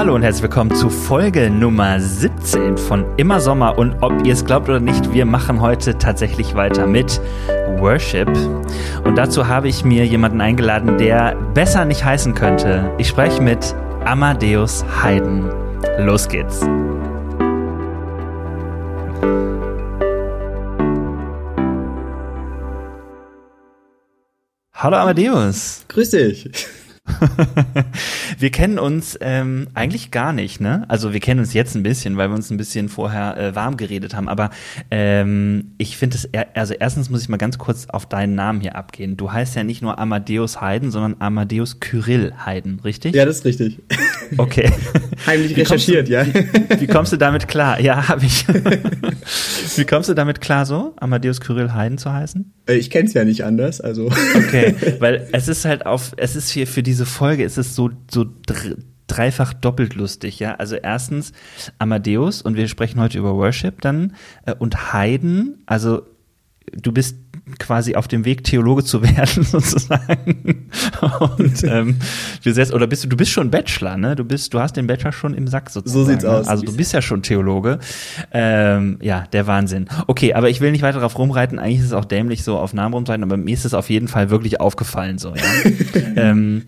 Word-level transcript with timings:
Hallo 0.00 0.14
und 0.14 0.22
herzlich 0.22 0.44
willkommen 0.44 0.74
zu 0.74 0.88
Folge 0.88 1.50
Nummer 1.50 2.00
17 2.00 2.78
von 2.78 3.04
Immer 3.18 3.38
Sommer. 3.38 3.76
Und 3.76 3.96
ob 4.00 4.24
ihr 4.24 4.32
es 4.32 4.46
glaubt 4.46 4.66
oder 4.66 4.80
nicht, 4.80 5.12
wir 5.12 5.26
machen 5.26 5.60
heute 5.60 5.98
tatsächlich 5.98 6.54
weiter 6.54 6.86
mit 6.86 7.20
Worship. 7.76 8.26
Und 9.04 9.16
dazu 9.16 9.46
habe 9.46 9.68
ich 9.68 9.84
mir 9.84 10.06
jemanden 10.06 10.40
eingeladen, 10.40 10.96
der 10.96 11.34
besser 11.52 11.84
nicht 11.84 12.02
heißen 12.02 12.34
könnte. 12.34 12.90
Ich 12.96 13.08
spreche 13.08 13.42
mit 13.42 13.74
Amadeus 14.06 14.86
Haydn. 15.02 15.50
Los 15.98 16.28
geht's. 16.28 16.62
Hallo 24.72 24.96
Amadeus. 24.96 25.84
Grüß 25.88 26.08
dich. 26.08 26.48
wir 28.38 28.50
kennen 28.50 28.78
uns 28.78 29.18
ähm, 29.20 29.68
eigentlich 29.74 30.10
gar 30.10 30.32
nicht, 30.32 30.60
ne? 30.60 30.84
Also 30.88 31.12
wir 31.12 31.20
kennen 31.20 31.40
uns 31.40 31.52
jetzt 31.54 31.74
ein 31.74 31.82
bisschen, 31.82 32.16
weil 32.16 32.28
wir 32.28 32.34
uns 32.34 32.50
ein 32.50 32.56
bisschen 32.56 32.88
vorher 32.88 33.36
äh, 33.36 33.54
warm 33.54 33.76
geredet 33.76 34.14
haben. 34.14 34.28
Aber 34.28 34.50
ähm, 34.90 35.72
ich 35.78 35.96
finde 35.96 36.16
es, 36.16 36.28
also 36.54 36.74
erstens 36.74 37.10
muss 37.10 37.22
ich 37.22 37.28
mal 37.28 37.36
ganz 37.36 37.58
kurz 37.58 37.86
auf 37.88 38.06
deinen 38.06 38.34
Namen 38.34 38.60
hier 38.60 38.76
abgehen. 38.76 39.16
Du 39.16 39.32
heißt 39.32 39.56
ja 39.56 39.64
nicht 39.64 39.82
nur 39.82 39.98
Amadeus 39.98 40.60
Haydn, 40.60 40.90
sondern 40.90 41.16
Amadeus 41.18 41.80
Kyrill 41.80 42.32
Haydn, 42.44 42.80
richtig? 42.84 43.14
Ja, 43.14 43.24
das 43.24 43.38
ist 43.38 43.44
richtig. 43.44 43.78
Okay. 44.36 44.70
Heimlich 45.26 45.56
recherchiert, 45.56 46.08
du, 46.08 46.12
ja. 46.12 46.26
Wie, 46.26 46.80
wie, 46.80 46.86
kommst 46.86 47.12
du 47.12 47.16
damit 47.16 47.48
klar? 47.48 47.80
Ja, 47.80 48.08
habe 48.08 48.24
ich. 48.24 48.46
wie 49.76 49.84
kommst 49.84 50.08
du 50.08 50.14
damit 50.14 50.40
klar, 50.40 50.66
so 50.66 50.94
Amadeus 50.96 51.40
Kyrill 51.40 51.72
Haydn 51.72 51.98
zu 51.98 52.12
heißen? 52.12 52.52
Äh, 52.66 52.76
ich 52.76 52.90
kenn's 52.90 53.12
ja 53.14 53.24
nicht 53.24 53.44
anders, 53.44 53.80
also. 53.80 54.10
Okay, 54.34 54.74
weil 54.98 55.28
es 55.32 55.48
ist 55.48 55.64
halt 55.64 55.86
auf, 55.86 56.12
es 56.16 56.36
ist 56.36 56.50
hier 56.50 56.66
für 56.66 56.82
diese 56.82 56.99
Folge 57.06 57.44
ist 57.44 57.58
es 57.58 57.74
so 57.74 57.90
so 58.10 58.26
dreifach 59.06 59.52
doppelt 59.52 59.94
lustig, 59.94 60.38
ja. 60.38 60.54
Also 60.54 60.76
erstens 60.76 61.32
Amadeus 61.78 62.42
und 62.42 62.56
wir 62.56 62.68
sprechen 62.68 63.00
heute 63.00 63.18
über 63.18 63.34
Worship 63.34 63.80
dann 63.80 64.14
äh, 64.46 64.54
und 64.54 64.92
Haydn, 64.92 65.62
also 65.66 66.02
du 66.72 66.92
bist 66.92 67.16
quasi 67.58 67.94
auf 67.94 68.08
dem 68.08 68.24
Weg, 68.24 68.44
Theologe 68.44 68.84
zu 68.84 69.02
werden, 69.16 69.42
sozusagen. 69.42 70.68
Und 71.38 71.62
ähm, 71.64 71.96
wir 72.42 72.54
selbst, 72.54 72.72
oder 72.72 72.86
bist 72.86 73.04
du, 73.04 73.08
du 73.08 73.16
bist 73.16 73.30
schon 73.30 73.50
Bachelor, 73.50 73.96
ne? 73.96 74.16
Du 74.16 74.24
bist, 74.24 74.52
du 74.54 74.60
hast 74.60 74.76
den 74.76 74.86
Bachelor 74.86 75.12
schon 75.12 75.34
im 75.34 75.48
Sack 75.48 75.70
sozusagen. 75.70 76.04
So 76.04 76.10
sieht's 76.10 76.24
ne? 76.24 76.30
aus. 76.30 76.48
Also 76.48 76.64
du 76.64 76.76
bist 76.76 76.92
ja 76.92 77.02
schon 77.02 77.22
Theologe. 77.22 77.78
Ähm, 78.32 78.98
ja, 79.00 79.24
der 79.32 79.46
Wahnsinn. 79.46 79.88
Okay, 80.06 80.34
aber 80.34 80.50
ich 80.50 80.60
will 80.60 80.72
nicht 80.72 80.82
weiter 80.82 80.98
darauf 80.98 81.18
rumreiten. 81.18 81.58
Eigentlich 81.58 81.80
ist 81.80 81.86
es 81.86 81.92
auch 81.92 82.04
dämlich, 82.04 82.44
so 82.44 82.58
auf 82.58 82.72
Namen 82.74 82.94
rumzureiten, 82.94 83.24
aber 83.24 83.36
mir 83.36 83.54
ist 83.54 83.64
es 83.64 83.74
auf 83.74 83.90
jeden 83.90 84.08
Fall 84.08 84.30
wirklich 84.30 84.60
aufgefallen, 84.60 85.18
so, 85.18 85.34
ja. 85.34 85.70
ähm, 86.16 86.64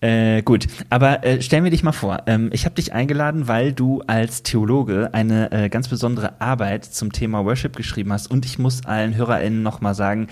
äh, 0.00 0.42
gut, 0.42 0.66
aber 0.90 1.24
äh, 1.24 1.42
stellen 1.42 1.64
wir 1.64 1.70
dich 1.70 1.82
mal 1.82 1.92
vor. 1.92 2.22
Ähm, 2.26 2.50
ich 2.52 2.64
habe 2.64 2.74
dich 2.76 2.92
eingeladen, 2.92 3.48
weil 3.48 3.72
du 3.72 4.02
als 4.06 4.42
Theologe 4.42 5.10
eine 5.12 5.50
äh, 5.50 5.68
ganz 5.68 5.88
besondere 5.88 6.40
Arbeit 6.40 6.84
zum 6.84 7.12
Thema 7.12 7.44
Worship 7.44 7.76
geschrieben 7.76 8.12
hast. 8.12 8.30
Und 8.30 8.44
ich 8.44 8.58
muss 8.58 8.84
allen 8.86 9.16
HörerInnen 9.16 9.62
nochmal 9.62 9.94
sagen, 9.94 10.28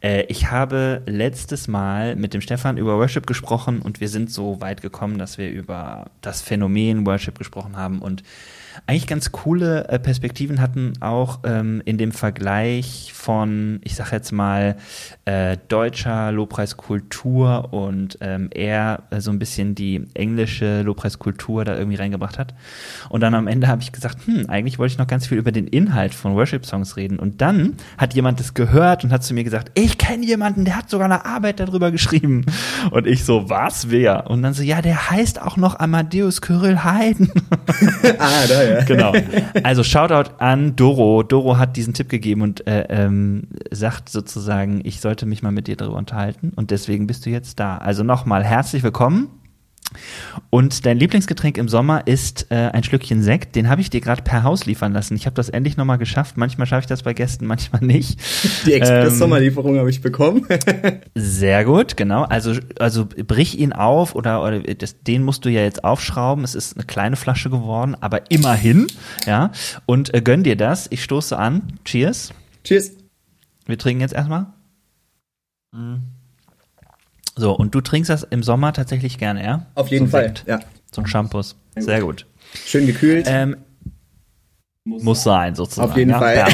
äh, 0.00 0.22
ich 0.28 0.50
habe 0.50 1.02
letztes 1.06 1.68
Mal 1.68 2.16
mit 2.16 2.32
dem 2.32 2.40
Stefan 2.40 2.78
über 2.78 2.96
Worship 2.98 3.26
gesprochen 3.26 3.82
und 3.82 4.00
wir 4.00 4.08
sind 4.08 4.30
so 4.30 4.60
weit 4.60 4.80
gekommen, 4.80 5.18
dass 5.18 5.36
wir 5.36 5.50
über 5.50 6.06
das 6.22 6.40
Phänomen 6.40 7.06
Worship 7.06 7.36
gesprochen 7.38 7.76
haben 7.76 8.00
und 8.00 8.22
eigentlich 8.86 9.06
ganz 9.06 9.32
coole 9.32 9.88
äh, 9.88 9.98
Perspektiven 9.98 10.60
hatten, 10.60 10.94
auch 11.00 11.40
ähm, 11.44 11.82
in 11.84 11.98
dem 11.98 12.12
Vergleich 12.12 13.12
von, 13.14 13.80
ich 13.84 13.94
sag 13.94 14.12
jetzt 14.12 14.32
mal, 14.32 14.76
äh, 15.24 15.56
deutscher 15.68 16.32
Lobpreiskultur 16.32 17.72
und 17.72 18.18
ähm, 18.20 18.48
er 18.52 19.04
äh, 19.10 19.20
so 19.20 19.30
ein 19.30 19.38
bisschen 19.38 19.74
die 19.74 20.04
englische 20.14 20.82
Lobpreiskultur 20.82 21.64
da 21.64 21.76
irgendwie 21.76 21.96
reingebracht 21.96 22.38
hat. 22.38 22.54
Und 23.08 23.20
dann 23.20 23.34
am 23.34 23.46
Ende 23.46 23.68
habe 23.68 23.82
ich 23.82 23.92
gesagt, 23.92 24.26
hm, 24.26 24.46
eigentlich 24.48 24.78
wollte 24.78 24.92
ich 24.92 24.98
noch 24.98 25.06
ganz 25.06 25.26
viel 25.26 25.38
über 25.38 25.52
den 25.52 25.66
Inhalt 25.66 26.14
von 26.14 26.34
Worship-Songs 26.34 26.96
reden. 26.96 27.18
Und 27.18 27.40
dann 27.40 27.74
hat 27.98 28.14
jemand 28.14 28.40
das 28.40 28.54
gehört 28.54 29.04
und 29.04 29.12
hat 29.12 29.22
zu 29.22 29.34
mir 29.34 29.44
gesagt, 29.44 29.70
ich 29.74 29.98
kenne 29.98 30.24
jemanden, 30.24 30.64
der 30.64 30.76
hat 30.76 30.90
sogar 30.90 31.06
eine 31.06 31.24
Arbeit 31.24 31.60
darüber 31.60 31.90
geschrieben. 31.90 32.46
Und 32.90 33.06
ich 33.06 33.24
so, 33.24 33.50
was, 33.50 33.90
wer? 33.90 34.30
Und 34.30 34.42
dann 34.42 34.54
so, 34.54 34.62
ja, 34.62 34.82
der 34.82 35.10
heißt 35.10 35.40
auch 35.40 35.56
noch 35.56 35.78
Amadeus 35.78 36.40
Kyrill 36.40 36.84
Haydn. 36.84 37.30
ah, 38.18 38.46
da, 38.48 38.62
ja. 38.62 38.69
Genau. 38.86 39.12
Also 39.62 39.82
Shoutout 39.82 40.32
an 40.38 40.76
Doro. 40.76 41.22
Doro 41.22 41.58
hat 41.58 41.76
diesen 41.76 41.94
Tipp 41.94 42.08
gegeben 42.08 42.42
und 42.42 42.66
äh, 42.66 42.86
ähm, 42.88 43.48
sagt 43.70 44.08
sozusagen, 44.08 44.80
ich 44.84 45.00
sollte 45.00 45.26
mich 45.26 45.42
mal 45.42 45.52
mit 45.52 45.66
dir 45.66 45.76
darüber 45.76 45.96
unterhalten. 45.98 46.52
Und 46.56 46.70
deswegen 46.70 47.06
bist 47.06 47.26
du 47.26 47.30
jetzt 47.30 47.60
da. 47.60 47.78
Also 47.78 48.02
nochmal 48.02 48.44
herzlich 48.44 48.82
willkommen. 48.82 49.39
Und 50.50 50.86
dein 50.86 50.98
Lieblingsgetränk 50.98 51.58
im 51.58 51.68
Sommer 51.68 52.06
ist 52.06 52.46
äh, 52.50 52.54
ein 52.54 52.82
Schlückchen 52.82 53.22
Sekt. 53.22 53.56
Den 53.56 53.68
habe 53.68 53.80
ich 53.80 53.90
dir 53.90 54.00
gerade 54.00 54.22
per 54.22 54.42
Haus 54.42 54.66
liefern 54.66 54.92
lassen. 54.92 55.14
Ich 55.14 55.26
habe 55.26 55.34
das 55.34 55.48
endlich 55.48 55.76
nochmal 55.76 55.98
geschafft. 55.98 56.36
Manchmal 56.36 56.66
schaffe 56.66 56.80
ich 56.80 56.86
das 56.86 57.02
bei 57.02 57.14
Gästen, 57.14 57.46
manchmal 57.46 57.82
nicht. 57.82 58.20
Die 58.66 58.74
Express-Sommerlieferung 58.74 59.74
ähm, 59.74 59.80
habe 59.80 59.90
ich 59.90 60.00
bekommen. 60.00 60.46
sehr 61.14 61.64
gut, 61.64 61.96
genau. 61.96 62.22
Also, 62.22 62.54
also 62.78 63.06
brich 63.06 63.58
ihn 63.58 63.72
auf 63.72 64.14
oder, 64.14 64.42
oder 64.42 64.60
das, 64.60 65.02
den 65.02 65.22
musst 65.22 65.44
du 65.44 65.48
ja 65.48 65.62
jetzt 65.62 65.84
aufschrauben. 65.84 66.44
Es 66.44 66.54
ist 66.54 66.76
eine 66.76 66.84
kleine 66.84 67.16
Flasche 67.16 67.50
geworden, 67.50 67.96
aber 68.00 68.30
immerhin. 68.30 68.86
Ja. 69.26 69.52
Und 69.86 70.14
äh, 70.14 70.20
gönn 70.20 70.42
dir 70.42 70.56
das. 70.56 70.86
Ich 70.90 71.02
stoße 71.04 71.36
an. 71.38 71.78
Cheers. 71.84 72.32
Cheers. 72.64 72.92
Wir 73.66 73.78
trinken 73.78 74.00
jetzt 74.00 74.14
erstmal. 74.14 74.46
Mhm. 75.72 76.19
So, 77.40 77.56
und 77.56 77.74
du 77.74 77.80
trinkst 77.80 78.10
das 78.10 78.22
im 78.22 78.42
Sommer 78.42 78.74
tatsächlich 78.74 79.16
gerne, 79.16 79.42
ja? 79.42 79.66
Auf 79.74 79.88
jeden 79.88 80.06
so 80.06 80.10
Fall, 80.10 80.24
Sekt. 80.24 80.44
ja. 80.46 80.60
So 80.92 81.00
ein 81.00 81.06
Shampoos. 81.06 81.56
Sehr 81.74 82.02
gut. 82.02 82.26
Schön 82.66 82.86
gekühlt. 82.86 83.24
Ähm, 83.26 83.56
muss 84.84 85.22
sein, 85.22 85.54
sozusagen. 85.54 85.90
Auf 85.90 85.96
jeden 85.96 86.10
ja? 86.10 86.18
Fall. 86.18 86.36
Ja, 86.36 86.48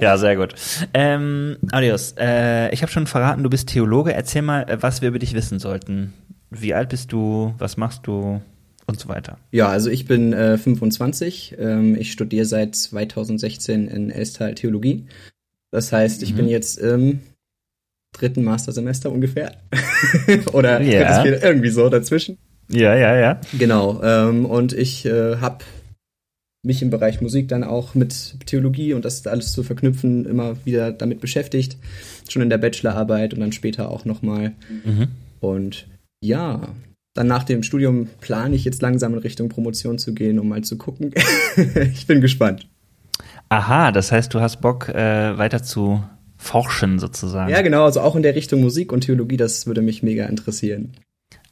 ja, 0.00 0.16
sehr 0.16 0.36
gut. 0.36 0.54
Ähm, 0.94 1.56
Adios, 1.72 2.14
äh, 2.18 2.72
ich 2.72 2.82
habe 2.82 2.92
schon 2.92 3.08
verraten, 3.08 3.42
du 3.42 3.50
bist 3.50 3.68
Theologe. 3.68 4.12
Erzähl 4.12 4.42
mal, 4.42 4.62
äh, 4.70 4.80
was 4.80 5.02
wir 5.02 5.08
über 5.08 5.18
dich 5.18 5.34
wissen 5.34 5.58
sollten. 5.58 6.12
Wie 6.50 6.72
alt 6.72 6.90
bist 6.90 7.10
du? 7.10 7.52
Was 7.58 7.76
machst 7.76 8.06
du? 8.06 8.40
Und 8.86 9.00
so 9.00 9.08
weiter. 9.08 9.38
Ja, 9.50 9.68
also 9.68 9.90
ich 9.90 10.06
bin 10.06 10.32
äh, 10.32 10.56
25. 10.56 11.56
Ähm, 11.58 11.96
ich 11.96 12.12
studiere 12.12 12.44
seit 12.44 12.76
2016 12.76 13.88
in 13.88 14.10
Elstal 14.10 14.54
Theologie. 14.54 15.06
Das 15.72 15.92
heißt, 15.92 16.22
ich 16.22 16.32
mhm. 16.32 16.36
bin 16.36 16.48
jetzt 16.48 16.78
im 16.78 17.20
dritten 18.12 18.44
Mastersemester 18.44 19.10
ungefähr. 19.10 19.52
Oder 20.52 20.80
ja. 20.80 21.24
irgendwie 21.24 21.70
so 21.70 21.88
dazwischen. 21.88 22.38
Ja, 22.68 22.94
ja, 22.94 23.16
ja. 23.16 23.40
Genau. 23.58 24.02
Ähm, 24.02 24.46
und 24.46 24.72
ich 24.72 25.04
äh, 25.06 25.36
habe 25.36 25.64
mich 26.62 26.82
im 26.82 26.90
Bereich 26.90 27.20
Musik 27.20 27.48
dann 27.48 27.64
auch 27.64 27.94
mit 27.94 28.46
Theologie 28.46 28.92
und 28.94 29.04
das 29.04 29.26
alles 29.26 29.52
zu 29.52 29.62
verknüpfen 29.62 30.26
immer 30.26 30.56
wieder 30.64 30.92
damit 30.92 31.20
beschäftigt. 31.20 31.78
Schon 32.28 32.42
in 32.42 32.50
der 32.50 32.58
Bachelorarbeit 32.58 33.34
und 33.34 33.40
dann 33.40 33.52
später 33.52 33.90
auch 33.90 34.04
nochmal. 34.04 34.52
Mhm. 34.84 35.08
Und 35.40 35.86
ja, 36.22 36.68
dann 37.14 37.26
nach 37.26 37.44
dem 37.44 37.62
Studium 37.62 38.08
plane 38.20 38.54
ich 38.54 38.64
jetzt 38.64 38.82
langsam 38.82 39.14
in 39.14 39.20
Richtung 39.20 39.48
Promotion 39.48 39.98
zu 39.98 40.14
gehen, 40.14 40.38
um 40.38 40.48
mal 40.48 40.62
zu 40.62 40.76
gucken. 40.76 41.12
ich 41.94 42.06
bin 42.06 42.20
gespannt. 42.20 42.68
Aha, 43.48 43.90
das 43.90 44.12
heißt, 44.12 44.32
du 44.32 44.40
hast 44.40 44.60
Bock, 44.60 44.88
äh, 44.90 45.36
weiter 45.36 45.62
zu 45.62 46.04
forschen 46.40 46.98
sozusagen. 46.98 47.50
Ja, 47.50 47.62
genau, 47.62 47.84
also 47.84 48.00
auch 48.00 48.16
in 48.16 48.22
der 48.22 48.34
Richtung 48.34 48.60
Musik 48.62 48.92
und 48.92 49.02
Theologie, 49.02 49.36
das 49.36 49.66
würde 49.66 49.82
mich 49.82 50.02
mega 50.02 50.24
interessieren. 50.26 50.92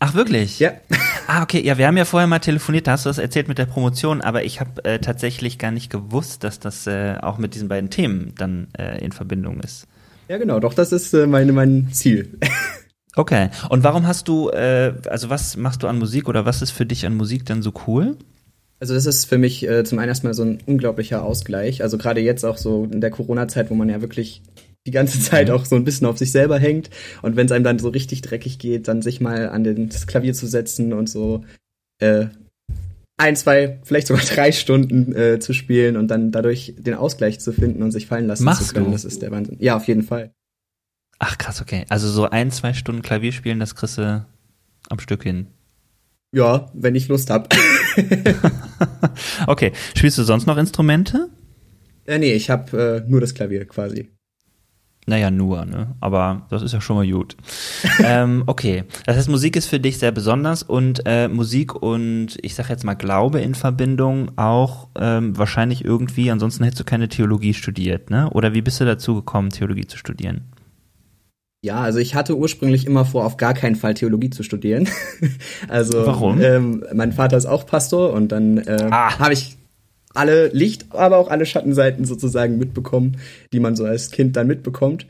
Ach 0.00 0.14
wirklich? 0.14 0.58
Ja. 0.58 0.72
Ah, 1.30 1.42
okay. 1.42 1.62
Ja, 1.62 1.76
wir 1.76 1.86
haben 1.86 1.98
ja 1.98 2.06
vorher 2.06 2.26
mal 2.26 2.38
telefoniert, 2.38 2.86
da 2.86 2.92
hast 2.92 3.04
du 3.04 3.10
das 3.10 3.18
erzählt 3.18 3.48
mit 3.48 3.58
der 3.58 3.66
Promotion, 3.66 4.22
aber 4.22 4.44
ich 4.44 4.60
habe 4.60 4.82
äh, 4.86 4.98
tatsächlich 4.98 5.58
gar 5.58 5.70
nicht 5.70 5.90
gewusst, 5.90 6.42
dass 6.42 6.58
das 6.58 6.86
äh, 6.86 7.16
auch 7.20 7.36
mit 7.36 7.54
diesen 7.54 7.68
beiden 7.68 7.90
Themen 7.90 8.32
dann 8.38 8.68
äh, 8.78 9.04
in 9.04 9.12
Verbindung 9.12 9.60
ist. 9.60 9.86
Ja, 10.28 10.38
genau. 10.38 10.58
Doch, 10.58 10.72
das 10.72 10.90
ist 10.90 11.12
äh, 11.12 11.26
meine, 11.26 11.52
mein 11.52 11.90
Ziel. 11.92 12.38
okay. 13.14 13.50
Und 13.68 13.84
warum 13.84 14.06
hast 14.06 14.26
du, 14.26 14.48
äh, 14.48 14.94
also 15.10 15.28
was 15.28 15.58
machst 15.58 15.82
du 15.82 15.86
an 15.86 15.98
Musik 15.98 16.30
oder 16.30 16.46
was 16.46 16.62
ist 16.62 16.70
für 16.70 16.86
dich 16.86 17.04
an 17.04 17.14
Musik 17.14 17.44
dann 17.44 17.60
so 17.60 17.74
cool? 17.86 18.16
Also 18.80 18.94
das 18.94 19.04
ist 19.04 19.26
für 19.26 19.36
mich 19.36 19.68
äh, 19.68 19.84
zum 19.84 19.98
einen 19.98 20.08
erstmal 20.08 20.32
so 20.32 20.44
ein 20.44 20.60
unglaublicher 20.64 21.22
Ausgleich. 21.22 21.82
Also 21.82 21.98
gerade 21.98 22.22
jetzt 22.22 22.44
auch 22.44 22.56
so 22.56 22.88
in 22.90 23.02
der 23.02 23.10
Corona-Zeit, 23.10 23.68
wo 23.70 23.74
man 23.74 23.90
ja 23.90 24.00
wirklich 24.00 24.42
die 24.88 24.92
ganze 24.92 25.20
Zeit 25.30 25.48
mhm. 25.48 25.54
auch 25.54 25.64
so 25.64 25.76
ein 25.76 25.84
bisschen 25.84 26.06
auf 26.06 26.18
sich 26.18 26.32
selber 26.32 26.58
hängt. 26.58 26.90
Und 27.22 27.36
wenn 27.36 27.46
es 27.46 27.52
einem 27.52 27.64
dann 27.64 27.78
so 27.78 27.90
richtig 27.90 28.22
dreckig 28.22 28.58
geht, 28.58 28.88
dann 28.88 29.02
sich 29.02 29.20
mal 29.20 29.50
an 29.50 29.62
den, 29.62 29.88
das 29.90 30.06
Klavier 30.06 30.34
zu 30.34 30.46
setzen 30.46 30.92
und 30.92 31.08
so 31.08 31.44
äh, 32.00 32.26
ein, 33.18 33.36
zwei, 33.36 33.78
vielleicht 33.84 34.06
sogar 34.06 34.22
drei 34.34 34.50
Stunden 34.52 35.14
äh, 35.14 35.38
zu 35.38 35.52
spielen 35.52 35.96
und 35.96 36.08
dann 36.08 36.32
dadurch 36.32 36.74
den 36.78 36.94
Ausgleich 36.94 37.38
zu 37.38 37.52
finden 37.52 37.82
und 37.82 37.92
sich 37.92 38.06
fallen 38.06 38.26
lassen 38.26 38.44
Machst 38.44 38.68
zu 38.68 38.74
können. 38.74 38.86
Du? 38.86 38.92
Das 38.92 39.04
ist 39.04 39.20
der 39.20 39.30
Wahnsinn. 39.30 39.58
Ja, 39.60 39.76
auf 39.76 39.86
jeden 39.86 40.02
Fall. 40.02 40.32
Ach 41.18 41.36
krass, 41.36 41.60
okay. 41.60 41.84
Also 41.88 42.08
so 42.08 42.30
ein, 42.30 42.50
zwei 42.50 42.72
Stunden 42.72 43.02
Klavier 43.02 43.32
spielen, 43.32 43.60
das 43.60 43.74
kriegst 43.74 43.98
du 43.98 44.24
am 44.88 45.00
Stück 45.00 45.24
hin. 45.24 45.48
Ja, 46.32 46.70
wenn 46.74 46.94
ich 46.94 47.08
Lust 47.08 47.30
hab. 47.30 47.52
okay. 49.46 49.72
Spielst 49.96 50.18
du 50.18 50.22
sonst 50.22 50.46
noch 50.46 50.58
Instrumente? 50.58 51.30
Äh, 52.06 52.18
nee, 52.18 52.32
ich 52.32 52.50
hab 52.50 52.72
äh, 52.72 53.02
nur 53.06 53.20
das 53.20 53.34
Klavier 53.34 53.66
quasi. 53.66 54.08
Naja, 55.08 55.30
nur, 55.30 55.64
ne? 55.64 55.94
Aber 56.00 56.42
das 56.50 56.62
ist 56.62 56.74
ja 56.74 56.82
schon 56.82 56.96
mal 56.96 57.10
gut. 57.10 57.34
ähm, 58.04 58.42
okay. 58.44 58.84
Das 59.06 59.16
heißt, 59.16 59.30
Musik 59.30 59.56
ist 59.56 59.66
für 59.66 59.80
dich 59.80 59.96
sehr 59.96 60.12
besonders 60.12 60.62
und 60.62 61.00
äh, 61.06 61.28
Musik 61.28 61.74
und 61.74 62.36
ich 62.42 62.54
sag 62.54 62.68
jetzt 62.68 62.84
mal 62.84 62.92
Glaube 62.92 63.40
in 63.40 63.54
Verbindung 63.54 64.32
auch 64.36 64.88
ähm, 65.00 65.36
wahrscheinlich 65.38 65.82
irgendwie, 65.82 66.30
ansonsten 66.30 66.62
hättest 66.62 66.80
du 66.80 66.84
keine 66.84 67.08
Theologie 67.08 67.54
studiert, 67.54 68.10
ne? 68.10 68.28
Oder 68.30 68.52
wie 68.52 68.60
bist 68.60 68.82
du 68.82 68.84
dazu 68.84 69.14
gekommen, 69.14 69.48
Theologie 69.48 69.86
zu 69.86 69.96
studieren? 69.96 70.42
Ja, 71.62 71.80
also 71.80 71.98
ich 71.98 72.14
hatte 72.14 72.36
ursprünglich 72.36 72.86
immer 72.86 73.06
vor, 73.06 73.24
auf 73.24 73.38
gar 73.38 73.54
keinen 73.54 73.76
Fall 73.76 73.94
Theologie 73.94 74.30
zu 74.30 74.42
studieren. 74.42 74.88
also 75.68 76.06
Warum? 76.06 76.40
Ähm, 76.40 76.84
mein 76.92 77.12
Vater 77.12 77.38
ist 77.38 77.46
auch 77.46 77.64
Pastor 77.64 78.12
und 78.12 78.30
dann 78.30 78.58
äh, 78.58 78.88
ah. 78.90 79.18
habe 79.18 79.32
ich 79.32 79.57
alle 80.14 80.48
Licht, 80.48 80.86
aber 80.90 81.18
auch 81.18 81.30
alle 81.30 81.46
Schattenseiten 81.46 82.04
sozusagen 82.04 82.58
mitbekommen, 82.58 83.18
die 83.52 83.60
man 83.60 83.76
so 83.76 83.84
als 83.84 84.10
Kind 84.10 84.36
dann 84.36 84.46
mitbekommt. 84.46 85.06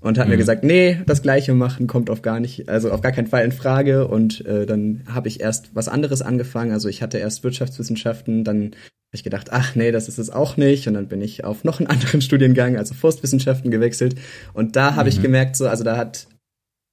Und 0.00 0.18
hat 0.18 0.26
mhm. 0.26 0.32
mir 0.32 0.36
gesagt, 0.36 0.64
nee, 0.64 1.00
das 1.06 1.22
Gleiche 1.22 1.54
machen 1.54 1.86
kommt 1.86 2.10
auf 2.10 2.20
gar 2.20 2.38
nicht, 2.38 2.68
also 2.68 2.90
auf 2.90 3.00
gar 3.00 3.12
keinen 3.12 3.26
Fall 3.26 3.42
in 3.42 3.52
Frage. 3.52 4.06
Und 4.06 4.44
äh, 4.44 4.66
dann 4.66 5.02
habe 5.08 5.28
ich 5.28 5.40
erst 5.40 5.74
was 5.74 5.88
anderes 5.88 6.20
angefangen. 6.20 6.72
Also 6.72 6.90
ich 6.90 7.00
hatte 7.00 7.16
erst 7.16 7.42
Wirtschaftswissenschaften, 7.42 8.44
dann 8.44 8.64
habe 8.66 8.74
ich 9.12 9.24
gedacht, 9.24 9.48
ach 9.50 9.74
nee, 9.76 9.92
das 9.92 10.08
ist 10.08 10.18
es 10.18 10.28
auch 10.28 10.58
nicht. 10.58 10.86
Und 10.88 10.94
dann 10.94 11.08
bin 11.08 11.22
ich 11.22 11.44
auf 11.44 11.64
noch 11.64 11.80
einen 11.80 11.86
anderen 11.90 12.20
Studiengang, 12.20 12.76
also 12.76 12.92
Forstwissenschaften 12.92 13.70
gewechselt. 13.70 14.16
Und 14.52 14.76
da 14.76 14.94
habe 14.94 15.08
mhm. 15.08 15.16
ich 15.16 15.22
gemerkt, 15.22 15.56
so, 15.56 15.66
also 15.68 15.84
da 15.84 15.96
hat 15.96 16.26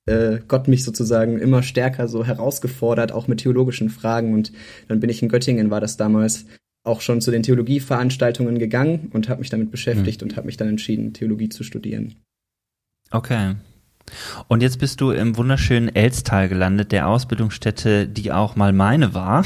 äh, 0.05 0.39
Gott 0.47 0.69
mich 0.69 0.85
sozusagen 0.85 1.37
immer 1.37 1.63
stärker 1.63 2.07
so 2.07 2.25
herausgefordert, 2.25 3.11
auch 3.11 3.27
mit 3.27 3.41
theologischen 3.41 3.89
Fragen. 3.89 4.33
Und 4.33 4.53
dann 4.87 5.01
bin 5.01 5.09
ich 5.09 5.21
in 5.21 5.27
Göttingen, 5.27 5.69
war 5.69 5.81
das 5.81 5.97
damals, 5.97 6.45
auch 6.83 7.01
schon 7.01 7.21
zu 7.21 7.31
den 7.31 7.43
Theologieveranstaltungen 7.43 8.57
gegangen 8.57 9.09
und 9.13 9.29
habe 9.29 9.41
mich 9.41 9.49
damit 9.49 9.71
beschäftigt 9.71 10.21
mhm. 10.21 10.29
und 10.29 10.35
habe 10.37 10.47
mich 10.47 10.57
dann 10.57 10.67
entschieden, 10.67 11.13
Theologie 11.13 11.49
zu 11.49 11.63
studieren. 11.63 12.15
Okay. 13.11 13.55
Und 14.47 14.61
jetzt 14.61 14.79
bist 14.79 15.01
du 15.01 15.11
im 15.11 15.37
wunderschönen 15.37 15.93
Elstal 15.93 16.49
gelandet, 16.49 16.91
der 16.91 17.07
Ausbildungsstätte, 17.07 18.07
die 18.07 18.31
auch 18.31 18.55
mal 18.55 18.73
meine 18.73 19.13
war. 19.13 19.43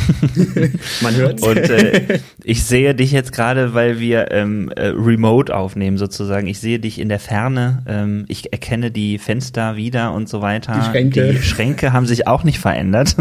Man 1.01 1.15
hört's. 1.15 1.43
Und 1.43 1.57
äh, 1.57 2.19
ich 2.43 2.63
sehe 2.63 2.95
dich 2.95 3.11
jetzt 3.11 3.31
gerade, 3.31 3.73
weil 3.73 3.99
wir 3.99 4.31
ähm, 4.31 4.69
äh, 4.75 4.87
remote 4.87 5.55
aufnehmen 5.55 5.97
sozusagen. 5.97 6.47
Ich 6.47 6.59
sehe 6.59 6.79
dich 6.79 6.99
in 6.99 7.09
der 7.09 7.19
Ferne. 7.19 7.83
Ähm, 7.87 8.25
ich 8.27 8.51
erkenne 8.51 8.91
die 8.91 9.17
Fenster 9.17 9.75
wieder 9.75 10.13
und 10.13 10.29
so 10.29 10.41
weiter. 10.41 10.73
Die 10.79 10.89
Schränke. 10.89 11.31
Die 11.33 11.41
Schränke 11.41 11.93
haben 11.93 12.05
sich 12.05 12.27
auch 12.27 12.43
nicht 12.43 12.59
verändert. 12.59 13.15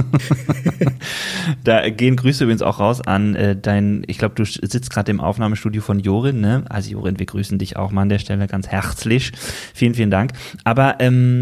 da 1.64 1.88
gehen 1.90 2.16
Grüße 2.16 2.44
übrigens 2.44 2.62
auch 2.62 2.80
raus 2.80 3.00
an 3.00 3.34
äh, 3.34 3.56
dein, 3.56 4.04
ich 4.06 4.18
glaube, 4.18 4.34
du 4.34 4.44
sitzt 4.44 4.90
gerade 4.90 5.10
im 5.10 5.20
Aufnahmestudio 5.20 5.82
von 5.82 6.00
Jorin, 6.00 6.40
ne? 6.40 6.64
Also 6.68 6.90
Jorin, 6.90 7.18
wir 7.18 7.26
grüßen 7.26 7.58
dich 7.58 7.76
auch 7.76 7.90
mal 7.90 8.02
an 8.02 8.08
der 8.08 8.18
Stelle 8.18 8.46
ganz 8.46 8.68
herzlich. 8.68 9.32
Vielen, 9.74 9.94
vielen 9.94 10.10
Dank. 10.10 10.32
Aber 10.64 10.96
ähm, 11.00 11.14
ähm, 11.14 11.33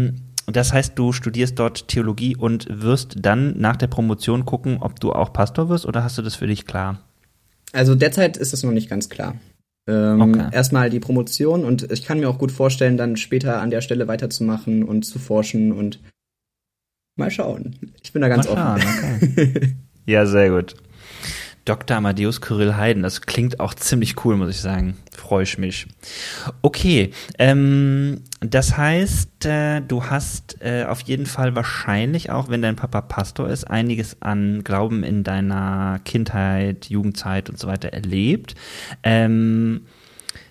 das 0.45 0.73
heißt, 0.73 0.97
du 0.99 1.13
studierst 1.13 1.57
dort 1.57 1.87
Theologie 1.87 2.35
und 2.35 2.67
wirst 2.69 3.15
dann 3.19 3.57
nach 3.57 3.77
der 3.77 3.87
Promotion 3.87 4.45
gucken, 4.45 4.77
ob 4.81 4.99
du 4.99 5.13
auch 5.13 5.31
Pastor 5.31 5.69
wirst 5.69 5.85
oder 5.85 6.03
hast 6.03 6.17
du 6.17 6.21
das 6.21 6.35
für 6.35 6.47
dich 6.47 6.65
klar? 6.65 6.99
Also 7.71 7.95
derzeit 7.95 8.37
ist 8.37 8.53
es 8.53 8.63
noch 8.63 8.71
nicht 8.71 8.89
ganz 8.89 9.09
klar. 9.09 9.35
Ähm, 9.87 10.21
okay. 10.21 10.49
Erstmal 10.51 10.89
die 10.89 10.99
Promotion 10.99 11.65
und 11.65 11.91
ich 11.91 12.03
kann 12.03 12.19
mir 12.19 12.29
auch 12.29 12.37
gut 12.37 12.51
vorstellen, 12.51 12.97
dann 12.97 13.17
später 13.17 13.61
an 13.61 13.69
der 13.69 13.81
Stelle 13.81 14.07
weiterzumachen 14.07 14.83
und 14.83 15.03
zu 15.03 15.19
forschen 15.19 15.71
und 15.71 15.99
mal 17.15 17.31
schauen. 17.31 17.75
Ich 18.01 18.13
bin 18.13 18.21
da 18.21 18.27
ganz 18.27 18.47
mal 18.47 18.75
offen. 18.75 18.81
Schauen, 18.81 19.31
okay. 19.31 19.75
ja, 20.05 20.25
sehr 20.25 20.49
gut. 20.49 20.75
Dr. 21.65 21.97
Amadeus 21.97 22.41
Kyrill 22.41 22.75
Heiden. 22.75 23.03
Das 23.03 23.21
klingt 23.21 23.59
auch 23.59 23.73
ziemlich 23.73 24.23
cool, 24.25 24.35
muss 24.35 24.49
ich 24.49 24.59
sagen. 24.59 24.95
Freue 25.33 25.43
ich 25.45 25.57
mich. 25.57 25.87
Okay, 26.61 27.09
ähm, 27.39 28.21
das 28.39 28.77
heißt, 28.77 29.47
äh, 29.47 29.81
du 29.81 30.03
hast 30.03 30.61
äh, 30.61 30.85
auf 30.87 31.01
jeden 31.01 31.25
Fall 31.25 31.55
wahrscheinlich 31.55 32.29
auch, 32.29 32.49
wenn 32.49 32.61
dein 32.61 32.75
Papa 32.75 33.01
Pastor 33.01 33.49
ist, 33.49 33.63
einiges 33.63 34.21
an 34.21 34.63
Glauben 34.63 35.01
in 35.03 35.23
deiner 35.23 35.99
Kindheit, 36.05 36.85
Jugendzeit 36.85 37.49
und 37.49 37.57
so 37.57 37.67
weiter 37.67 37.89
erlebt. 37.93 38.53
Ähm, 39.01 39.87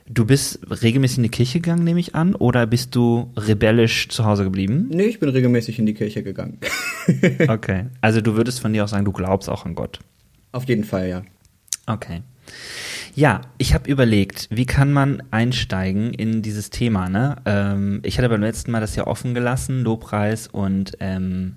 Du 0.08 0.26
bist 0.26 0.58
regelmäßig 0.68 1.18
in 1.18 1.22
die 1.22 1.28
Kirche 1.28 1.60
gegangen, 1.60 1.84
nehme 1.84 2.00
ich 2.00 2.16
an, 2.16 2.34
oder 2.34 2.66
bist 2.66 2.96
du 2.96 3.30
rebellisch 3.36 4.08
zu 4.08 4.24
Hause 4.24 4.42
geblieben? 4.42 4.90
Nee, 4.92 5.04
ich 5.04 5.20
bin 5.20 5.28
regelmäßig 5.28 5.78
in 5.78 5.86
die 5.86 5.94
Kirche 5.94 6.24
gegangen. 6.24 6.58
okay. 7.48 7.86
Also 8.00 8.20
du 8.20 8.34
würdest 8.34 8.58
von 8.58 8.72
dir 8.72 8.82
auch 8.82 8.88
sagen, 8.88 9.04
du 9.04 9.12
glaubst 9.12 9.48
auch 9.48 9.64
an 9.64 9.76
Gott. 9.76 10.00
Auf 10.50 10.64
jeden 10.64 10.82
Fall, 10.82 11.08
ja. 11.08 11.22
Okay. 11.86 12.22
Ja, 13.14 13.42
ich 13.58 13.74
habe 13.74 13.90
überlegt, 13.90 14.48
wie 14.50 14.64
kann 14.64 14.92
man 14.92 15.22
einsteigen 15.30 16.14
in 16.14 16.40
dieses 16.40 16.70
Thema. 16.70 17.10
Ne? 17.10 17.36
Ähm, 17.44 18.00
ich 18.04 18.16
hatte 18.16 18.28
beim 18.28 18.40
letzten 18.40 18.70
Mal 18.70 18.80
das 18.80 18.96
ja 18.96 19.06
offen 19.06 19.34
gelassen, 19.34 19.82
Lobpreis 19.82 20.46
und 20.46 20.96
ähm, 21.00 21.56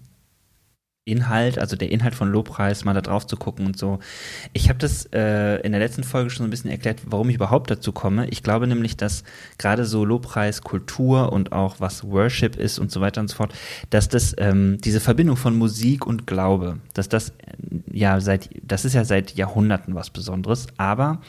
Inhalt, 1.08 1.60
also 1.60 1.76
der 1.76 1.92
Inhalt 1.92 2.16
von 2.16 2.32
Lobpreis, 2.32 2.84
mal 2.84 2.96
da 2.96 3.02
drauf 3.02 3.28
zu 3.28 3.38
gucken 3.38 3.68
und 3.68 3.78
so. 3.78 4.00
Ich 4.54 4.70
habe 4.70 4.80
das 4.80 5.06
äh, 5.14 5.58
in 5.58 5.72
der 5.72 5.80
letzten 5.80 6.04
Folge 6.04 6.32
schon 6.32 6.40
so 6.40 6.44
ein 6.46 6.50
bisschen 6.50 6.72
erklärt, 6.72 7.02
warum 7.06 7.30
ich 7.30 7.36
überhaupt 7.36 7.70
dazu 7.70 7.92
komme. 7.92 8.28
Ich 8.30 8.42
glaube 8.42 8.66
nämlich, 8.66 8.98
dass 8.98 9.24
gerade 9.60 9.86
so 9.86 10.04
Lobpreis, 10.04 10.64
Kultur 10.64 11.32
und 11.32 11.52
auch 11.52 11.76
was 11.80 12.04
Worship 12.04 12.56
ist 12.56 12.80
und 12.80 12.92
so 12.92 13.02
weiter 13.02 13.22
und 13.22 13.28
so 13.28 13.36
fort, 13.36 13.54
dass 13.92 14.10
das 14.10 14.34
ähm, 14.40 14.80
diese 14.84 15.00
Verbindung 15.00 15.38
von 15.38 15.56
Musik 15.56 16.08
und 16.08 16.26
Glaube, 16.26 16.80
dass 16.96 17.08
das 17.08 17.30
äh, 17.30 17.34
ja 17.92 18.20
seit, 18.20 18.50
das 18.64 18.84
ist 18.84 18.94
ja 18.94 19.06
seit 19.06 19.36
Jahrhunderten 19.36 19.94
was 19.94 20.10
Besonderes, 20.10 20.66
aber 20.78 21.22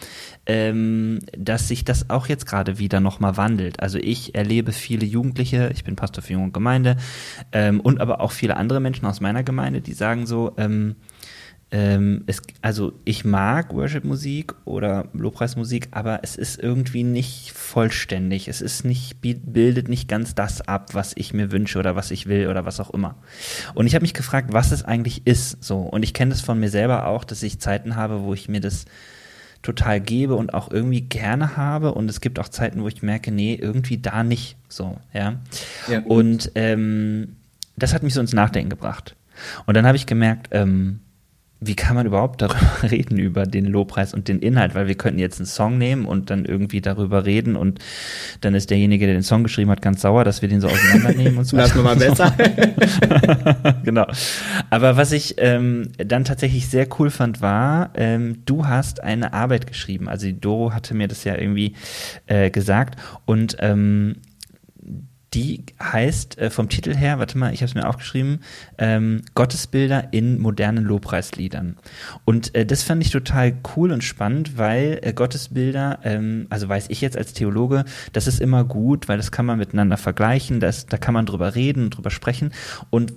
ähm, 0.47 1.19
dass 1.37 1.69
sich 1.69 1.85
das 1.85 2.09
auch 2.09 2.29
jetzt 2.29 2.47
gerade 2.47 2.79
wieder 2.79 3.01
nochmal 3.01 3.37
wandelt. 3.37 3.81
Also 3.81 3.99
ich 3.99 4.35
erlebe 4.35 4.73
viele 4.73 5.05
Jugendliche, 5.05 5.71
ich 5.75 5.85
bin 5.85 5.97
Pastor 5.97 6.23
für 6.23 6.33
Junge 6.33 6.53
Gemeinde 6.53 6.97
ähm, 7.53 7.81
und 7.81 8.01
aber 8.01 8.23
auch 8.23 8.33
viele 8.33 8.57
andere 8.57 8.81
Menschen 8.81 9.05
aus 9.05 9.21
meiner 9.21 9.43
Gemeinde, 9.43 9.66
die 9.73 9.93
sagen 9.93 10.27
so, 10.27 10.53
ähm, 10.57 10.97
ähm, 11.73 12.23
es, 12.27 12.43
also 12.63 12.93
ich 13.05 13.25
mag 13.25 13.75
Worship-Musik 13.75 14.55
oder 14.65 15.09
Lobpreismusik, 15.13 15.89
aber 15.91 16.21
es 16.23 16.37
ist 16.37 16.61
irgendwie 16.63 17.03
nicht 17.03 17.51
vollständig. 17.51 18.47
Es 18.47 18.61
ist 18.61 18.85
nicht, 18.85 19.21
bildet 19.21 19.89
nicht 19.89 20.09
ganz 20.09 20.37
das 20.37 20.61
ab, 20.61 20.95
was 20.95 21.13
ich 21.17 21.35
mir 21.35 21.51
wünsche 21.51 21.79
oder 21.81 21.97
was 21.97 22.13
ich 22.13 22.27
will 22.27 22.47
oder 22.47 22.65
was 22.65 22.79
auch 22.79 22.91
immer. 22.91 23.17
Und 23.75 23.89
ich 23.89 23.97
habe 23.97 24.05
mich 24.05 24.15
gefragt, 24.15 24.53
was 24.53 24.71
es 24.71 24.85
eigentlich 24.85 25.27
ist. 25.27 25.63
So. 25.63 25.79
Und 25.81 26.05
ich 26.05 26.15
kenne 26.15 26.31
das 26.31 26.41
von 26.41 26.61
mir 26.61 26.71
selber 26.71 27.09
auch, 27.09 27.25
dass 27.25 27.43
ich 27.43 27.59
Zeiten 27.59 27.97
habe, 27.97 28.23
wo 28.23 28.33
ich 28.33 28.49
mir 28.49 28.61
das 28.61 28.85
total 29.63 30.01
gebe 30.01 30.37
und 30.37 30.55
auch 30.55 30.71
irgendwie 30.71 31.01
gerne 31.01 31.57
habe. 31.57 31.95
Und 31.95 32.09
es 32.09 32.21
gibt 32.21 32.39
auch 32.39 32.49
Zeiten, 32.49 32.85
wo 32.85 32.89
ich 32.89 33.03
merke, 33.03 33.33
nee, 33.33 33.55
irgendwie 33.55 33.99
da 33.99 34.23
nicht 34.23 34.57
so, 34.69 34.99
ja. 35.13 35.41
ja. 35.89 36.01
Und 36.03 36.53
ähm, 36.55 37.35
das 37.77 37.93
hat 37.93 38.05
mich 38.05 38.15
so 38.15 38.21
ins 38.21 38.33
Nachdenken 38.33 38.71
gebracht. 38.71 39.17
Und 39.67 39.77
dann 39.77 39.87
habe 39.87 39.97
ich 39.97 40.07
gemerkt, 40.07 40.49
ähm, 40.53 41.01
wie 41.59 41.75
kann 41.75 41.97
man 41.97 42.05
überhaupt 42.05 42.43
darüber 42.43 42.83
reden, 42.91 43.19
über 43.19 43.47
den 43.47 43.65
Lobpreis 43.65 44.13
und 44.13 44.29
den 44.29 44.41
Inhalt? 44.41 44.75
Weil 44.75 44.89
wir 44.89 44.95
könnten 44.95 45.19
jetzt 45.19 45.39
einen 45.39 45.47
Song 45.47 45.79
nehmen 45.79 46.05
und 46.05 46.29
dann 46.29 46.45
irgendwie 46.45 46.83
darüber 46.83 47.25
reden 47.25 47.57
und 47.57 47.79
dann 48.43 48.55
ist 48.55 48.71
derjenige, 48.71 49.07
der 49.07 49.15
den 49.15 49.23
Song 49.23 49.43
geschrieben 49.43 49.71
hat, 49.71 49.81
ganz 49.81 50.03
sauer, 50.03 50.25
dass 50.25 50.43
wir 50.43 50.49
den 50.51 50.61
so 50.61 50.69
auseinandernehmen 50.69 51.39
und 51.39 51.45
so. 51.45 51.57
Lass 51.57 51.75
mal 51.75 51.97
besser. 51.97 52.35
genau. 53.85 54.07
Aber 54.69 54.99
was 54.99 55.13
ich 55.13 55.37
ähm, 55.39 55.93
dann 55.97 56.25
tatsächlich 56.25 56.69
sehr 56.69 56.87
cool 56.99 57.09
fand, 57.09 57.41
war, 57.41 57.91
ähm, 57.95 58.43
du 58.45 58.67
hast 58.67 59.03
eine 59.03 59.33
Arbeit 59.33 59.67
geschrieben. 59.67 60.09
Also 60.09 60.27
die 60.27 60.39
Doro 60.39 60.75
hatte 60.75 60.95
mir 60.95 61.09
das 61.09 61.25
ja 61.25 61.37
irgendwie 61.39 61.75
äh, 62.27 62.51
gesagt 62.51 63.01
und 63.25 63.57
ähm, 63.61 64.17
die 65.37 65.65
heißt 65.83 66.39
äh, 66.39 66.49
vom 66.49 66.71
Titel 66.71 66.95
her, 66.95 67.19
warte 67.19 67.37
mal, 67.37 67.53
ich 67.53 67.61
habe 67.61 67.69
es 67.69 67.75
mir 67.75 67.87
aufgeschrieben, 67.87 68.41
ähm, 68.79 69.21
Gottesbilder 69.35 70.09
in 70.13 70.41
modernen 70.41 70.83
Lobpreisliedern. 70.83 71.77
Und 72.25 72.55
äh, 72.55 72.65
das 72.65 72.83
fand 72.83 73.05
ich 73.05 73.11
total 73.11 73.55
cool 73.77 73.93
und 73.93 74.03
spannend, 74.03 74.57
weil 74.57 74.99
äh, 75.03 75.13
Gottesbilder, 75.13 75.99
ähm, 76.05 76.47
also 76.49 76.71
weiß 76.71 76.87
ich 76.89 77.03
jetzt 77.03 77.19
als 77.19 77.35
Theologe, 77.35 77.85
das 78.15 78.27
ist 78.27 78.41
immer 78.41 78.65
gut, 78.65 79.09
weil 79.09 79.19
das 79.19 79.31
kann 79.31 79.45
man 79.45 79.59
miteinander 79.59 79.99
vergleichen, 79.99 80.59
das, 80.59 80.87
da 80.87 80.97
kann 80.97 81.13
man 81.13 81.27
drüber 81.27 81.55
reden, 81.55 81.91
drüber 81.91 82.11
sprechen. 82.11 82.53
Und 82.89 83.13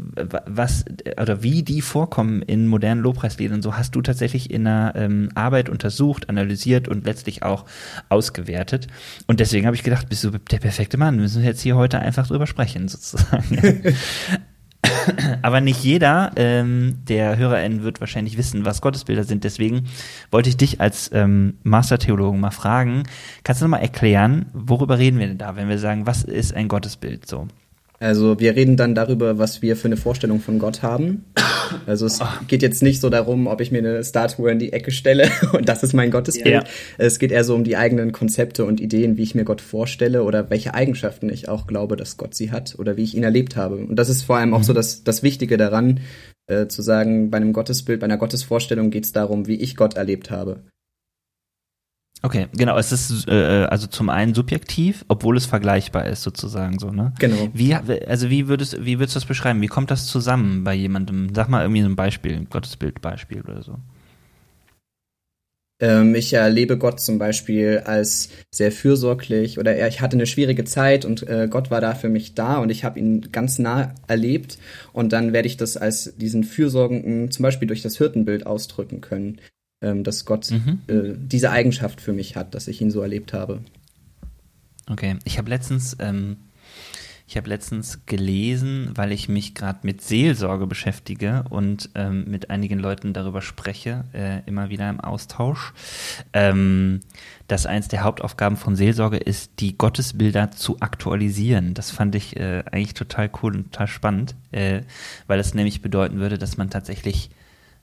was 0.46 0.84
oder 1.22 1.42
wie 1.42 1.64
die 1.64 1.82
vorkommen 1.82 2.42
in 2.42 2.68
modernen 2.68 3.02
Lobpreisliedern, 3.02 3.62
so 3.62 3.78
hast 3.78 3.96
du 3.96 4.02
tatsächlich 4.02 4.52
in 4.52 4.68
einer 4.68 4.94
ähm, 4.98 5.30
Arbeit 5.36 5.70
untersucht, 5.70 6.28
analysiert 6.28 6.90
und 6.90 7.06
letztlich 7.06 7.44
auch 7.44 7.64
ausgewertet. 8.10 8.88
Und 9.26 9.40
deswegen 9.40 9.66
habe 9.66 9.78
ich 9.78 9.84
gedacht, 9.84 10.10
bist 10.10 10.26
du 10.26 10.32
der 10.32 10.60
perfekte 10.60 10.98
Mann, 10.98 11.16
wir 11.16 11.22
müssen 11.22 11.46
jetzt 11.46 11.62
hier 11.62 11.78
heute 11.78 12.09
einfach 12.10 12.28
drüber 12.28 12.48
sprechen, 12.48 12.88
sozusagen. 12.88 13.84
Aber 15.42 15.62
nicht 15.62 15.84
jeder 15.84 16.32
ähm, 16.36 17.00
der 17.08 17.38
HörerInnen 17.38 17.84
wird 17.84 18.00
wahrscheinlich 18.00 18.38
wissen, 18.38 18.66
was 18.66 18.82
Gottesbilder 18.82 19.24
sind. 19.24 19.44
Deswegen 19.44 19.88
wollte 20.32 20.50
ich 20.50 20.58
dich 20.58 20.82
als 20.82 21.10
ähm, 21.14 21.58
Mastertheologen 21.64 22.40
mal 22.40 22.52
fragen, 22.52 23.04
kannst 23.44 23.62
du 23.62 23.66
noch 23.66 23.72
mal 23.72 23.78
erklären, 23.78 24.48
worüber 24.54 24.98
reden 24.98 25.20
wir 25.20 25.28
denn 25.28 25.38
da, 25.38 25.56
wenn 25.56 25.70
wir 25.70 25.80
sagen, 25.80 26.06
was 26.06 26.24
ist 26.24 26.54
ein 26.54 26.68
Gottesbild 26.68 27.28
so? 27.28 27.48
Also 28.00 28.40
wir 28.40 28.56
reden 28.56 28.78
dann 28.78 28.96
darüber, 28.96 29.38
was 29.38 29.62
wir 29.62 29.76
für 29.76 29.90
eine 29.90 29.98
Vorstellung 29.98 30.40
von 30.40 30.58
Gott 30.58 30.82
haben. 30.82 31.26
Also 31.86 32.06
es 32.06 32.20
geht 32.48 32.62
jetzt 32.62 32.82
nicht 32.82 33.02
so 33.02 33.10
darum, 33.10 33.48
ob 33.48 33.60
ich 33.60 33.72
mir 33.72 33.80
eine 33.80 34.04
Statue 34.04 34.50
in 34.52 34.60
die 34.60 34.72
Ecke 34.72 34.92
stelle 34.92 35.30
und 35.54 35.68
das 35.68 35.84
ist 35.84 35.94
mein 35.94 36.10
Gottesbild. 36.10 36.48
Ja. 36.48 36.64
Es 36.98 37.20
geht 37.20 37.32
eher 37.32 37.44
so 37.44 37.56
um 37.56 37.64
die 37.64 37.76
eigenen 37.76 38.12
Konzepte 38.14 38.64
und 38.64 38.80
Ideen, 38.80 39.18
wie 39.18 39.24
ich 39.24 39.36
mir 39.36 39.44
Gott 39.44 39.62
vorstelle 39.62 40.24
oder 40.24 40.50
welche 40.50 40.74
Eigenschaften 40.74 41.30
ich 41.30 41.50
auch 41.50 41.68
glaube, 41.68 41.98
dass 41.98 42.16
Gott 42.16 42.34
sie 42.34 42.52
hat 42.52 42.76
oder 42.80 42.96
wie 42.96 43.04
ich 43.04 43.16
ihn 43.16 43.24
erlebt 43.24 43.58
habe. 43.58 43.76
Und 43.76 43.98
das 43.98 44.10
ist 44.10 44.24
vor 44.24 44.38
allem 44.38 44.54
auch 44.54 44.60
mhm. 44.60 44.64
so 44.64 44.74
das, 44.74 45.04
das 45.04 45.22
Wichtige 45.22 45.58
daran, 45.58 46.00
äh, 46.48 46.68
zu 46.68 46.82
sagen, 46.82 47.30
bei 47.30 47.38
einem 47.38 47.54
Gottesbild, 47.54 48.00
bei 48.00 48.06
einer 48.06 48.18
Gottesvorstellung 48.18 48.92
geht 48.92 49.06
es 49.06 49.12
darum, 49.12 49.48
wie 49.48 49.56
ich 49.56 49.76
Gott 49.76 49.96
erlebt 49.96 50.32
habe. 50.32 50.62
Okay, 52.22 52.48
genau. 52.54 52.78
Es 52.78 52.92
ist 52.92 53.28
äh, 53.30 53.66
also 53.70 53.88
zum 53.88 54.10
einen 54.10 54.34
subjektiv, 54.34 55.06
obwohl 55.08 55.38
es 55.38 55.46
vergleichbar 55.46 56.06
ist 56.06 56.22
sozusagen 56.22 56.78
so, 56.78 56.92
ne? 56.92 57.14
Genau. 57.20 57.50
Wie 57.54 57.74
also 57.74 58.30
wie 58.30 58.48
würdest 58.48 58.84
wie 58.84 59.00
würdest 59.00 59.16
du 59.16 59.20
das 59.20 59.28
beschreiben? 59.28 59.62
Wie 59.62 59.68
kommt 59.68 59.90
das 59.90 60.06
zusammen 60.06 60.66
bei 60.66 60.74
jemandem? 60.74 61.34
Sag 61.34 61.48
mal 61.48 61.62
irgendwie 61.62 61.82
so 61.82 61.88
ein 61.88 61.96
Beispiel, 61.96 62.36
ein 62.36 62.50
Gottesbildbeispiel 62.50 63.42
oder 63.42 63.64
so. 63.64 63.78
Ähm, 65.82 66.14
ich 66.14 66.34
erlebe 66.34 66.78
Gott 66.78 67.00
zum 67.00 67.20
Beispiel 67.20 67.84
als 67.86 68.30
sehr 68.52 68.74
fürsorglich 68.74 69.58
oder 69.58 69.88
ich 69.88 70.02
hatte 70.02 70.18
eine 70.18 70.26
schwierige 70.26 70.66
Zeit 70.66 71.06
und 71.06 71.26
äh, 71.26 71.48
Gott 71.50 71.72
war 71.72 71.80
da 71.80 71.96
für 71.96 72.10
mich 72.10 72.34
da 72.34 72.58
und 72.58 72.70
ich 72.70 72.84
habe 72.84 73.00
ihn 73.00 73.32
ganz 73.32 73.60
nah 73.60 73.96
erlebt 74.08 74.58
und 74.92 75.14
dann 75.14 75.32
werde 75.32 75.48
ich 75.48 75.56
das 75.56 75.78
als 75.78 76.18
diesen 76.18 76.44
fürsorgenden, 76.44 77.32
zum 77.32 77.44
Beispiel 77.44 77.70
durch 77.70 77.82
das 77.82 77.98
Hirtenbild 77.98 78.46
ausdrücken 78.46 79.00
können 79.00 79.40
ähm, 79.82 80.04
dass 80.04 80.26
Gott 80.26 80.52
mhm. 80.52 80.82
äh, 80.88 81.16
diese 81.18 81.52
Eigenschaft 81.52 82.02
für 82.02 82.14
mich 82.14 82.36
hat, 82.36 82.56
dass 82.56 82.68
ich 82.68 82.82
ihn 82.82 82.92
so 82.92 83.02
erlebt 83.02 83.34
habe. 83.34 83.62
Okay, 84.90 85.18
ich 85.24 85.38
habe 85.38 85.50
letztens, 85.50 85.96
ähm, 86.00 86.38
ich 87.28 87.38
habe 87.38 87.48
letztens 87.48 88.06
gelesen, 88.08 88.92
weil 88.96 89.12
ich 89.12 89.30
mich 89.30 89.54
gerade 89.54 89.80
mit 89.84 90.02
Seelsorge 90.02 90.66
beschäftige 90.66 91.46
und 91.50 91.92
ähm, 91.94 92.26
mit 92.28 92.50
einigen 92.50 92.80
Leuten 92.80 93.14
darüber 93.14 93.42
spreche, 93.44 94.06
äh, 94.14 94.42
immer 94.48 94.70
wieder 94.70 94.90
im 94.90 95.00
Austausch, 95.00 95.74
ähm, 96.34 97.02
dass 97.48 97.68
eins 97.68 97.88
der 97.88 98.04
Hauptaufgaben 98.04 98.58
von 98.58 98.76
Seelsorge 98.76 99.18
ist, 99.18 99.60
die 99.60 99.78
Gottesbilder 99.78 100.50
zu 100.52 100.80
aktualisieren. 100.80 101.76
Das 101.76 101.92
fand 101.92 102.16
ich 102.16 102.36
äh, 102.36 102.64
eigentlich 102.72 102.96
total 102.96 103.30
cool 103.44 103.56
und 103.56 103.72
total 103.72 103.88
spannend, 103.88 104.36
äh, 104.52 104.82
weil 105.28 105.40
es 105.40 105.54
nämlich 105.54 105.84
bedeuten 105.84 106.20
würde, 106.20 106.40
dass 106.40 106.58
man 106.58 106.72
tatsächlich, 106.72 107.30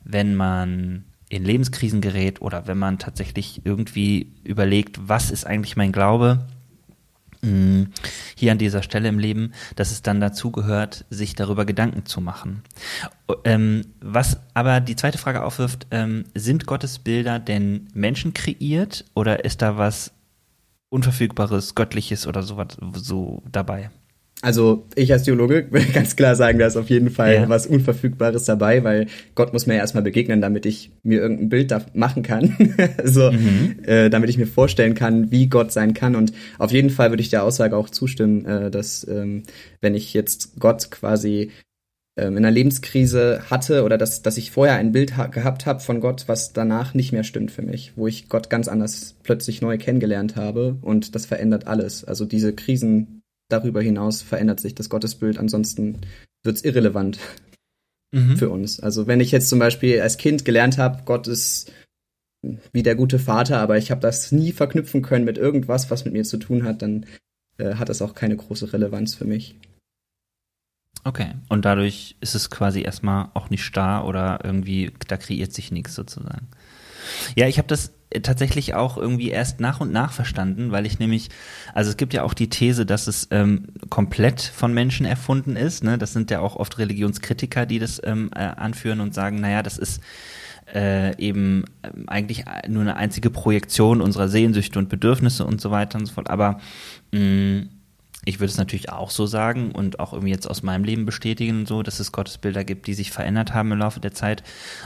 wenn 0.02 0.34
man 0.34 1.04
in 1.28 1.44
Lebenskrisen 1.44 2.00
gerät 2.00 2.40
oder 2.40 2.66
wenn 2.66 2.78
man 2.78 2.98
tatsächlich 2.98 3.62
irgendwie 3.64 4.32
überlegt, 4.44 5.08
was 5.08 5.30
ist 5.30 5.46
eigentlich 5.46 5.76
mein 5.76 5.92
Glaube, 5.92 6.46
mm, 7.42 7.84
hier 8.36 8.52
an 8.52 8.58
dieser 8.58 8.82
Stelle 8.82 9.08
im 9.08 9.18
Leben, 9.18 9.52
dass 9.74 9.90
es 9.90 10.02
dann 10.02 10.20
dazu 10.20 10.52
gehört, 10.52 11.04
sich 11.10 11.34
darüber 11.34 11.64
Gedanken 11.64 12.06
zu 12.06 12.20
machen. 12.20 12.62
Ähm, 13.44 13.82
was 14.00 14.38
aber 14.54 14.80
die 14.80 14.96
zweite 14.96 15.18
Frage 15.18 15.42
aufwirft, 15.42 15.88
ähm, 15.90 16.24
sind 16.34 16.66
Gottesbilder 16.66 17.40
denn 17.40 17.88
Menschen 17.92 18.32
kreiert 18.32 19.04
oder 19.14 19.44
ist 19.44 19.62
da 19.62 19.76
was 19.76 20.12
Unverfügbares, 20.88 21.74
Göttliches 21.74 22.28
oder 22.28 22.44
sowas 22.44 22.76
so 22.94 23.42
dabei? 23.50 23.90
Also 24.42 24.86
ich 24.94 25.12
als 25.12 25.22
Theologe 25.22 25.66
will 25.70 25.84
ganz 25.94 26.14
klar 26.14 26.36
sagen, 26.36 26.58
da 26.58 26.66
ist 26.66 26.76
auf 26.76 26.90
jeden 26.90 27.10
Fall 27.10 27.34
ja. 27.34 27.48
was 27.48 27.66
Unverfügbares 27.66 28.44
dabei, 28.44 28.84
weil 28.84 29.06
Gott 29.34 29.52
muss 29.52 29.66
mir 29.66 29.74
ja 29.74 29.80
erstmal 29.80 30.02
begegnen, 30.02 30.40
damit 30.40 30.66
ich 30.66 30.90
mir 31.02 31.20
irgendein 31.20 31.48
Bild 31.48 31.70
da 31.70 31.84
machen 31.94 32.22
kann. 32.22 32.54
so, 33.04 33.32
mhm. 33.32 33.76
äh, 33.84 34.10
damit 34.10 34.28
ich 34.28 34.38
mir 34.38 34.46
vorstellen 34.46 34.94
kann, 34.94 35.30
wie 35.30 35.48
Gott 35.48 35.72
sein 35.72 35.94
kann. 35.94 36.14
Und 36.14 36.32
auf 36.58 36.70
jeden 36.70 36.90
Fall 36.90 37.10
würde 37.10 37.22
ich 37.22 37.30
der 37.30 37.44
Aussage 37.44 37.76
auch 37.76 37.88
zustimmen, 37.88 38.44
äh, 38.44 38.70
dass 38.70 39.06
ähm, 39.08 39.44
wenn 39.80 39.94
ich 39.94 40.12
jetzt 40.12 40.58
Gott 40.58 40.90
quasi 40.90 41.50
ähm, 42.18 42.36
in 42.36 42.38
einer 42.38 42.50
Lebenskrise 42.50 43.42
hatte 43.50 43.84
oder 43.84 43.98
dass, 43.98 44.22
dass 44.22 44.38
ich 44.38 44.50
vorher 44.50 44.76
ein 44.76 44.92
Bild 44.92 45.16
ha 45.16 45.26
gehabt 45.26 45.66
habe 45.66 45.80
von 45.80 46.00
Gott, 46.00 46.24
was 46.26 46.52
danach 46.52 46.94
nicht 46.94 47.12
mehr 47.12 47.24
stimmt 47.24 47.50
für 47.50 47.62
mich, 47.62 47.92
wo 47.96 48.06
ich 48.06 48.28
Gott 48.28 48.48
ganz 48.50 48.68
anders 48.68 49.16
plötzlich 49.22 49.60
neu 49.60 49.78
kennengelernt 49.78 50.36
habe 50.36 50.76
und 50.82 51.14
das 51.14 51.26
verändert 51.26 51.66
alles. 51.66 52.04
Also 52.04 52.24
diese 52.24 52.54
Krisen 52.54 53.15
darüber 53.48 53.80
hinaus 53.82 54.22
verändert 54.22 54.60
sich 54.60 54.74
das 54.74 54.88
Gottesbild, 54.88 55.38
ansonsten 55.38 56.00
wird's 56.42 56.62
irrelevant 56.62 57.18
mhm. 58.12 58.36
für 58.36 58.50
uns. 58.50 58.80
Also 58.80 59.06
wenn 59.06 59.20
ich 59.20 59.32
jetzt 59.32 59.48
zum 59.48 59.58
Beispiel 59.58 60.00
als 60.00 60.18
Kind 60.18 60.44
gelernt 60.44 60.78
habe, 60.78 61.02
Gott 61.04 61.26
ist 61.28 61.72
wie 62.72 62.82
der 62.82 62.94
gute 62.94 63.18
Vater, 63.18 63.58
aber 63.58 63.76
ich 63.76 63.90
habe 63.90 64.00
das 64.00 64.30
nie 64.32 64.52
verknüpfen 64.52 65.02
können 65.02 65.24
mit 65.24 65.38
irgendwas, 65.38 65.90
was 65.90 66.04
mit 66.04 66.14
mir 66.14 66.24
zu 66.24 66.36
tun 66.36 66.64
hat, 66.64 66.82
dann 66.82 67.06
äh, 67.58 67.74
hat 67.74 67.88
das 67.88 68.02
auch 68.02 68.14
keine 68.14 68.36
große 68.36 68.72
Relevanz 68.72 69.14
für 69.14 69.24
mich. 69.24 69.56
Okay, 71.04 71.34
und 71.48 71.64
dadurch 71.64 72.16
ist 72.20 72.34
es 72.34 72.50
quasi 72.50 72.82
erstmal 72.82 73.30
auch 73.34 73.50
nicht 73.50 73.64
starr 73.64 74.06
oder 74.06 74.40
irgendwie, 74.42 74.92
da 75.06 75.16
kreiert 75.16 75.52
sich 75.52 75.70
nichts 75.70 75.94
sozusagen. 75.94 76.48
Ja, 77.34 77.46
ich 77.48 77.58
habe 77.58 77.68
das 77.68 77.92
tatsächlich 78.22 78.74
auch 78.74 78.96
irgendwie 78.96 79.30
erst 79.30 79.60
nach 79.60 79.80
und 79.80 79.92
nach 79.92 80.12
verstanden, 80.12 80.70
weil 80.70 80.86
ich 80.86 80.98
nämlich, 80.98 81.28
also 81.74 81.90
es 81.90 81.96
gibt 81.96 82.14
ja 82.14 82.22
auch 82.22 82.34
die 82.34 82.48
These, 82.48 82.86
dass 82.86 83.06
es 83.06 83.28
ähm, 83.30 83.68
komplett 83.90 84.40
von 84.40 84.72
Menschen 84.72 85.06
erfunden 85.06 85.56
ist. 85.56 85.82
Ne? 85.82 85.98
Das 85.98 86.12
sind 86.12 86.30
ja 86.30 86.40
auch 86.40 86.56
oft 86.56 86.78
Religionskritiker, 86.78 87.66
die 87.66 87.78
das 87.78 88.00
ähm, 88.04 88.30
äh, 88.34 88.40
anführen 88.40 89.00
und 89.00 89.14
sagen, 89.14 89.40
naja, 89.40 89.62
das 89.62 89.78
ist 89.78 90.00
äh, 90.74 91.16
eben 91.18 91.64
ähm, 91.82 92.08
eigentlich 92.08 92.44
nur 92.68 92.82
eine 92.82 92.96
einzige 92.96 93.30
Projektion 93.30 94.00
unserer 94.00 94.28
Sehnsüchte 94.28 94.78
und 94.78 94.88
Bedürfnisse 94.88 95.44
und 95.44 95.60
so 95.60 95.70
weiter 95.70 95.98
und 95.98 96.06
so 96.06 96.14
fort. 96.14 96.30
Aber 96.30 96.60
mh, 97.12 97.20
mm, 97.20 97.68
ich 98.26 98.40
würde 98.40 98.50
es 98.50 98.58
natürlich 98.58 98.90
auch 98.90 99.10
so 99.10 99.24
sagen 99.24 99.70
und 99.70 100.00
auch 100.00 100.12
irgendwie 100.12 100.32
jetzt 100.32 100.50
aus 100.50 100.62
meinem 100.62 100.84
Leben 100.84 101.06
bestätigen, 101.06 101.64
so, 101.64 101.82
dass 101.82 102.00
es 102.00 102.10
Gottesbilder 102.10 102.64
gibt, 102.64 102.88
die 102.88 102.94
sich 102.94 103.12
verändert 103.12 103.54
haben 103.54 103.70
im 103.70 103.78
Laufe 103.78 104.00
der 104.00 104.12
Zeit, 104.12 104.42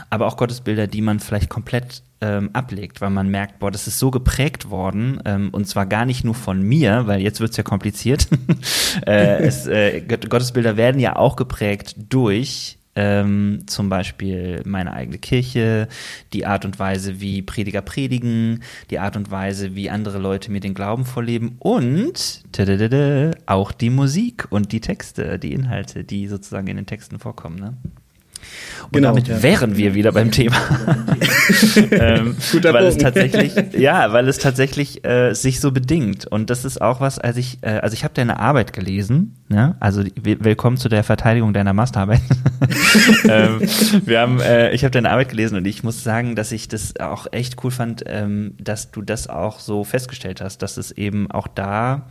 aber 0.09 0.27
auch 0.27 0.37
Gottesbilder, 0.37 0.85
die 0.85 1.01
man 1.01 1.19
vielleicht 1.19 1.49
komplett 1.49 2.03
ähm, 2.21 2.51
ablegt, 2.53 3.01
weil 3.01 3.09
man 3.09 3.29
merkt, 3.29 3.57
boah, 3.57 3.71
das 3.71 3.87
ist 3.87 3.97
so 3.97 4.11
geprägt 4.11 4.69
worden 4.69 5.19
ähm, 5.25 5.49
und 5.51 5.67
zwar 5.67 5.87
gar 5.87 6.05
nicht 6.05 6.23
nur 6.23 6.35
von 6.35 6.61
mir, 6.61 7.07
weil 7.07 7.19
jetzt 7.19 7.39
wird's 7.39 7.57
ja 7.57 7.63
kompliziert. 7.63 8.27
äh, 9.07 9.39
es, 9.43 9.65
äh, 9.65 10.01
Gottesbilder 10.01 10.77
werden 10.77 11.01
ja 11.01 11.15
auch 11.15 11.35
geprägt 11.35 11.95
durch 11.97 12.77
ähm, 12.95 13.63
zum 13.67 13.89
Beispiel 13.89 14.61
meine 14.65 14.93
eigene 14.93 15.17
Kirche, 15.17 15.87
die 16.33 16.45
Art 16.45 16.65
und 16.65 16.79
Weise, 16.79 17.21
wie 17.21 17.41
Prediger 17.41 17.81
predigen, 17.81 18.63
die 18.89 18.99
Art 18.99 19.15
und 19.15 19.31
Weise, 19.31 19.75
wie 19.75 19.89
andere 19.89 20.17
Leute 20.17 20.51
mir 20.51 20.59
den 20.59 20.73
Glauben 20.73 21.05
vorleben 21.05 21.55
und 21.59 22.43
auch 23.45 23.71
die 23.71 23.89
Musik 23.89 24.47
und 24.49 24.71
die 24.71 24.81
Texte, 24.81 25.39
die 25.39 25.53
Inhalte, 25.53 26.03
die 26.03 26.27
sozusagen 26.27 26.67
in 26.67 26.77
den 26.77 26.85
Texten 26.85 27.19
vorkommen. 27.19 27.59
Ne? 27.59 27.77
Und 28.91 28.93
genau, 28.93 29.09
damit 29.09 29.27
ja. 29.27 29.41
wären 29.41 29.77
wir 29.77 29.93
wieder 29.93 30.11
beim 30.11 30.31
Thema. 30.31 30.55
ähm, 31.91 32.35
Guter 32.51 32.73
weil 32.73 32.83
Punkt. 32.83 32.97
es 32.97 33.03
tatsächlich, 33.03 33.53
ja, 33.77 34.11
weil 34.11 34.27
es 34.27 34.37
tatsächlich 34.37 35.05
äh, 35.05 35.33
sich 35.33 35.61
so 35.61 35.71
bedingt. 35.71 36.27
Und 36.27 36.49
das 36.49 36.65
ist 36.65 36.81
auch 36.81 36.99
was, 36.99 37.17
als 37.17 37.37
ich, 37.37 37.59
äh, 37.61 37.79
also 37.81 37.93
ich 37.93 38.03
habe 38.03 38.13
deine 38.13 38.39
Arbeit 38.39 38.73
gelesen, 38.73 39.37
ja, 39.49 39.75
also 39.79 40.03
willkommen 40.21 40.77
zu 40.77 40.89
der 40.89 41.03
Verteidigung 41.03 41.53
deiner 41.53 41.73
Masterarbeit. 41.73 42.21
ähm, 43.29 43.61
wir 44.05 44.19
haben, 44.19 44.41
äh, 44.41 44.71
ich 44.71 44.83
habe 44.83 44.91
deine 44.91 45.09
Arbeit 45.09 45.29
gelesen 45.29 45.57
und 45.57 45.65
ich 45.65 45.83
muss 45.83 46.03
sagen, 46.03 46.35
dass 46.35 46.51
ich 46.51 46.67
das 46.67 46.99
auch 46.99 47.27
echt 47.31 47.63
cool 47.63 47.71
fand, 47.71 48.03
ähm, 48.07 48.55
dass 48.59 48.91
du 48.91 49.01
das 49.01 49.27
auch 49.27 49.59
so 49.59 49.83
festgestellt 49.83 50.41
hast, 50.41 50.61
dass 50.61 50.77
es 50.77 50.91
eben 50.91 51.31
auch 51.31 51.47
da 51.47 52.07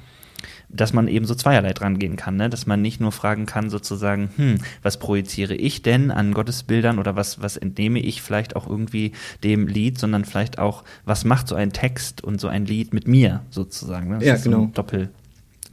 dass 0.72 0.92
man 0.92 1.08
eben 1.08 1.26
so 1.26 1.34
zweierlei 1.34 1.72
dran 1.72 1.98
gehen 1.98 2.16
kann, 2.16 2.36
ne? 2.36 2.48
dass 2.48 2.66
man 2.66 2.82
nicht 2.82 3.00
nur 3.00 3.12
fragen 3.12 3.46
kann 3.46 3.70
sozusagen, 3.70 4.30
hm, 4.36 4.58
was 4.82 4.98
projiziere 4.98 5.54
ich 5.54 5.82
denn 5.82 6.10
an 6.10 6.32
Gottesbildern 6.32 6.98
oder 6.98 7.16
was, 7.16 7.42
was 7.42 7.56
entnehme 7.56 8.00
ich 8.00 8.22
vielleicht 8.22 8.56
auch 8.56 8.68
irgendwie 8.68 9.12
dem 9.42 9.66
Lied, 9.66 9.98
sondern 9.98 10.24
vielleicht 10.24 10.58
auch, 10.58 10.84
was 11.04 11.24
macht 11.24 11.48
so 11.48 11.54
ein 11.54 11.72
Text 11.72 12.22
und 12.22 12.40
so 12.40 12.48
ein 12.48 12.66
Lied 12.66 12.94
mit 12.94 13.08
mir 13.08 13.42
sozusagen. 13.50 14.08
Ne? 14.08 14.18
Das 14.18 14.24
ja, 14.24 14.36
genau. 14.36 14.60
So 14.60 14.66
Doppel, 14.66 15.10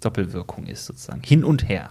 Doppelwirkung 0.01 0.68
ist 0.68 0.86
sozusagen. 0.86 1.22
Hin 1.24 1.44
und 1.44 1.68
her. 1.68 1.89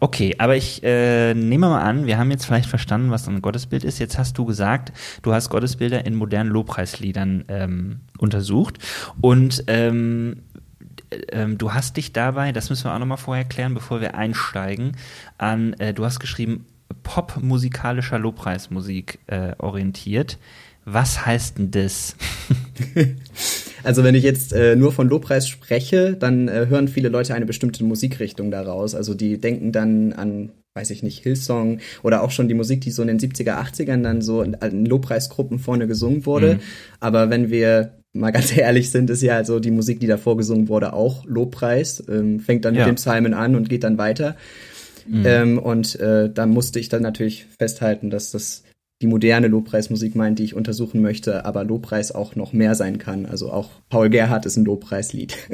Okay, 0.00 0.34
aber 0.38 0.56
ich 0.56 0.82
äh, 0.82 1.34
nehme 1.34 1.68
mal 1.68 1.82
an, 1.82 2.06
wir 2.06 2.18
haben 2.18 2.30
jetzt 2.30 2.46
vielleicht 2.46 2.68
verstanden, 2.68 3.10
was 3.10 3.28
ein 3.28 3.42
Gottesbild 3.42 3.84
ist. 3.84 3.98
Jetzt 3.98 4.18
hast 4.18 4.38
du 4.38 4.44
gesagt, 4.44 4.92
du 5.22 5.32
hast 5.32 5.50
Gottesbilder 5.50 6.06
in 6.06 6.14
modernen 6.14 6.50
Lobpreisliedern 6.50 7.44
ähm, 7.48 8.00
untersucht. 8.18 8.78
Und 9.20 9.64
ähm, 9.66 10.42
ähm, 11.32 11.58
du 11.58 11.72
hast 11.72 11.96
dich 11.96 12.12
dabei, 12.12 12.52
das 12.52 12.70
müssen 12.70 12.84
wir 12.84 12.94
auch 12.94 12.98
nochmal 12.98 13.18
vorher 13.18 13.44
klären, 13.44 13.74
bevor 13.74 14.00
wir 14.00 14.14
einsteigen, 14.14 14.92
an, 15.36 15.74
äh, 15.74 15.94
du 15.94 16.04
hast 16.04 16.20
geschrieben, 16.20 16.66
popmusikalischer 17.02 18.18
Lobpreismusik 18.18 19.18
äh, 19.26 19.52
orientiert. 19.58 20.38
Was 20.84 21.26
heißt 21.26 21.58
denn 21.58 21.70
das? 21.70 22.16
also 23.84 24.04
wenn 24.04 24.14
ich 24.14 24.24
jetzt 24.24 24.54
äh, 24.54 24.74
nur 24.74 24.90
von 24.90 25.08
Lobpreis 25.08 25.46
spreche, 25.46 26.14
dann 26.14 26.48
äh, 26.48 26.66
hören 26.68 26.88
viele 26.88 27.10
Leute 27.10 27.34
eine 27.34 27.44
bestimmte 27.44 27.84
Musikrichtung 27.84 28.50
daraus. 28.50 28.94
Also 28.94 29.12
die 29.12 29.38
denken 29.38 29.70
dann 29.70 30.14
an, 30.14 30.52
weiß 30.74 30.90
ich 30.90 31.02
nicht, 31.02 31.22
Hillsong 31.22 31.80
oder 32.02 32.22
auch 32.22 32.30
schon 32.30 32.48
die 32.48 32.54
Musik, 32.54 32.80
die 32.80 32.90
so 32.90 33.02
in 33.02 33.08
den 33.08 33.18
70er, 33.18 33.60
80ern 33.62 34.02
dann 34.02 34.22
so 34.22 34.40
in, 34.40 34.54
in 34.54 34.86
Lobpreisgruppen 34.86 35.58
vorne 35.58 35.86
gesungen 35.86 36.24
wurde. 36.24 36.54
Mhm. 36.54 36.60
Aber 37.00 37.28
wenn 37.28 37.50
wir 37.50 37.98
mal 38.12 38.30
ganz 38.30 38.56
ehrlich 38.56 38.90
sind, 38.90 39.10
ist 39.10 39.22
ja 39.22 39.36
also 39.36 39.60
die 39.60 39.70
Musik, 39.70 40.00
die 40.00 40.06
da 40.06 40.16
vorgesungen 40.16 40.68
wurde, 40.68 40.92
auch 40.92 41.24
Lobpreis. 41.26 42.02
Ähm, 42.08 42.40
fängt 42.40 42.64
dann 42.64 42.74
ja. 42.74 42.80
mit 42.80 42.88
dem 42.88 42.96
Psalmen 42.96 43.34
an 43.34 43.54
und 43.54 43.68
geht 43.68 43.84
dann 43.84 43.98
weiter. 43.98 44.36
Mhm. 45.06 45.22
Ähm, 45.26 45.58
und 45.58 45.98
äh, 46.00 46.30
da 46.32 46.46
musste 46.46 46.80
ich 46.80 46.88
dann 46.88 47.02
natürlich 47.02 47.46
festhalten, 47.58 48.10
dass 48.10 48.30
das 48.30 48.64
die 49.00 49.06
moderne 49.06 49.46
Lobpreismusik 49.46 50.16
meint, 50.16 50.38
die 50.38 50.44
ich 50.44 50.54
untersuchen 50.54 51.00
möchte, 51.00 51.44
aber 51.44 51.64
Lobpreis 51.64 52.12
auch 52.12 52.34
noch 52.34 52.52
mehr 52.52 52.74
sein 52.74 52.98
kann. 52.98 53.26
Also 53.26 53.52
auch 53.52 53.70
Paul 53.88 54.10
Gerhardt 54.10 54.44
ist 54.44 54.56
ein 54.56 54.64
Lobpreislied. 54.64 55.36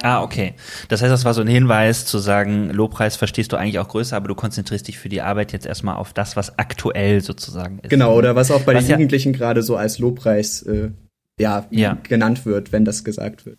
Ah, 0.00 0.22
okay. 0.22 0.54
Das 0.88 1.02
heißt, 1.02 1.10
das 1.10 1.24
war 1.24 1.34
so 1.34 1.40
ein 1.40 1.48
Hinweis 1.48 2.06
zu 2.06 2.18
sagen, 2.18 2.70
Lobpreis 2.70 3.16
verstehst 3.16 3.52
du 3.52 3.56
eigentlich 3.56 3.80
auch 3.80 3.88
größer, 3.88 4.16
aber 4.16 4.28
du 4.28 4.36
konzentrierst 4.36 4.86
dich 4.86 4.96
für 4.96 5.08
die 5.08 5.22
Arbeit 5.22 5.52
jetzt 5.52 5.66
erstmal 5.66 5.96
auf 5.96 6.12
das, 6.12 6.36
was 6.36 6.56
aktuell 6.56 7.20
sozusagen 7.20 7.80
ist. 7.80 7.90
Genau, 7.90 8.14
oder 8.14 8.36
was 8.36 8.52
auch 8.52 8.62
bei 8.62 8.74
was 8.74 8.86
den 8.86 8.92
Jugendlichen 8.92 9.32
gerade 9.32 9.62
so 9.62 9.76
als 9.76 9.98
Lobpreis 9.98 10.62
äh, 10.62 10.90
ja, 11.38 11.66
ja, 11.70 11.98
genannt 12.02 12.44
wird, 12.46 12.72
wenn 12.72 12.84
das 12.84 13.04
gesagt 13.04 13.46
wird. 13.46 13.58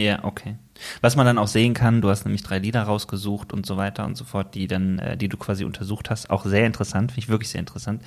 Ja, 0.00 0.24
okay. 0.24 0.56
Was 1.02 1.14
man 1.14 1.26
dann 1.26 1.36
auch 1.36 1.46
sehen 1.46 1.74
kann, 1.74 2.00
du 2.00 2.08
hast 2.08 2.24
nämlich 2.24 2.42
drei 2.42 2.58
Lieder 2.58 2.84
rausgesucht 2.84 3.52
und 3.52 3.66
so 3.66 3.76
weiter 3.76 4.06
und 4.06 4.16
so 4.16 4.24
fort, 4.24 4.54
die 4.54 4.66
dann, 4.66 4.98
äh, 4.98 5.14
die 5.18 5.28
du 5.28 5.36
quasi 5.36 5.64
untersucht 5.64 6.08
hast. 6.08 6.30
Auch 6.30 6.46
sehr 6.46 6.64
interessant, 6.64 7.12
finde 7.12 7.20
ich 7.20 7.28
wirklich 7.28 7.50
sehr 7.50 7.58
interessant, 7.58 8.00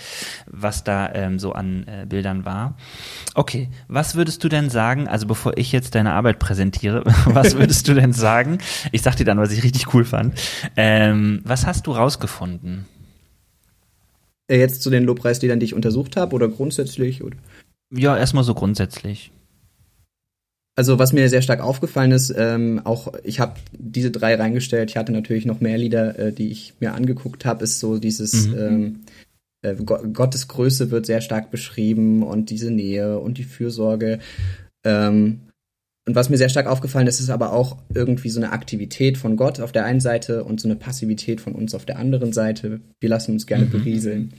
was 0.47 0.83
da 0.83 1.13
ähm, 1.13 1.37
so 1.37 1.51
an 1.51 1.85
äh, 1.85 2.07
Bildern 2.07 2.45
war. 2.45 2.77
Okay, 3.35 3.69
was 3.87 4.15
würdest 4.15 4.43
du 4.43 4.49
denn 4.49 4.71
sagen, 4.71 5.07
also 5.07 5.27
bevor 5.27 5.55
ich 5.55 5.71
jetzt 5.71 5.93
deine 5.93 6.13
Arbeit 6.13 6.39
präsentiere, 6.39 7.03
was 7.25 7.55
würdest 7.59 7.87
du 7.87 7.93
denn 7.93 8.11
sagen? 8.11 8.57
Ich 8.91 9.03
sag 9.03 9.15
dir 9.15 9.25
dann, 9.25 9.37
was 9.37 9.51
ich 9.51 9.63
richtig 9.63 9.93
cool 9.93 10.03
fand. 10.03 10.33
Ähm, 10.75 11.41
was 11.43 11.67
hast 11.67 11.85
du 11.85 11.91
rausgefunden? 11.91 12.87
Äh, 14.47 14.57
jetzt 14.57 14.81
zu 14.81 14.89
den 14.89 15.03
Lobpreisliedern, 15.03 15.59
die 15.59 15.67
ich 15.67 15.75
untersucht 15.75 16.17
habe, 16.17 16.33
oder 16.33 16.47
grundsätzlich? 16.47 17.23
Oder? 17.23 17.37
Ja, 17.95 18.17
erstmal 18.17 18.43
so 18.43 18.53
grundsätzlich. 18.53 19.31
Also 20.75 20.97
was 20.97 21.13
mir 21.13 21.29
sehr 21.29 21.43
stark 21.43 21.61
aufgefallen 21.61 22.11
ist, 22.11 22.33
ähm, 22.35 22.81
auch 22.83 23.13
ich 23.23 23.39
habe 23.39 23.59
diese 23.71 24.09
drei 24.09 24.33
reingestellt. 24.35 24.89
Ich 24.89 24.97
hatte 24.97 25.11
natürlich 25.11 25.45
noch 25.45 25.61
mehr 25.61 25.77
Lieder, 25.77 26.17
äh, 26.17 26.33
die 26.33 26.49
ich 26.49 26.73
mir 26.79 26.95
angeguckt 26.95 27.45
habe. 27.45 27.63
Ist 27.63 27.79
so 27.79 27.99
dieses 27.99 28.47
mhm. 28.47 28.57
ähm, 28.57 28.99
äh, 29.61 29.75
Gottes 29.75 30.47
Größe 30.47 30.89
wird 30.89 31.05
sehr 31.05 31.21
stark 31.21 31.51
beschrieben 31.51 32.23
und 32.23 32.49
diese 32.49 32.71
Nähe 32.71 33.19
und 33.19 33.37
die 33.37 33.43
Fürsorge. 33.43 34.17
Ähm, 34.83 35.41
und 36.05 36.15
was 36.15 36.29
mir 36.29 36.37
sehr 36.37 36.49
stark 36.49 36.65
aufgefallen 36.65 37.07
ist, 37.07 37.19
ist 37.19 37.29
aber 37.29 37.53
auch 37.53 37.77
irgendwie 37.93 38.29
so 38.29 38.39
eine 38.39 38.51
Aktivität 38.51 39.17
von 39.17 39.37
Gott 39.37 39.59
auf 39.59 39.71
der 39.71 39.85
einen 39.85 40.01
Seite 40.01 40.43
und 40.43 40.59
so 40.59 40.67
eine 40.67 40.75
Passivität 40.75 41.39
von 41.39 41.53
uns 41.53 41.75
auf 41.75 41.85
der 41.85 41.99
anderen 41.99 42.33
Seite. 42.33 42.81
Wir 42.99 43.09
lassen 43.09 43.31
uns 43.31 43.45
gerne 43.45 43.65
mhm. 43.65 43.69
berieseln. 43.69 44.33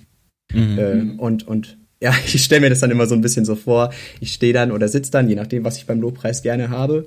Mhm. 0.52 0.78
Äh, 0.78 1.18
und, 1.18 1.46
und 1.46 1.78
ja, 2.00 2.14
ich 2.26 2.44
stelle 2.44 2.62
mir 2.62 2.70
das 2.70 2.80
dann 2.80 2.90
immer 2.90 3.06
so 3.06 3.14
ein 3.14 3.20
bisschen 3.20 3.44
so 3.44 3.54
vor. 3.54 3.92
Ich 4.20 4.32
stehe 4.32 4.52
dann 4.52 4.72
oder 4.72 4.88
sitze 4.88 5.10
dann, 5.10 5.28
je 5.28 5.34
nachdem, 5.34 5.64
was 5.64 5.76
ich 5.76 5.86
beim 5.86 6.00
Lobpreis 6.00 6.42
gerne 6.42 6.70
habe. 6.70 7.06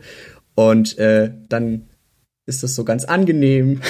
Und 0.55 0.97
äh, 0.97 1.31
dann 1.49 1.83
ist 2.47 2.63
das 2.63 2.75
so 2.75 2.85
ganz 2.85 3.03
angenehm. 3.03 3.81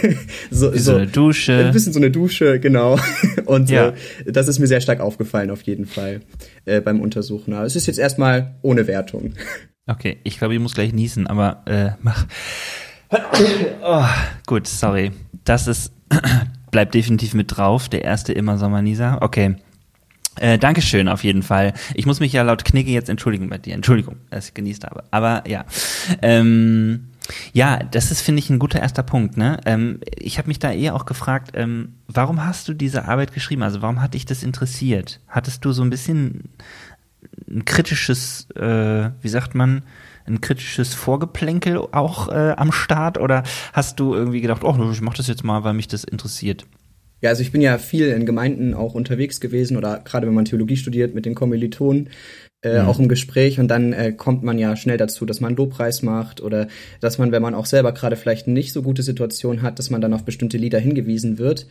so, 0.50 0.72
Wie 0.72 0.78
so, 0.78 0.92
so 0.92 0.96
eine 0.96 1.06
Dusche. 1.06 1.66
Ein 1.66 1.72
bisschen 1.72 1.92
so 1.92 2.00
eine 2.00 2.10
Dusche, 2.10 2.58
genau. 2.58 2.98
Und 3.44 3.70
ja. 3.70 3.88
äh, 4.24 4.32
das 4.32 4.48
ist 4.48 4.58
mir 4.58 4.66
sehr 4.66 4.80
stark 4.80 5.00
aufgefallen, 5.00 5.50
auf 5.50 5.62
jeden 5.62 5.86
Fall, 5.86 6.22
äh, 6.64 6.80
beim 6.80 7.00
Untersuchen. 7.00 7.52
Aber 7.52 7.66
es 7.66 7.76
ist 7.76 7.86
jetzt 7.86 7.98
erstmal 7.98 8.56
ohne 8.62 8.86
Wertung. 8.86 9.34
Okay, 9.86 10.16
ich 10.24 10.38
glaube, 10.38 10.54
ich 10.54 10.60
muss 10.60 10.74
gleich 10.74 10.92
niesen, 10.92 11.26
aber 11.26 11.62
äh, 11.66 11.90
mach. 12.02 12.26
Oh, 13.84 14.04
gut, 14.46 14.66
sorry. 14.66 15.12
Das 15.44 15.68
ist, 15.68 15.92
bleibt 16.72 16.92
definitiv 16.94 17.34
mit 17.34 17.56
drauf. 17.56 17.88
Der 17.88 18.02
erste 18.02 18.32
immer 18.32 18.58
Sommernieser. 18.58 19.18
Okay. 19.20 19.54
Äh, 20.38 20.58
Dankeschön 20.58 21.08
auf 21.08 21.24
jeden 21.24 21.42
Fall. 21.42 21.72
Ich 21.94 22.06
muss 22.06 22.20
mich 22.20 22.32
ja 22.32 22.42
laut 22.42 22.64
Knigge 22.64 22.90
jetzt 22.90 23.08
entschuldigen 23.08 23.48
bei 23.48 23.58
dir. 23.58 23.74
Entschuldigung, 23.74 24.16
dass 24.30 24.48
ich 24.48 24.54
genießt 24.54 24.84
habe. 24.84 25.04
Aber 25.10 25.44
ja. 25.48 25.64
Ähm, 26.22 27.08
ja, 27.52 27.78
das 27.78 28.10
ist, 28.10 28.20
finde 28.20 28.40
ich, 28.40 28.50
ein 28.50 28.58
guter 28.58 28.80
erster 28.80 29.02
Punkt. 29.02 29.36
Ne? 29.36 29.58
Ähm, 29.66 30.00
ich 30.16 30.38
habe 30.38 30.48
mich 30.48 30.58
da 30.58 30.70
eher 30.70 30.94
auch 30.94 31.06
gefragt, 31.06 31.52
ähm, 31.54 31.94
warum 32.06 32.44
hast 32.44 32.68
du 32.68 32.74
diese 32.74 33.06
Arbeit 33.06 33.32
geschrieben? 33.32 33.62
Also 33.62 33.82
warum 33.82 34.00
hat 34.00 34.14
dich 34.14 34.26
das 34.26 34.42
interessiert? 34.42 35.20
Hattest 35.28 35.64
du 35.64 35.72
so 35.72 35.82
ein 35.82 35.90
bisschen 35.90 36.50
ein 37.48 37.64
kritisches, 37.64 38.48
äh, 38.50 39.10
wie 39.20 39.28
sagt 39.28 39.54
man, 39.54 39.82
ein 40.26 40.40
kritisches 40.40 40.94
Vorgeplänkel 40.94 41.78
auch 41.78 42.28
äh, 42.28 42.54
am 42.56 42.72
Start? 42.72 43.18
Oder 43.18 43.42
hast 43.72 44.00
du 44.00 44.14
irgendwie 44.14 44.40
gedacht, 44.40 44.64
oh, 44.64 44.90
ich 44.92 45.00
mache 45.00 45.16
das 45.16 45.28
jetzt 45.28 45.44
mal, 45.44 45.64
weil 45.64 45.74
mich 45.74 45.88
das 45.88 46.04
interessiert? 46.04 46.66
Ja, 47.22 47.30
also 47.30 47.42
ich 47.42 47.52
bin 47.52 47.60
ja 47.60 47.78
viel 47.78 48.08
in 48.08 48.26
Gemeinden 48.26 48.74
auch 48.74 48.94
unterwegs 48.94 49.40
gewesen 49.40 49.76
oder 49.76 50.00
gerade 50.04 50.26
wenn 50.26 50.34
man 50.34 50.44
Theologie 50.44 50.76
studiert 50.76 51.14
mit 51.14 51.24
den 51.24 51.34
Kommilitonen, 51.34 52.10
äh, 52.62 52.82
mhm. 52.82 52.88
auch 52.88 52.98
im 52.98 53.08
Gespräch 53.08 53.58
und 53.58 53.68
dann 53.68 53.92
äh, 53.92 54.12
kommt 54.12 54.42
man 54.42 54.58
ja 54.58 54.76
schnell 54.76 54.98
dazu, 54.98 55.24
dass 55.24 55.40
man 55.40 55.56
Lobpreis 55.56 56.02
macht 56.02 56.40
oder 56.40 56.68
dass 57.00 57.18
man, 57.18 57.32
wenn 57.32 57.42
man 57.42 57.54
auch 57.54 57.66
selber 57.66 57.92
gerade 57.92 58.16
vielleicht 58.16 58.48
nicht 58.48 58.72
so 58.72 58.82
gute 58.82 59.02
Situation 59.02 59.62
hat, 59.62 59.78
dass 59.78 59.90
man 59.90 60.00
dann 60.00 60.12
auf 60.12 60.24
bestimmte 60.24 60.58
Lieder 60.58 60.78
hingewiesen 60.78 61.38
wird. 61.38 61.66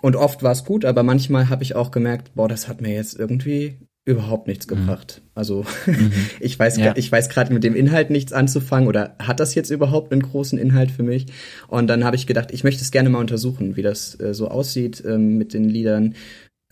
Und 0.00 0.16
oft 0.16 0.42
war 0.42 0.52
es 0.52 0.64
gut, 0.64 0.84
aber 0.84 1.02
manchmal 1.02 1.48
habe 1.48 1.62
ich 1.62 1.74
auch 1.74 1.90
gemerkt, 1.90 2.34
boah, 2.34 2.48
das 2.48 2.66
hat 2.66 2.80
mir 2.80 2.94
jetzt 2.94 3.18
irgendwie 3.18 3.76
überhaupt 4.04 4.48
nichts 4.48 4.66
mhm. 4.66 4.76
gebracht. 4.76 5.20
Mhm. 5.24 5.30
Also 5.34 5.64
mhm. 5.86 6.12
ich 6.40 6.58
weiß, 6.58 6.76
ja. 6.78 6.94
ich 6.96 7.10
weiß 7.10 7.28
gerade 7.28 7.52
mit 7.52 7.64
dem 7.64 7.74
Inhalt 7.74 8.10
nichts 8.10 8.32
anzufangen 8.32 8.88
oder 8.88 9.16
hat 9.18 9.40
das 9.40 9.54
jetzt 9.54 9.70
überhaupt 9.70 10.12
einen 10.12 10.22
großen 10.22 10.58
Inhalt 10.58 10.90
für 10.90 11.02
mich? 11.02 11.26
Und 11.68 11.86
dann 11.86 12.04
habe 12.04 12.16
ich 12.16 12.26
gedacht, 12.26 12.50
ich 12.52 12.64
möchte 12.64 12.82
es 12.82 12.90
gerne 12.90 13.10
mal 13.10 13.20
untersuchen, 13.20 13.76
wie 13.76 13.82
das 13.82 14.18
äh, 14.20 14.34
so 14.34 14.48
aussieht 14.48 15.02
ähm, 15.06 15.38
mit 15.38 15.54
den 15.54 15.68
Liedern, 15.68 16.14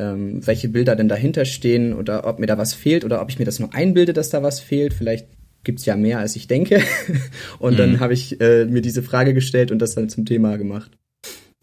ähm, 0.00 0.44
welche 0.46 0.68
Bilder 0.68 0.96
denn 0.96 1.08
dahinter 1.08 1.44
stehen 1.44 1.92
oder 1.92 2.26
ob 2.26 2.38
mir 2.38 2.46
da 2.46 2.58
was 2.58 2.74
fehlt 2.74 3.04
oder 3.04 3.22
ob 3.22 3.30
ich 3.30 3.38
mir 3.38 3.44
das 3.44 3.60
nur 3.60 3.74
einbilde, 3.74 4.12
dass 4.12 4.30
da 4.30 4.42
was 4.42 4.58
fehlt. 4.58 4.92
Vielleicht 4.92 5.28
gibt's 5.62 5.84
ja 5.84 5.94
mehr, 5.96 6.18
als 6.18 6.34
ich 6.36 6.48
denke. 6.48 6.82
und 7.58 7.74
mhm. 7.74 7.78
dann 7.78 8.00
habe 8.00 8.14
ich 8.14 8.40
äh, 8.40 8.64
mir 8.64 8.82
diese 8.82 9.02
Frage 9.02 9.34
gestellt 9.34 9.70
und 9.70 9.78
das 9.78 9.94
dann 9.94 10.08
zum 10.08 10.24
Thema 10.24 10.56
gemacht. 10.56 10.90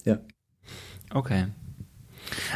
Ja. 0.05 0.19
Okay. 1.09 1.47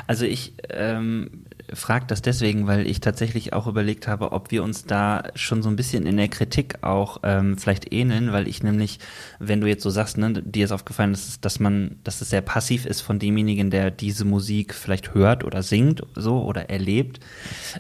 Also 0.08 0.26
ich 0.26 0.54
ähm, 0.70 1.46
frage 1.74 2.06
das 2.08 2.22
deswegen, 2.22 2.68
weil 2.68 2.86
ich 2.86 3.00
tatsächlich 3.00 3.54
auch 3.54 3.68
überlegt 3.68 4.08
habe, 4.08 4.32
ob 4.32 4.52
wir 4.52 4.64
uns 4.64 4.86
da 4.86 5.24
schon 5.36 5.64
so 5.64 5.70
ein 5.70 5.76
bisschen 5.76 6.06
in 6.06 6.18
der 6.18 6.28
Kritik 6.28 6.84
auch 6.84 7.20
ähm, 7.24 7.58
vielleicht 7.58 7.94
ähneln, 7.94 8.32
weil 8.32 8.48
ich 8.48 8.62
nämlich, 8.64 9.00
wenn 9.40 9.62
du 9.62 9.68
jetzt 9.68 9.84
so 9.84 9.90
sagst, 9.90 10.18
ne, 10.18 10.34
dir 10.34 10.66
ist 10.66 10.72
aufgefallen, 10.72 11.12
dass, 11.12 11.40
dass 11.40 11.60
man, 11.60 11.98
dass 12.04 12.22
es 12.22 12.30
sehr 12.30 12.42
passiv 12.42 12.86
ist 12.86 13.02
von 13.02 13.20
demjenigen, 13.20 13.72
der 13.72 13.92
diese 13.92 14.26
Musik 14.26 14.74
vielleicht 14.74 15.14
hört 15.14 15.44
oder 15.44 15.64
singt 15.64 16.04
so 16.16 16.44
oder 16.44 16.70
erlebt, 16.70 17.20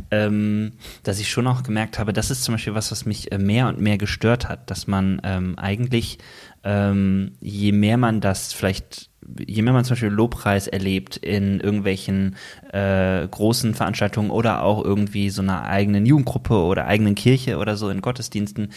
ähm, 0.10 0.71
dass 1.04 1.19
ich 1.19 1.30
schon 1.30 1.47
auch 1.47 1.63
gemerkt 1.63 1.99
habe, 1.99 2.13
das 2.13 2.32
ist 2.32 2.43
zum 2.43 2.56
Beispiel 2.56 2.73
was, 2.73 2.91
was 2.91 3.06
mich 3.06 3.32
äh, 3.32 3.38
mehr 3.38 3.67
und 3.67 3.80
mehr 3.80 3.97
gestört 3.97 4.49
hat, 4.49 4.71
dass 4.71 4.88
man 4.88 5.21
ähm, 5.23 5.58
eigentlich 5.58 6.17
ähm, 6.63 7.34
je 7.39 7.71
mehr 7.71 7.97
man 7.97 8.21
das 8.21 8.54
vielleicht 8.54 9.11
je 9.47 9.62
mehr 9.62 9.73
man 9.73 9.86
zum 9.86 9.93
Beispiel 9.93 10.10
Lobpreis 10.10 10.67
erlebt 10.67 11.17
in 11.17 11.60
irgendwelchen 11.60 12.36
äh, 12.73 13.27
großen 13.27 13.73
Veranstaltungen 13.75 14.31
oder 14.31 14.63
auch 14.63 14.84
irgendwie 14.84 15.29
so 15.29 15.41
einer 15.41 15.63
eigenen 15.63 16.05
Jugendgruppe 16.05 16.55
oder 16.55 16.88
eigenen 16.88 17.15
Kirche 17.15 17.57
oder 17.57 17.77
so 17.77 17.89
in 17.89 18.01
Gottesdiensten, 18.01 18.69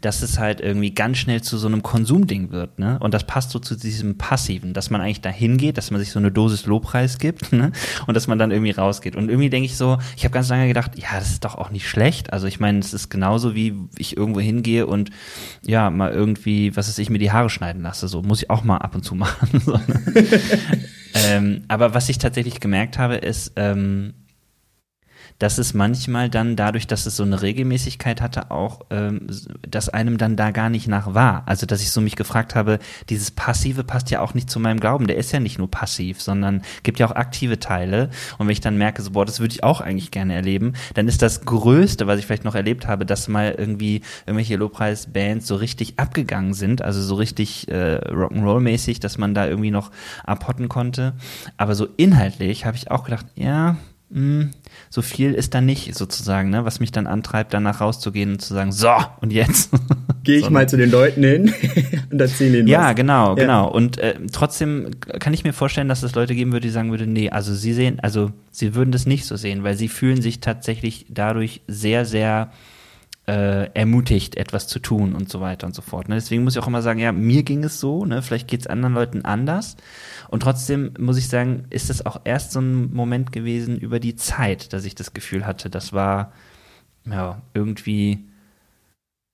dass 0.00 0.22
es 0.22 0.38
halt 0.38 0.60
irgendwie 0.60 0.92
ganz 0.92 1.18
schnell 1.18 1.42
zu 1.42 1.58
so 1.58 1.66
einem 1.66 1.82
Konsumding 1.82 2.50
wird, 2.50 2.78
ne? 2.78 2.98
Und 3.00 3.14
das 3.14 3.24
passt 3.24 3.50
so 3.50 3.58
zu 3.58 3.76
diesem 3.76 4.16
Passiven, 4.18 4.72
dass 4.72 4.90
man 4.90 5.00
eigentlich 5.00 5.20
dahin 5.20 5.58
geht, 5.58 5.76
dass 5.76 5.90
man 5.90 6.00
sich 6.00 6.10
so 6.10 6.18
eine 6.18 6.30
Dosis 6.30 6.66
Lobpreis 6.66 7.18
gibt, 7.18 7.52
ne? 7.52 7.72
Und 8.06 8.14
dass 8.14 8.26
man 8.26 8.38
dann 8.38 8.50
irgendwie 8.50 8.72
rausgeht. 8.72 9.16
Und 9.16 9.28
irgendwie 9.28 9.50
denke 9.50 9.66
ich 9.66 9.76
so, 9.76 9.98
ich 10.16 10.24
habe 10.24 10.32
ganz 10.32 10.48
lange 10.48 10.68
gedacht, 10.68 10.98
ja, 10.98 11.08
das 11.18 11.30
ist 11.30 11.44
doch 11.44 11.56
auch 11.56 11.70
nicht 11.70 11.88
schlecht. 11.88 12.32
Also 12.32 12.46
ich 12.46 12.60
meine, 12.60 12.78
es 12.78 12.94
ist 12.94 13.10
genauso 13.10 13.54
wie 13.54 13.74
ich 13.96 14.16
irgendwo 14.16 14.40
hingehe 14.40 14.86
und 14.86 15.10
ja, 15.66 15.90
mal 15.90 16.10
irgendwie, 16.12 16.74
was 16.76 16.88
weiß 16.88 16.98
ich, 16.98 17.10
mir 17.10 17.18
die 17.18 17.32
Haare 17.32 17.50
schneiden 17.50 17.82
lasse. 17.82 18.08
So 18.08 18.22
muss 18.22 18.42
ich 18.42 18.50
auch 18.50 18.64
mal 18.64 18.78
ab 18.78 18.94
und 18.94 19.04
zu 19.04 19.14
machen. 19.20 19.60
so, 19.60 19.72
ne? 19.72 19.99
ähm, 21.14 21.64
aber 21.68 21.94
was 21.94 22.08
ich 22.08 22.18
tatsächlich 22.18 22.60
gemerkt 22.60 22.98
habe, 22.98 23.16
ist, 23.16 23.52
ähm, 23.56 24.14
dass 25.40 25.58
es 25.58 25.74
manchmal 25.74 26.28
dann 26.28 26.54
dadurch, 26.54 26.86
dass 26.86 27.06
es 27.06 27.16
so 27.16 27.24
eine 27.24 27.42
Regelmäßigkeit 27.42 28.20
hatte, 28.20 28.50
auch, 28.50 28.82
ähm, 28.90 29.26
dass 29.68 29.88
einem 29.88 30.18
dann 30.18 30.36
da 30.36 30.50
gar 30.50 30.68
nicht 30.68 30.86
nach 30.86 31.14
war. 31.14 31.42
Also, 31.46 31.66
dass 31.66 31.80
ich 31.80 31.90
so 31.90 32.00
mich 32.00 32.14
gefragt 32.14 32.54
habe, 32.54 32.78
dieses 33.08 33.30
Passive 33.30 33.82
passt 33.82 34.10
ja 34.10 34.20
auch 34.20 34.34
nicht 34.34 34.50
zu 34.50 34.60
meinem 34.60 34.78
Glauben. 34.78 35.06
Der 35.06 35.16
ist 35.16 35.32
ja 35.32 35.40
nicht 35.40 35.58
nur 35.58 35.70
passiv, 35.70 36.20
sondern 36.20 36.62
gibt 36.82 36.98
ja 36.98 37.06
auch 37.06 37.16
aktive 37.16 37.58
Teile. 37.58 38.10
Und 38.36 38.46
wenn 38.46 38.52
ich 38.52 38.60
dann 38.60 38.76
merke, 38.76 39.00
so, 39.00 39.12
boah, 39.12 39.24
das 39.24 39.40
würde 39.40 39.54
ich 39.54 39.64
auch 39.64 39.80
eigentlich 39.80 40.10
gerne 40.10 40.34
erleben, 40.34 40.74
dann 40.92 41.08
ist 41.08 41.22
das 41.22 41.46
Größte, 41.46 42.06
was 42.06 42.18
ich 42.18 42.26
vielleicht 42.26 42.44
noch 42.44 42.54
erlebt 42.54 42.86
habe, 42.86 43.06
dass 43.06 43.26
mal 43.26 43.54
irgendwie 43.56 44.02
irgendwelche 44.26 44.56
Lobpreis-Bands 44.56 45.46
so 45.46 45.56
richtig 45.56 45.98
abgegangen 45.98 46.52
sind, 46.52 46.82
also 46.82 47.00
so 47.00 47.14
richtig 47.14 47.66
äh, 47.68 47.96
Rock'n'Roll-mäßig, 47.96 49.00
dass 49.00 49.16
man 49.16 49.32
da 49.32 49.46
irgendwie 49.46 49.70
noch 49.70 49.90
abhotten 50.24 50.68
konnte. 50.68 51.14
Aber 51.56 51.74
so 51.74 51.88
inhaltlich 51.96 52.66
habe 52.66 52.76
ich 52.76 52.90
auch 52.90 53.04
gedacht, 53.04 53.24
ja, 53.36 53.78
mh, 54.10 54.42
hm, 54.42 54.50
so 54.90 55.02
viel 55.02 55.34
ist 55.34 55.54
da 55.54 55.60
nicht 55.60 55.94
sozusagen, 55.94 56.50
ne, 56.50 56.64
was 56.64 56.80
mich 56.80 56.92
dann 56.92 57.06
antreibt, 57.06 57.54
danach 57.54 57.80
rauszugehen 57.80 58.32
und 58.32 58.42
zu 58.42 58.54
sagen, 58.54 58.72
so, 58.72 58.94
und 59.20 59.32
jetzt. 59.32 59.70
Gehe 60.22 60.38
ich 60.38 60.44
so, 60.44 60.50
mal 60.50 60.68
zu 60.68 60.76
den 60.76 60.90
Leuten 60.90 61.22
hin 61.22 61.54
und 62.10 62.20
erzähle 62.20 62.58
ihnen 62.58 62.68
Ja, 62.68 62.88
was. 62.88 62.96
genau, 62.96 63.28
ja. 63.30 63.34
genau. 63.34 63.70
Und 63.70 63.98
äh, 63.98 64.14
trotzdem 64.32 64.90
kann 65.00 65.32
ich 65.32 65.44
mir 65.44 65.52
vorstellen, 65.52 65.88
dass 65.88 66.02
es 66.02 66.14
Leute 66.14 66.34
geben 66.34 66.52
würde, 66.52 66.66
die 66.66 66.72
sagen 66.72 66.90
würden, 66.90 67.12
nee, 67.12 67.30
also 67.30 67.54
sie 67.54 67.72
sehen, 67.72 68.00
also 68.00 68.30
sie 68.50 68.74
würden 68.74 68.92
das 68.92 69.06
nicht 69.06 69.24
so 69.24 69.36
sehen, 69.36 69.62
weil 69.62 69.76
sie 69.76 69.88
fühlen 69.88 70.20
sich 70.20 70.40
tatsächlich 70.40 71.06
dadurch 71.08 71.62
sehr, 71.66 72.04
sehr 72.04 72.52
äh, 73.26 73.70
ermutigt, 73.74 74.36
etwas 74.36 74.66
zu 74.66 74.78
tun 74.78 75.14
und 75.14 75.28
so 75.28 75.40
weiter 75.40 75.66
und 75.66 75.74
so 75.74 75.82
fort. 75.82 76.08
Ne? 76.08 76.16
Deswegen 76.16 76.44
muss 76.44 76.56
ich 76.56 76.62
auch 76.62 76.66
immer 76.66 76.82
sagen, 76.82 76.98
ja, 76.98 77.12
mir 77.12 77.42
ging 77.42 77.62
es 77.64 77.78
so, 77.80 78.04
ne? 78.04 78.22
vielleicht 78.22 78.48
geht 78.48 78.60
es 78.60 78.66
anderen 78.66 78.94
Leuten 78.94 79.24
anders. 79.24 79.76
Und 80.28 80.42
trotzdem 80.42 80.94
muss 80.98 81.18
ich 81.18 81.28
sagen, 81.28 81.66
ist 81.70 81.90
es 81.90 82.04
auch 82.04 82.20
erst 82.24 82.52
so 82.52 82.60
ein 82.60 82.92
Moment 82.92 83.32
gewesen 83.32 83.78
über 83.78 84.00
die 84.00 84.16
Zeit, 84.16 84.72
dass 84.72 84.84
ich 84.84 84.94
das 84.94 85.12
Gefühl 85.12 85.46
hatte, 85.46 85.70
das 85.70 85.92
war 85.92 86.32
ja 87.06 87.40
irgendwie 87.54 88.30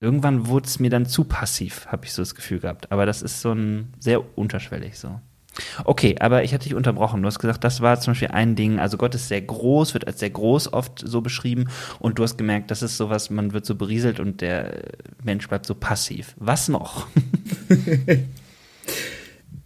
irgendwann 0.00 0.46
wurde 0.46 0.66
es 0.66 0.78
mir 0.78 0.90
dann 0.90 1.06
zu 1.06 1.24
passiv, 1.24 1.86
habe 1.86 2.04
ich 2.04 2.12
so 2.12 2.22
das 2.22 2.34
Gefühl 2.34 2.60
gehabt. 2.60 2.92
Aber 2.92 3.06
das 3.06 3.22
ist 3.22 3.40
so 3.40 3.52
ein 3.52 3.92
sehr 3.98 4.38
unterschwellig 4.38 4.98
so. 4.98 5.20
Okay, 5.84 6.16
aber 6.20 6.44
ich 6.44 6.52
hatte 6.52 6.64
dich 6.64 6.74
unterbrochen. 6.74 7.22
Du 7.22 7.26
hast 7.26 7.38
gesagt, 7.38 7.64
das 7.64 7.80
war 7.80 7.98
zum 8.00 8.12
Beispiel 8.12 8.28
ein 8.28 8.56
Ding. 8.56 8.78
Also 8.78 8.96
Gott 8.96 9.14
ist 9.14 9.28
sehr 9.28 9.40
groß, 9.40 9.94
wird 9.94 10.06
als 10.06 10.20
sehr 10.20 10.30
groß 10.30 10.72
oft 10.72 11.02
so 11.04 11.20
beschrieben. 11.20 11.68
Und 11.98 12.18
du 12.18 12.22
hast 12.22 12.36
gemerkt, 12.36 12.70
das 12.70 12.82
ist 12.82 12.96
sowas, 12.96 13.30
man 13.30 13.52
wird 13.52 13.66
so 13.66 13.74
berieselt 13.74 14.20
und 14.20 14.40
der 14.40 14.82
Mensch 15.22 15.48
bleibt 15.48 15.66
so 15.66 15.74
passiv. 15.74 16.34
Was 16.38 16.68
noch? 16.68 17.06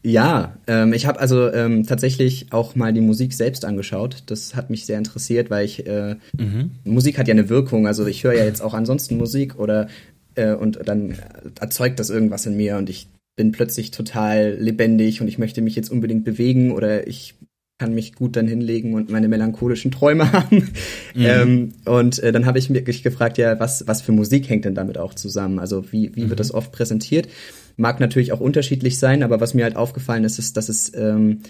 ja, 0.03 0.57
ähm, 0.67 0.93
ich 0.93 1.07
habe 1.07 1.21
also 1.21 1.53
ähm, 1.53 1.87
tatsächlich 1.87 2.53
auch 2.53 2.75
mal 2.75 2.93
die 2.93 3.01
Musik 3.01 3.33
selbst 3.33 3.65
angeschaut. 3.65 4.23
Das 4.27 4.55
hat 4.55 4.71
mich 4.71 4.87
sehr 4.87 4.99
interessiert, 4.99 5.51
weil 5.51 5.65
ich 5.65 5.87
äh, 5.87 6.17
mhm. 6.37 6.73
Musik 6.85 7.19
hat 7.19 7.29
ja 7.29 7.33
eine 7.33 7.49
Wirkung. 7.49 7.87
Also 7.87 8.07
ich 8.07 8.25
höre 8.25 8.35
ja 8.35 8.45
jetzt 8.45 8.63
auch 8.63 8.75
ansonsten 8.75 9.17
Musik 9.17 9.59
oder 9.59 9.89
äh, 10.35 10.55
und 10.55 10.79
dann 10.87 11.17
erzeugt 11.61 11.99
das 11.99 12.11
irgendwas 12.11 12.47
in 12.47 12.57
mir 12.57 12.77
und 12.77 12.89
ich 12.89 13.09
bin 13.41 13.53
plötzlich 13.53 13.91
total 13.91 14.55
lebendig 14.61 15.23
und 15.23 15.29
ich 15.29 15.39
möchte 15.39 15.63
mich 15.63 15.75
jetzt 15.75 15.91
unbedingt 15.91 16.25
bewegen 16.25 16.73
oder 16.73 17.07
ich 17.07 17.37
kann 17.79 17.95
mich 17.95 18.15
gut 18.15 18.37
dann 18.37 18.47
hinlegen 18.47 18.93
und 18.93 19.09
meine 19.09 19.29
melancholischen 19.29 19.91
Träume 19.91 20.31
haben. 20.35 20.69
Mhm. 21.15 21.25
Ähm, 21.25 21.73
und 21.87 22.19
äh, 22.19 22.33
dann 22.33 22.45
habe 22.45 22.59
ich 22.59 22.69
mich 22.69 23.03
gefragt, 23.03 23.39
ja, 23.39 23.59
was, 23.59 23.87
was 23.87 24.03
für 24.03 24.13
Musik 24.13 24.51
hängt 24.51 24.67
denn 24.67 24.75
damit 24.75 24.99
auch 24.99 25.15
zusammen? 25.15 25.59
Also 25.59 25.91
wie, 25.91 26.15
wie 26.15 26.25
mhm. 26.25 26.29
wird 26.29 26.39
das 26.39 26.53
oft 26.53 26.71
präsentiert? 26.71 27.31
Mag 27.79 27.99
natürlich 27.99 28.33
auch 28.33 28.41
unterschiedlich 28.41 28.99
sein, 28.99 29.23
aber 29.23 29.41
was 29.41 29.55
mir 29.55 29.65
halt 29.65 29.77
aufgefallen 29.77 30.25
ist, 30.25 30.39
ist, 30.39 30.59
dass 30.59 30.69
es, 30.69 30.93
ähm, 30.95 31.41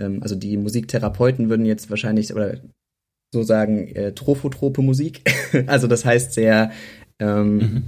ähm, 0.00 0.22
also 0.22 0.36
die 0.36 0.56
Musiktherapeuten 0.56 1.48
würden 1.48 1.66
jetzt 1.66 1.90
wahrscheinlich 1.90 2.32
oder 2.32 2.60
so 3.32 3.42
sagen, 3.42 3.88
äh, 3.88 4.12
trophotrope 4.12 4.82
Musik. 4.82 5.22
also 5.66 5.88
das 5.88 6.04
heißt 6.04 6.32
sehr 6.32 6.70
ähm, 7.18 7.56
mhm 7.56 7.82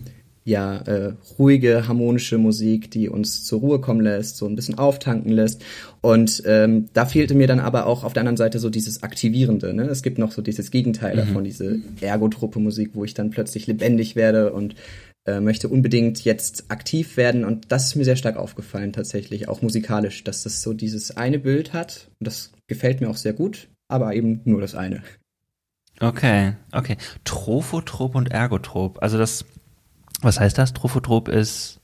ja, 0.46 0.76
äh, 0.76 1.14
ruhige, 1.40 1.88
harmonische 1.88 2.38
Musik, 2.38 2.88
die 2.92 3.08
uns 3.08 3.42
zur 3.42 3.58
Ruhe 3.58 3.80
kommen 3.80 4.00
lässt, 4.00 4.36
so 4.36 4.46
ein 4.46 4.54
bisschen 4.54 4.78
auftanken 4.78 5.32
lässt. 5.32 5.64
Und 6.02 6.40
ähm, 6.46 6.88
da 6.92 7.04
fehlte 7.04 7.34
mir 7.34 7.48
dann 7.48 7.58
aber 7.58 7.86
auch 7.86 8.04
auf 8.04 8.12
der 8.12 8.20
anderen 8.20 8.36
Seite 8.36 8.60
so 8.60 8.70
dieses 8.70 9.02
Aktivierende. 9.02 9.74
Ne? 9.74 9.82
Es 9.86 10.04
gibt 10.04 10.18
noch 10.18 10.30
so 10.30 10.42
dieses 10.42 10.70
Gegenteil 10.70 11.14
mhm. 11.14 11.18
davon, 11.18 11.42
diese 11.42 11.80
ergotruppe 12.00 12.60
Musik, 12.60 12.90
wo 12.94 13.04
ich 13.04 13.12
dann 13.12 13.30
plötzlich 13.30 13.66
lebendig 13.66 14.14
werde 14.14 14.52
und 14.52 14.76
äh, 15.26 15.40
möchte 15.40 15.68
unbedingt 15.68 16.24
jetzt 16.24 16.66
aktiv 16.68 17.16
werden. 17.16 17.44
Und 17.44 17.72
das 17.72 17.88
ist 17.88 17.96
mir 17.96 18.04
sehr 18.04 18.14
stark 18.14 18.36
aufgefallen, 18.36 18.92
tatsächlich, 18.92 19.48
auch 19.48 19.62
musikalisch, 19.62 20.22
dass 20.22 20.44
das 20.44 20.62
so 20.62 20.72
dieses 20.72 21.16
eine 21.16 21.40
Bild 21.40 21.72
hat. 21.72 22.06
Und 22.20 22.28
das 22.28 22.52
gefällt 22.68 23.00
mir 23.00 23.10
auch 23.10 23.16
sehr 23.16 23.32
gut, 23.32 23.66
aber 23.88 24.14
eben 24.14 24.42
nur 24.44 24.60
das 24.60 24.76
eine. 24.76 25.02
Okay, 25.98 26.52
okay. 26.70 26.98
Trophotrop 27.24 28.14
und 28.14 28.30
Ergotrop. 28.30 29.02
Also 29.02 29.18
das 29.18 29.44
was 30.22 30.40
heißt 30.40 30.58
das? 30.58 30.72
Trophotrop 30.72 31.28
ist 31.28 31.80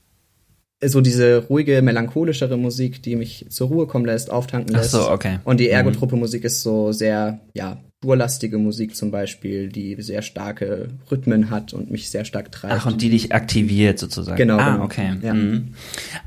so 0.85 1.01
diese 1.01 1.45
ruhige, 1.47 1.81
melancholischere 1.81 2.57
Musik, 2.57 3.01
die 3.03 3.15
mich 3.15 3.45
zur 3.49 3.67
Ruhe 3.69 3.87
kommen 3.87 4.05
lässt, 4.05 4.29
auftanken 4.29 4.75
lässt. 4.75 4.93
Ach 4.95 5.05
so, 5.05 5.11
okay. 5.11 5.39
Und 5.45 5.59
die 5.59 5.67
mhm. 5.67 5.73
ergotrope 5.73 6.15
Musik 6.15 6.43
ist 6.43 6.61
so 6.61 6.91
sehr, 6.91 7.39
ja, 7.53 7.77
spurlastige 8.03 8.57
Musik 8.57 8.97
zum 8.97 9.11
Beispiel, 9.11 9.69
die 9.69 9.95
sehr 10.01 10.21
starke 10.21 10.89
Rhythmen 11.09 11.49
hat 11.49 11.71
und 11.71 11.89
mich 11.89 12.09
sehr 12.09 12.25
stark 12.25 12.51
treibt. 12.51 12.73
Ach, 12.73 12.85
und 12.85 13.01
die 13.01 13.09
dich 13.09 13.33
aktiviert 13.33 13.97
sozusagen. 13.97 14.35
Genau. 14.35 14.57
Ah, 14.57 14.73
genau. 14.73 14.83
okay. 14.83 15.13
Ja. 15.21 15.33
Mhm. 15.33 15.69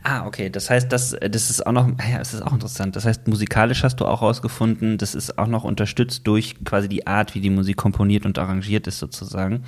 Ah, 0.02 0.26
okay. 0.26 0.48
Das 0.48 0.70
heißt, 0.70 0.90
das, 0.90 1.14
das 1.20 1.50
ist 1.50 1.66
auch 1.66 1.72
noch, 1.72 1.86
ja, 1.86 2.18
das 2.18 2.32
ist 2.32 2.40
auch 2.40 2.54
interessant. 2.54 2.96
Das 2.96 3.04
heißt, 3.04 3.28
musikalisch 3.28 3.82
hast 3.82 3.96
du 3.96 4.06
auch 4.06 4.22
rausgefunden, 4.22 4.96
das 4.96 5.14
ist 5.14 5.38
auch 5.38 5.48
noch 5.48 5.64
unterstützt 5.64 6.26
durch 6.26 6.54
quasi 6.64 6.88
die 6.88 7.06
Art, 7.06 7.34
wie 7.34 7.40
die 7.40 7.50
Musik 7.50 7.76
komponiert 7.76 8.24
und 8.24 8.38
arrangiert 8.38 8.86
ist 8.86 8.98
sozusagen. 8.98 9.64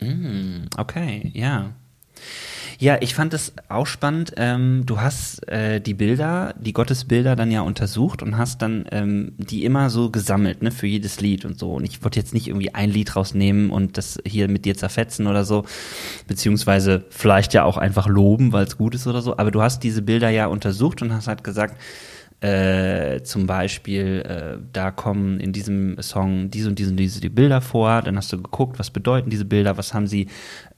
Mhm. 0.00 0.66
Okay, 0.76 1.30
ja. 1.32 1.70
Ja, 2.78 2.98
ich 3.00 3.14
fand 3.14 3.32
es 3.32 3.52
auch 3.68 3.86
spannend. 3.86 4.32
Ähm, 4.36 4.82
du 4.86 5.00
hast 5.00 5.46
äh, 5.48 5.80
die 5.80 5.94
Bilder, 5.94 6.54
die 6.58 6.72
Gottesbilder 6.72 7.36
dann 7.36 7.50
ja 7.50 7.60
untersucht 7.60 8.22
und 8.22 8.36
hast 8.36 8.60
dann 8.60 8.86
ähm, 8.90 9.34
die 9.36 9.64
immer 9.64 9.88
so 9.88 10.10
gesammelt, 10.10 10.62
ne, 10.62 10.72
für 10.72 10.86
jedes 10.86 11.20
Lied 11.20 11.44
und 11.44 11.58
so. 11.58 11.74
Und 11.74 11.84
ich 11.84 12.02
wollte 12.02 12.18
jetzt 12.18 12.34
nicht 12.34 12.48
irgendwie 12.48 12.74
ein 12.74 12.90
Lied 12.90 13.14
rausnehmen 13.14 13.70
und 13.70 13.98
das 13.98 14.18
hier 14.24 14.48
mit 14.48 14.64
dir 14.64 14.76
zerfetzen 14.76 15.26
oder 15.26 15.44
so, 15.44 15.64
beziehungsweise 16.26 17.04
vielleicht 17.10 17.54
ja 17.54 17.64
auch 17.64 17.76
einfach 17.76 18.08
loben, 18.08 18.52
weil 18.52 18.64
es 18.64 18.76
gut 18.76 18.94
ist 18.94 19.06
oder 19.06 19.22
so. 19.22 19.36
Aber 19.36 19.50
du 19.50 19.62
hast 19.62 19.82
diese 19.84 20.02
Bilder 20.02 20.30
ja 20.30 20.46
untersucht 20.46 21.02
und 21.02 21.12
hast 21.12 21.28
halt 21.28 21.44
gesagt, 21.44 21.76
äh, 22.42 23.22
zum 23.22 23.46
Beispiel, 23.46 24.22
äh, 24.26 24.58
da 24.72 24.90
kommen 24.90 25.38
in 25.38 25.52
diesem 25.52 26.02
Song 26.02 26.50
diese 26.50 26.68
und 26.68 26.78
diese 26.78 26.90
und 26.90 26.96
diese 26.96 27.20
die 27.20 27.28
Bilder 27.28 27.60
vor. 27.60 28.02
Dann 28.02 28.16
hast 28.16 28.32
du 28.32 28.42
geguckt, 28.42 28.80
was 28.80 28.90
bedeuten 28.90 29.30
diese 29.30 29.44
Bilder, 29.44 29.78
was 29.78 29.94
haben 29.94 30.08
sie, 30.08 30.26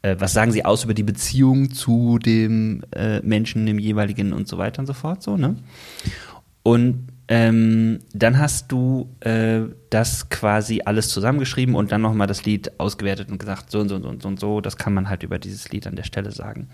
äh, 0.03 0.14
was 0.18 0.35
sagen 0.35 0.53
sie 0.53 0.64
aus 0.66 0.85
über 0.85 0.92
die 0.92 1.03
Beziehung 1.03 1.70
zu 1.70 2.18
dem 2.18 2.83
äh, 2.94 3.20
Menschen, 3.20 3.64
dem 3.64 3.79
jeweiligen 3.79 4.35
und 4.35 4.46
so 4.46 4.59
weiter 4.59 4.81
und 4.81 4.87
so 4.87 4.92
fort, 4.92 5.22
so, 5.22 5.38
ne? 5.38 5.57
Und 6.62 7.09
ähm, 7.28 8.00
dann 8.12 8.38
hast 8.38 8.70
du 8.70 9.08
äh, 9.20 9.62
das 9.88 10.28
quasi 10.28 10.82
alles 10.84 11.08
zusammengeschrieben 11.08 11.74
und 11.74 11.90
dann 11.90 12.02
nochmal 12.02 12.26
das 12.26 12.44
Lied 12.44 12.78
ausgewertet 12.78 13.30
und 13.30 13.38
gesagt, 13.38 13.70
so 13.70 13.80
und 13.80 13.88
so 13.88 13.96
und 13.96 14.02
so 14.02 14.08
und 14.08 14.22
so 14.22 14.28
und 14.28 14.40
so, 14.40 14.60
das 14.60 14.76
kann 14.76 14.92
man 14.92 15.08
halt 15.08 15.22
über 15.22 15.38
dieses 15.38 15.70
Lied 15.70 15.87
an 15.87 15.96
der 15.96 16.02
Stelle 16.02 16.32
sagen. 16.32 16.68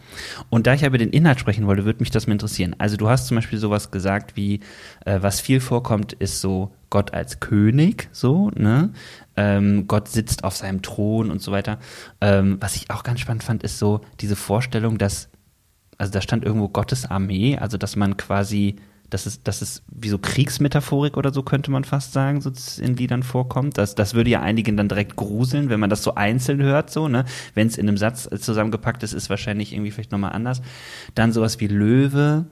Und 0.49 0.67
da 0.67 0.75
ich 0.75 0.85
aber 0.85 0.99
den 0.99 1.11
Inhalt 1.11 1.39
sprechen 1.39 1.67
wollte, 1.67 1.85
würde 1.85 2.01
mich 2.01 2.11
das 2.11 2.27
mal 2.27 2.33
interessieren. 2.33 2.75
Also 2.79 2.97
du 2.97 3.09
hast 3.09 3.29
zum 3.29 3.37
Beispiel 3.37 3.61
sowas 3.61 3.93
gesagt 3.93 4.37
wie, 4.37 4.61
äh, 5.05 5.19
was 5.23 5.41
viel 5.41 5.61
vorkommt, 5.61 6.15
ist 6.15 6.41
so 6.41 6.75
Gott 6.91 7.15
als 7.15 7.39
König, 7.39 8.09
so, 8.11 8.51
ne? 8.51 8.91
Ähm, 9.37 9.87
Gott 9.87 10.09
sitzt 10.09 10.43
auf 10.43 10.57
seinem 10.57 10.83
Thron 10.83 11.31
und 11.31 11.41
so 11.41 11.53
weiter. 11.53 11.79
Ähm, 12.21 12.57
was 12.61 12.75
ich 12.75 12.91
auch 12.91 13.05
ganz 13.05 13.21
spannend 13.21 13.45
fand, 13.45 13.63
ist 13.63 13.79
so 13.79 14.01
diese 14.21 14.35
Vorstellung, 14.35 14.99
dass, 14.99 15.31
also 15.97 16.13
da 16.13 16.21
stand 16.21 16.45
irgendwo 16.45 16.69
Gottes 16.69 17.09
Armee, 17.09 17.57
also 17.57 17.79
dass 17.79 17.95
man 17.95 18.17
quasi 18.17 18.77
das 19.11 19.27
ist, 19.27 19.43
das 19.45 19.61
ist 19.61 19.83
wie 19.89 20.09
so 20.09 20.19
Kriegsmetaphorik 20.19 21.17
oder 21.17 21.33
so 21.33 21.43
könnte 21.43 21.71
man 21.71 21.85
fast 21.85 22.13
sagen, 22.13 22.41
so 22.41 22.51
in 22.83 22.97
Liedern 22.97 23.23
vorkommt. 23.23 23.77
Das, 23.77 23.95
das 23.95 24.15
würde 24.15 24.31
ja 24.31 24.41
einigen 24.41 24.77
dann 24.77 24.89
direkt 24.89 25.17
gruseln, 25.17 25.69
wenn 25.69 25.81
man 25.81 25.91
das 25.91 26.03
so 26.03 26.15
einzeln 26.15 26.63
hört, 26.63 26.91
so, 26.91 27.09
ne? 27.09 27.25
Wenn 27.55 27.67
es 27.67 27.77
in 27.77 27.89
einem 27.89 27.97
Satz 27.97 28.29
zusammengepackt 28.41 29.03
ist, 29.03 29.13
ist 29.13 29.29
wahrscheinlich 29.29 29.73
irgendwie 29.73 29.91
vielleicht 29.91 30.13
nochmal 30.13 30.33
anders. 30.33 30.63
Dann 31.15 31.33
sowas 31.33 31.61
wie 31.61 31.67
Löwe 31.67 32.47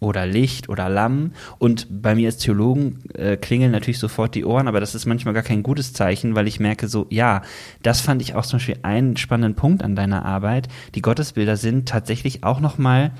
oder 0.00 0.26
Licht 0.26 0.68
oder 0.68 0.88
Lamm. 0.88 1.32
Und 1.58 1.86
bei 1.90 2.14
mir 2.14 2.28
als 2.28 2.38
Theologen 2.38 3.04
äh, 3.14 3.36
klingeln 3.36 3.70
natürlich 3.70 3.98
sofort 3.98 4.34
die 4.34 4.44
Ohren, 4.44 4.66
aber 4.66 4.80
das 4.80 4.94
ist 4.94 5.06
manchmal 5.06 5.34
gar 5.34 5.42
kein 5.42 5.62
gutes 5.62 5.92
Zeichen, 5.92 6.34
weil 6.34 6.48
ich 6.48 6.58
merke 6.58 6.88
so, 6.88 7.06
ja, 7.10 7.42
das 7.82 8.00
fand 8.00 8.22
ich 8.22 8.34
auch 8.34 8.46
zum 8.46 8.58
Beispiel 8.58 8.78
einen 8.82 9.16
spannenden 9.16 9.54
Punkt 9.54 9.82
an 9.82 9.94
deiner 9.94 10.24
Arbeit. 10.24 10.68
Die 10.94 11.02
Gottesbilder 11.02 11.56
sind 11.56 11.88
tatsächlich 11.88 12.42
auch 12.44 12.60
nochmal 12.60 13.10
mal 13.10 13.12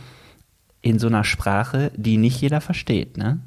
in 0.82 0.98
so 0.98 1.06
einer 1.08 1.24
Sprache, 1.24 1.92
die 1.96 2.16
nicht 2.16 2.40
jeder 2.40 2.60
versteht, 2.60 3.16
ne? 3.16 3.40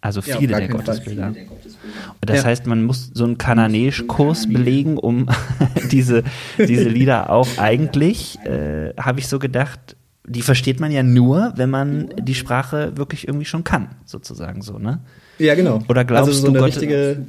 Also 0.00 0.20
viele 0.20 0.52
ja, 0.52 0.58
der 0.58 0.68
Gottesbilder. 0.68 1.28
Viele 1.28 1.34
der 1.34 1.44
Gottesbilder. 1.44 1.96
Das 2.22 2.38
ja. 2.38 2.44
heißt, 2.44 2.66
man 2.66 2.82
muss 2.82 3.10
so 3.14 3.24
einen 3.24 3.38
Kananäisch-Kurs 3.38 4.48
belegen, 4.48 4.98
um 4.98 5.28
diese, 5.92 6.24
diese 6.58 6.88
Lieder 6.88 7.30
auch 7.30 7.46
eigentlich, 7.58 8.38
äh, 8.40 8.94
habe 8.98 9.20
ich 9.20 9.28
so 9.28 9.38
gedacht, 9.38 9.96
die 10.26 10.42
versteht 10.42 10.80
man 10.80 10.90
ja 10.90 11.04
nur, 11.04 11.52
wenn 11.56 11.70
man 11.70 12.10
die 12.20 12.34
Sprache 12.34 12.96
wirklich 12.96 13.28
irgendwie 13.28 13.44
schon 13.44 13.62
kann, 13.62 13.90
sozusagen 14.04 14.62
so, 14.62 14.78
ne? 14.78 15.00
Ja, 15.38 15.54
genau. 15.54 15.80
Oder 15.88 16.04
glaubst 16.04 16.28
also 16.28 16.40
so 16.40 16.46
du, 16.46 16.50
eine 16.50 16.58
Gott 16.60 16.68
richtige 16.68 17.24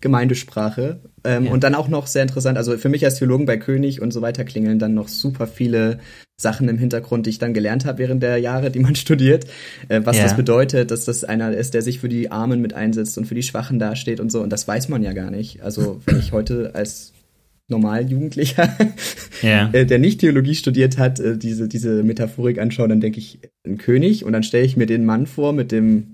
Gemeindesprache. 0.00 1.00
Ähm, 1.24 1.46
ja. 1.46 1.52
Und 1.52 1.64
dann 1.64 1.74
auch 1.74 1.88
noch 1.88 2.06
sehr 2.06 2.22
interessant, 2.22 2.58
also 2.58 2.76
für 2.76 2.88
mich 2.88 3.04
als 3.04 3.16
Theologen 3.16 3.46
bei 3.46 3.56
König 3.56 4.02
und 4.02 4.12
so 4.12 4.20
weiter 4.20 4.44
klingeln 4.44 4.78
dann 4.78 4.94
noch 4.94 5.08
super 5.08 5.46
viele 5.46 5.98
Sachen 6.36 6.68
im 6.68 6.78
Hintergrund, 6.78 7.26
die 7.26 7.30
ich 7.30 7.38
dann 7.38 7.54
gelernt 7.54 7.84
habe 7.86 7.98
während 7.98 8.22
der 8.22 8.38
Jahre, 8.38 8.70
die 8.70 8.80
man 8.80 8.94
studiert, 8.96 9.46
äh, 9.88 10.00
was 10.04 10.18
ja. 10.18 10.24
das 10.24 10.36
bedeutet, 10.36 10.90
dass 10.90 11.04
das 11.04 11.24
einer 11.24 11.52
ist, 11.52 11.74
der 11.74 11.82
sich 11.82 11.98
für 11.98 12.08
die 12.08 12.30
Armen 12.30 12.60
mit 12.60 12.74
einsetzt 12.74 13.16
und 13.18 13.24
für 13.24 13.34
die 13.34 13.42
Schwachen 13.42 13.78
dasteht 13.78 14.20
und 14.20 14.30
so. 14.30 14.42
Und 14.42 14.50
das 14.50 14.68
weiß 14.68 14.88
man 14.88 15.02
ja 15.02 15.12
gar 15.12 15.30
nicht. 15.30 15.62
Also 15.62 16.00
wenn 16.06 16.18
ich 16.18 16.32
heute 16.32 16.74
als 16.74 17.12
normal 17.68 18.10
Jugendlicher, 18.10 18.76
ja. 19.42 19.70
äh, 19.72 19.86
der 19.86 19.98
nicht 19.98 20.20
Theologie 20.20 20.54
studiert 20.54 20.98
hat, 20.98 21.20
äh, 21.20 21.38
diese, 21.38 21.68
diese 21.68 22.02
Metaphorik 22.02 22.58
anschaue, 22.58 22.88
dann 22.88 23.00
denke 23.00 23.18
ich, 23.18 23.38
ein 23.66 23.78
König 23.78 24.24
und 24.24 24.32
dann 24.32 24.42
stelle 24.42 24.64
ich 24.64 24.76
mir 24.76 24.86
den 24.86 25.04
Mann 25.04 25.26
vor 25.26 25.52
mit 25.52 25.72
dem 25.72 26.13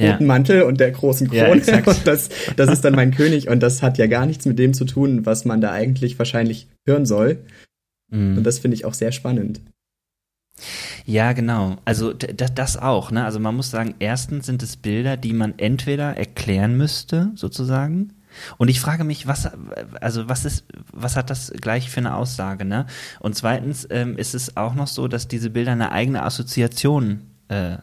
roten 0.00 0.26
Mantel 0.26 0.62
und 0.62 0.80
der 0.80 0.90
großen 0.90 1.28
Krone. 1.28 1.62
Ja, 1.64 1.82
und 1.86 2.06
das, 2.06 2.30
das 2.56 2.70
ist 2.70 2.84
dann 2.84 2.94
mein 2.94 3.14
König 3.14 3.48
und 3.48 3.60
das 3.62 3.82
hat 3.82 3.98
ja 3.98 4.06
gar 4.06 4.26
nichts 4.26 4.46
mit 4.46 4.58
dem 4.58 4.74
zu 4.74 4.84
tun, 4.84 5.26
was 5.26 5.44
man 5.44 5.60
da 5.60 5.72
eigentlich 5.72 6.18
wahrscheinlich 6.18 6.68
hören 6.86 7.06
soll. 7.06 7.38
Mhm. 8.10 8.38
Und 8.38 8.44
das 8.44 8.58
finde 8.58 8.76
ich 8.76 8.84
auch 8.84 8.94
sehr 8.94 9.12
spannend. 9.12 9.60
Ja, 11.04 11.32
genau. 11.32 11.76
Also 11.84 12.12
das 12.12 12.76
auch. 12.76 13.10
Ne? 13.10 13.24
Also 13.24 13.40
man 13.40 13.56
muss 13.56 13.70
sagen, 13.70 13.94
erstens 13.98 14.46
sind 14.46 14.62
es 14.62 14.76
Bilder, 14.76 15.16
die 15.16 15.32
man 15.32 15.54
entweder 15.58 16.16
erklären 16.16 16.76
müsste, 16.76 17.32
sozusagen, 17.34 18.12
Und 18.58 18.68
ich 18.68 18.80
frage 18.80 19.04
mich, 19.04 19.26
was, 19.26 19.50
also 20.00 20.28
was 20.28 20.44
ist, 20.44 20.64
was 20.92 21.16
hat 21.16 21.30
das 21.30 21.52
gleich 21.60 21.90
für 21.90 22.00
eine 22.00 22.14
Aussage, 22.16 22.64
ne? 22.64 22.86
Und 23.20 23.34
zweitens 23.34 23.86
ähm, 23.90 24.16
ist 24.16 24.34
es 24.34 24.56
auch 24.56 24.74
noch 24.74 24.86
so, 24.86 25.08
dass 25.08 25.28
diese 25.28 25.50
Bilder 25.50 25.72
eine 25.72 25.92
eigene 25.92 26.22
Assoziation 26.22 27.22
äh, 27.48 27.76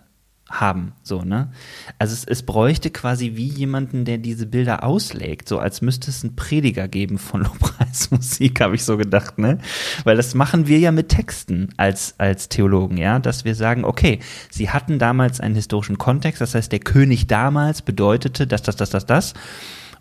haben, 0.49 0.93
so, 1.03 1.21
ne? 1.23 1.51
Also 1.99 2.13
es, 2.13 2.25
es 2.25 2.43
bräuchte 2.43 2.89
quasi 2.89 3.35
wie 3.35 3.47
jemanden, 3.47 4.05
der 4.05 4.17
diese 4.17 4.45
Bilder 4.45 4.83
auslegt, 4.83 5.47
so 5.47 5.59
als 5.59 5.81
müsste 5.81 6.09
es 6.09 6.23
einen 6.23 6.35
Prediger 6.35 6.87
geben 6.87 7.17
von 7.17 7.43
Lobpreismusik, 7.43 8.61
habe 8.61 8.75
ich 8.75 8.83
so 8.83 8.97
gedacht, 8.97 9.37
ne? 9.37 9.59
Weil 10.03 10.17
das 10.17 10.33
machen 10.33 10.67
wir 10.67 10.79
ja 10.79 10.91
mit 10.91 11.09
Texten 11.09 11.69
als, 11.77 12.15
als 12.17 12.49
Theologen, 12.49 12.97
ja, 12.97 13.19
dass 13.19 13.45
wir 13.45 13.55
sagen, 13.55 13.85
okay, 13.85 14.19
sie 14.49 14.69
hatten 14.69 14.99
damals 14.99 15.39
einen 15.39 15.55
historischen 15.55 15.97
Kontext, 15.97 16.41
das 16.41 16.55
heißt, 16.55 16.71
der 16.71 16.79
König 16.79 17.27
damals 17.27 17.81
bedeutete 17.81 18.47
das, 18.47 18.61
das, 18.63 18.75
das, 18.75 18.89
das, 18.89 19.05
das. 19.05 19.33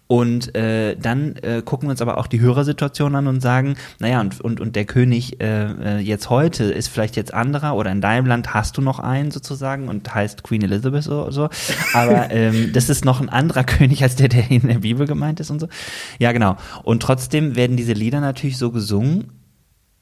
Und 0.08 0.54
äh, 0.56 0.96
dann 0.96 1.36
äh, 1.36 1.62
gucken 1.62 1.86
wir 1.86 1.90
uns 1.90 2.00
aber 2.00 2.16
auch 2.16 2.26
die 2.26 2.40
Hörersituation 2.40 3.14
an 3.14 3.26
und 3.26 3.40
sagen, 3.40 3.76
naja, 4.00 4.20
und, 4.20 4.40
und, 4.40 4.58
und 4.58 4.74
der 4.74 4.86
König 4.86 5.40
äh, 5.40 5.98
äh, 5.98 5.98
jetzt 5.98 6.30
heute 6.30 6.64
ist 6.64 6.88
vielleicht 6.88 7.14
jetzt 7.14 7.34
anderer 7.34 7.76
oder 7.76 7.92
in 7.92 8.00
deinem 8.00 8.26
Land 8.26 8.54
hast 8.54 8.78
du 8.78 8.80
noch 8.80 9.00
einen 9.00 9.30
sozusagen 9.30 9.88
und 9.88 10.12
heißt 10.14 10.42
Queen 10.42 10.62
Elizabeth 10.62 11.08
oder 11.08 11.30
so. 11.30 11.50
Aber 11.92 12.30
ähm, 12.30 12.72
das 12.72 12.88
ist 12.88 13.04
noch 13.04 13.20
ein 13.20 13.28
anderer 13.28 13.64
König 13.64 14.02
als 14.02 14.16
der, 14.16 14.28
der 14.28 14.50
in 14.50 14.66
der 14.66 14.78
Bibel 14.78 15.06
gemeint 15.06 15.40
ist 15.40 15.50
und 15.50 15.60
so. 15.60 15.68
Ja, 16.18 16.32
genau. 16.32 16.56
Und 16.84 17.02
trotzdem 17.02 17.54
werden 17.54 17.76
diese 17.76 17.92
Lieder 17.92 18.20
natürlich 18.20 18.56
so 18.56 18.70
gesungen 18.70 19.38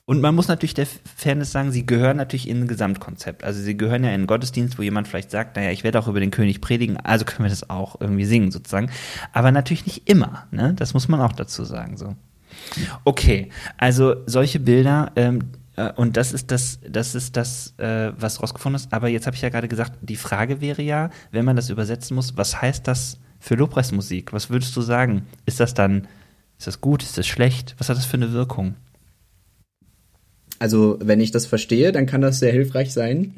und 0.06 0.20
man 0.20 0.36
muss 0.36 0.46
natürlich 0.46 0.74
der 0.74 0.86
Fairness 0.86 1.50
sagen, 1.50 1.72
sie 1.72 1.84
gehören 1.84 2.16
natürlich 2.16 2.48
in 2.48 2.62
ein 2.62 2.68
Gesamtkonzept. 2.68 3.42
Also 3.42 3.60
sie 3.60 3.76
gehören 3.76 4.04
ja 4.04 4.10
in 4.10 4.14
einen 4.14 4.26
Gottesdienst, 4.28 4.78
wo 4.78 4.82
jemand 4.82 5.08
vielleicht 5.08 5.32
sagt, 5.32 5.56
naja, 5.56 5.72
ich 5.72 5.82
werde 5.82 5.98
auch 5.98 6.06
über 6.06 6.20
den 6.20 6.30
König 6.30 6.60
predigen, 6.60 6.96
also 6.96 7.24
können 7.24 7.44
wir 7.44 7.50
das 7.50 7.68
auch 7.68 8.00
irgendwie 8.00 8.24
singen 8.24 8.52
sozusagen. 8.52 8.88
Aber 9.32 9.50
natürlich 9.50 9.84
nicht 9.84 10.08
immer, 10.08 10.46
ne? 10.52 10.74
Das 10.74 10.94
muss 10.94 11.08
man 11.08 11.20
auch 11.20 11.32
dazu 11.32 11.64
sagen, 11.64 11.96
so. 11.96 12.14
Okay, 13.04 13.50
also 13.78 14.14
solche 14.26 14.60
Bilder, 14.60 15.10
ähm, 15.16 15.40
äh, 15.74 15.92
und 15.92 16.16
das 16.16 16.32
ist 16.32 16.52
das, 16.52 16.78
das 16.88 17.16
ist 17.16 17.36
das, 17.36 17.74
äh, 17.78 18.12
was 18.16 18.40
rausgefunden 18.40 18.80
ist. 18.80 18.92
Aber 18.92 19.08
jetzt 19.08 19.26
habe 19.26 19.34
ich 19.34 19.42
ja 19.42 19.48
gerade 19.48 19.66
gesagt, 19.66 19.98
die 20.02 20.16
Frage 20.16 20.60
wäre 20.60 20.82
ja, 20.82 21.10
wenn 21.32 21.44
man 21.44 21.56
das 21.56 21.68
übersetzen 21.68 22.14
muss, 22.14 22.36
was 22.36 22.62
heißt 22.62 22.86
das 22.86 23.18
für 23.40 23.56
Lobpreismusik? 23.56 24.32
Was 24.32 24.50
würdest 24.50 24.74
du 24.76 24.82
sagen? 24.82 25.26
Ist 25.46 25.58
das 25.58 25.74
dann, 25.74 26.06
ist 26.58 26.68
das 26.68 26.80
gut, 26.80 27.02
ist 27.02 27.18
das 27.18 27.26
schlecht? 27.26 27.74
Was 27.78 27.88
hat 27.88 27.96
das 27.96 28.06
für 28.06 28.16
eine 28.16 28.32
Wirkung? 28.32 28.76
Also 30.58 30.98
wenn 31.00 31.20
ich 31.20 31.30
das 31.30 31.46
verstehe, 31.46 31.92
dann 31.92 32.06
kann 32.06 32.20
das 32.20 32.38
sehr 32.38 32.52
hilfreich 32.52 32.92
sein. 32.92 33.34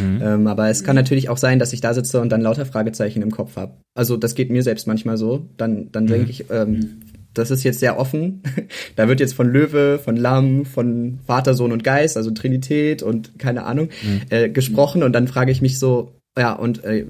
Mhm. 0.00 0.20
ähm, 0.22 0.46
aber 0.46 0.68
es 0.68 0.84
kann 0.84 0.94
natürlich 0.94 1.28
auch 1.28 1.38
sein, 1.38 1.58
dass 1.58 1.72
ich 1.72 1.80
da 1.80 1.92
sitze 1.92 2.20
und 2.20 2.30
dann 2.30 2.40
lauter 2.40 2.66
Fragezeichen 2.66 3.20
im 3.20 3.32
Kopf 3.32 3.56
habe. 3.56 3.72
Also 3.94 4.16
das 4.16 4.34
geht 4.34 4.50
mir 4.50 4.62
selbst 4.62 4.86
manchmal 4.86 5.16
so. 5.16 5.46
Dann, 5.56 5.90
dann 5.90 6.04
mhm. 6.04 6.08
denke 6.08 6.30
ich, 6.30 6.44
ähm, 6.50 7.02
das 7.34 7.50
ist 7.50 7.64
jetzt 7.64 7.80
sehr 7.80 7.98
offen. 7.98 8.42
da 8.96 9.08
wird 9.08 9.20
jetzt 9.20 9.34
von 9.34 9.50
Löwe, 9.50 9.98
von 9.98 10.16
Lamm, 10.16 10.64
von 10.64 11.18
Vater, 11.26 11.54
Sohn 11.54 11.72
und 11.72 11.84
Geist, 11.84 12.16
also 12.16 12.30
Trinität 12.30 13.02
und 13.02 13.38
keine 13.38 13.64
Ahnung, 13.64 13.88
mhm. 14.02 14.20
äh, 14.30 14.48
gesprochen. 14.48 15.02
Und 15.02 15.12
dann 15.12 15.28
frage 15.28 15.50
ich 15.50 15.62
mich 15.62 15.78
so, 15.78 16.12
ja, 16.38 16.52
und 16.52 16.84
äh, 16.84 17.06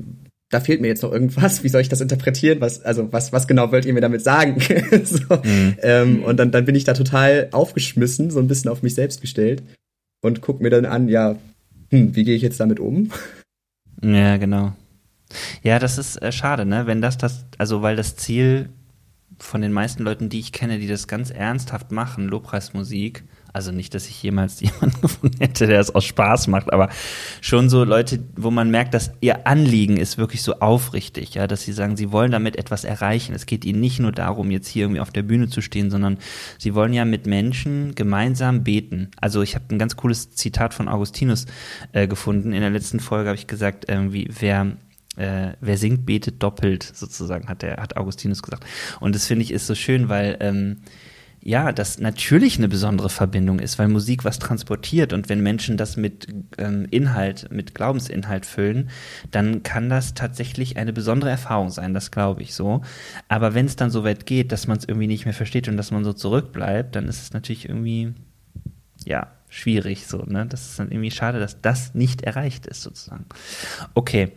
da 0.52 0.60
fehlt 0.60 0.82
mir 0.82 0.88
jetzt 0.88 1.02
noch 1.02 1.12
irgendwas, 1.12 1.64
wie 1.64 1.68
soll 1.70 1.80
ich 1.80 1.88
das 1.88 2.02
interpretieren? 2.02 2.60
Was, 2.60 2.82
also 2.82 3.10
was, 3.10 3.32
was 3.32 3.48
genau 3.48 3.72
wollt 3.72 3.86
ihr 3.86 3.94
mir 3.94 4.02
damit 4.02 4.22
sagen? 4.22 4.60
so, 5.04 5.36
mhm. 5.42 5.76
ähm, 5.80 6.22
und 6.22 6.36
dann, 6.36 6.50
dann 6.50 6.66
bin 6.66 6.74
ich 6.74 6.84
da 6.84 6.92
total 6.92 7.48
aufgeschmissen, 7.52 8.30
so 8.30 8.38
ein 8.38 8.48
bisschen 8.48 8.70
auf 8.70 8.82
mich 8.82 8.94
selbst 8.94 9.22
gestellt 9.22 9.62
und 10.20 10.42
guck 10.42 10.60
mir 10.60 10.68
dann 10.68 10.84
an, 10.84 11.08
ja, 11.08 11.36
hm, 11.90 12.14
wie 12.14 12.24
gehe 12.24 12.36
ich 12.36 12.42
jetzt 12.42 12.60
damit 12.60 12.80
um? 12.80 13.10
Ja, 14.02 14.36
genau. 14.36 14.72
Ja, 15.62 15.78
das 15.78 15.96
ist 15.96 16.20
äh, 16.20 16.32
schade, 16.32 16.66
ne? 16.66 16.86
Wenn 16.86 17.00
das 17.00 17.16
das, 17.16 17.46
also 17.56 17.80
weil 17.80 17.96
das 17.96 18.16
Ziel 18.16 18.68
von 19.38 19.62
den 19.62 19.72
meisten 19.72 20.02
Leuten, 20.02 20.28
die 20.28 20.38
ich 20.38 20.52
kenne, 20.52 20.78
die 20.78 20.86
das 20.86 21.08
ganz 21.08 21.30
ernsthaft 21.30 21.92
machen, 21.92 22.28
Lobpreismusik, 22.28 23.24
also 23.52 23.70
nicht, 23.70 23.94
dass 23.94 24.08
ich 24.08 24.22
jemals 24.22 24.60
jemanden 24.60 25.00
gefunden 25.00 25.38
hätte, 25.38 25.66
der 25.66 25.80
es 25.80 25.94
aus 25.94 26.04
Spaß 26.04 26.46
macht, 26.48 26.72
aber 26.72 26.88
schon 27.40 27.68
so 27.68 27.84
Leute, 27.84 28.20
wo 28.36 28.50
man 28.50 28.70
merkt, 28.70 28.94
dass 28.94 29.12
ihr 29.20 29.46
Anliegen 29.46 29.96
ist 29.96 30.18
wirklich 30.18 30.42
so 30.42 30.60
aufrichtig, 30.60 31.34
ja, 31.34 31.46
dass 31.46 31.62
sie 31.62 31.72
sagen, 31.72 31.96
sie 31.96 32.12
wollen 32.12 32.32
damit 32.32 32.56
etwas 32.56 32.84
erreichen. 32.84 33.34
Es 33.34 33.46
geht 33.46 33.64
ihnen 33.64 33.80
nicht 33.80 34.00
nur 34.00 34.12
darum, 34.12 34.50
jetzt 34.50 34.68
hier 34.68 34.84
irgendwie 34.84 35.00
auf 35.00 35.10
der 35.10 35.22
Bühne 35.22 35.48
zu 35.48 35.60
stehen, 35.60 35.90
sondern 35.90 36.18
sie 36.58 36.74
wollen 36.74 36.92
ja 36.92 37.04
mit 37.04 37.26
Menschen 37.26 37.94
gemeinsam 37.94 38.64
beten. 38.64 39.10
Also 39.20 39.42
ich 39.42 39.54
habe 39.54 39.64
ein 39.70 39.78
ganz 39.78 39.96
cooles 39.96 40.34
Zitat 40.34 40.74
von 40.74 40.88
Augustinus 40.88 41.46
äh, 41.92 42.06
gefunden. 42.06 42.52
In 42.52 42.60
der 42.60 42.70
letzten 42.70 43.00
Folge 43.00 43.28
habe 43.28 43.38
ich 43.38 43.46
gesagt, 43.46 43.86
irgendwie, 43.88 44.28
wer 44.38 44.76
äh, 45.16 45.52
wer 45.60 45.76
singt, 45.76 46.06
betet 46.06 46.42
doppelt, 46.42 46.82
sozusagen, 46.94 47.48
hat 47.48 47.62
der, 47.62 47.76
hat 47.76 47.96
Augustinus 47.96 48.42
gesagt. 48.42 48.64
Und 49.00 49.14
das 49.14 49.26
finde 49.26 49.44
ich 49.44 49.50
ist 49.50 49.66
so 49.66 49.74
schön, 49.74 50.08
weil 50.08 50.38
ähm, 50.40 50.78
ja, 51.44 51.72
das 51.72 51.98
natürlich 51.98 52.58
eine 52.58 52.68
besondere 52.68 53.10
Verbindung 53.10 53.58
ist, 53.58 53.78
weil 53.78 53.88
Musik 53.88 54.24
was 54.24 54.38
transportiert 54.38 55.12
und 55.12 55.28
wenn 55.28 55.42
Menschen 55.42 55.76
das 55.76 55.96
mit 55.96 56.28
ähm, 56.58 56.86
Inhalt, 56.90 57.48
mit 57.50 57.74
Glaubensinhalt 57.74 58.46
füllen, 58.46 58.90
dann 59.32 59.64
kann 59.64 59.88
das 59.88 60.14
tatsächlich 60.14 60.76
eine 60.76 60.92
besondere 60.92 61.30
Erfahrung 61.30 61.70
sein, 61.70 61.94
das 61.94 62.12
glaube 62.12 62.42
ich 62.42 62.54
so. 62.54 62.82
Aber 63.28 63.54
wenn 63.54 63.66
es 63.66 63.74
dann 63.74 63.90
so 63.90 64.04
weit 64.04 64.24
geht, 64.24 64.52
dass 64.52 64.68
man 64.68 64.78
es 64.78 64.84
irgendwie 64.86 65.08
nicht 65.08 65.24
mehr 65.24 65.34
versteht 65.34 65.66
und 65.66 65.76
dass 65.76 65.90
man 65.90 66.04
so 66.04 66.12
zurückbleibt, 66.12 66.94
dann 66.94 67.08
ist 67.08 67.22
es 67.22 67.32
natürlich 67.32 67.68
irgendwie, 67.68 68.14
ja, 69.04 69.32
schwierig 69.52 70.06
so, 70.06 70.24
ne? 70.26 70.46
Das 70.46 70.62
ist 70.62 70.78
dann 70.78 70.90
irgendwie 70.90 71.10
schade, 71.10 71.38
dass 71.38 71.60
das 71.60 71.94
nicht 71.94 72.22
erreicht 72.22 72.66
ist, 72.66 72.82
sozusagen. 72.82 73.26
Okay. 73.92 74.32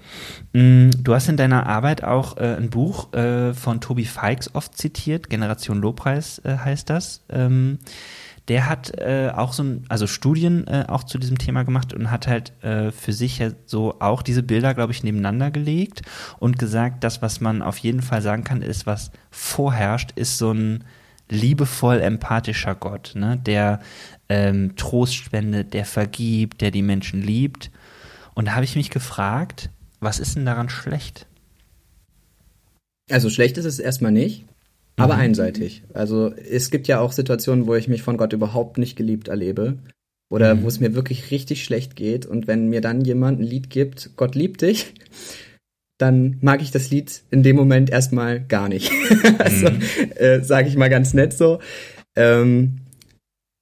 Mm, 0.51 0.89
du 0.99 1.13
hast 1.13 1.30
in 1.30 1.38
deiner 1.38 1.67
Arbeit 1.67 2.04
auch 2.04 2.36
äh, 2.36 2.56
ein 2.56 2.69
Buch 2.69 3.13
äh, 3.13 3.54
von 3.54 3.80
Tobi 3.80 4.04
Feix 4.04 4.49
oft 4.54 4.78
zitiert, 4.78 5.30
Generation 5.30 5.80
Lobpreis 5.80 6.39
äh, 6.39 6.58
heißt 6.58 6.89
das. 6.89 7.23
Ähm, 7.30 7.80
der 8.49 8.69
hat 8.69 8.99
äh, 8.99 9.32
auch 9.34 9.54
so 9.54 9.63
ein, 9.63 9.86
also 9.88 10.06
Studien 10.06 10.67
äh, 10.67 10.84
auch 10.89 11.06
zu 11.06 11.17
diesem 11.17 11.38
Thema 11.38 11.63
gemacht 11.63 11.93
und 11.93 12.12
hat 12.12 12.28
halt 12.28 12.51
äh, 12.62 12.91
für 12.91 13.13
sich 13.13 13.39
ja 13.39 13.51
so 13.65 13.95
auch 13.99 14.21
diese 14.21 14.43
Bilder, 14.43 14.73
glaube 14.73 14.91
ich, 14.91 15.01
nebeneinander 15.01 15.49
gelegt 15.49 16.01
und 16.39 16.60
gesagt, 16.60 17.06
das, 17.06 17.21
was 17.21 17.39
man 17.39 17.62
auf 17.62 17.78
jeden 17.78 18.01
Fall 18.01 18.21
sagen 18.21 18.43
kann, 18.43 18.62
ist, 18.62 18.86
was 18.86 19.12
vorherrscht, 19.32 20.12
ist 20.15 20.38
so 20.38 20.51
ein 20.51 20.84
liebevoll 21.29 21.99
empathischer 22.01 22.75
Gott, 22.75 23.13
ne, 23.15 23.41
der 23.43 23.79
ähm, 24.29 24.75
Trost 24.75 25.15
spendet, 25.15 25.73
der 25.73 25.85
vergibt, 25.85 26.61
der 26.61 26.71
die 26.71 26.81
Menschen 26.81 27.21
liebt. 27.21 27.71
Und 28.33 28.45
da 28.45 28.55
habe 28.55 28.65
ich 28.65 28.75
mich 28.75 28.89
gefragt, 28.89 29.69
was 29.99 30.19
ist 30.19 30.35
denn 30.35 30.45
daran 30.45 30.69
schlecht? 30.69 31.25
Also 33.09 33.29
schlecht 33.29 33.57
ist 33.57 33.65
es 33.65 33.79
erstmal 33.79 34.11
nicht, 34.11 34.45
aber 34.97 35.15
mhm. 35.15 35.21
einseitig. 35.21 35.83
Also 35.93 36.31
es 36.33 36.71
gibt 36.71 36.88
ja 36.88 36.99
auch 36.99 37.11
Situationen, 37.11 37.67
wo 37.67 37.75
ich 37.75 37.88
mich 37.88 38.01
von 38.01 38.17
Gott 38.17 38.33
überhaupt 38.33 38.77
nicht 38.77 38.95
geliebt 38.95 39.27
erlebe 39.27 39.77
oder 40.29 40.55
mhm. 40.55 40.63
wo 40.63 40.67
es 40.67 40.79
mir 40.79 40.95
wirklich 40.95 41.31
richtig 41.31 41.63
schlecht 41.63 41.95
geht 41.95 42.25
und 42.25 42.47
wenn 42.47 42.69
mir 42.69 42.81
dann 42.81 43.01
jemand 43.01 43.39
ein 43.39 43.43
Lied 43.43 43.69
gibt, 43.69 44.11
Gott 44.15 44.35
liebt 44.35 44.61
dich, 44.61 44.93
dann 45.97 46.38
mag 46.41 46.62
ich 46.62 46.71
das 46.71 46.89
Lied 46.89 47.23
in 47.31 47.43
dem 47.43 47.55
Moment 47.55 47.89
erstmal 47.89 48.41
gar 48.41 48.67
nicht. 48.67 48.91
also 49.39 49.69
mhm. 49.69 49.81
äh, 50.15 50.41
sage 50.41 50.67
ich 50.67 50.75
mal 50.75 50.89
ganz 50.89 51.13
nett 51.13 51.34
so. 51.34 51.60
Ähm, 52.15 52.79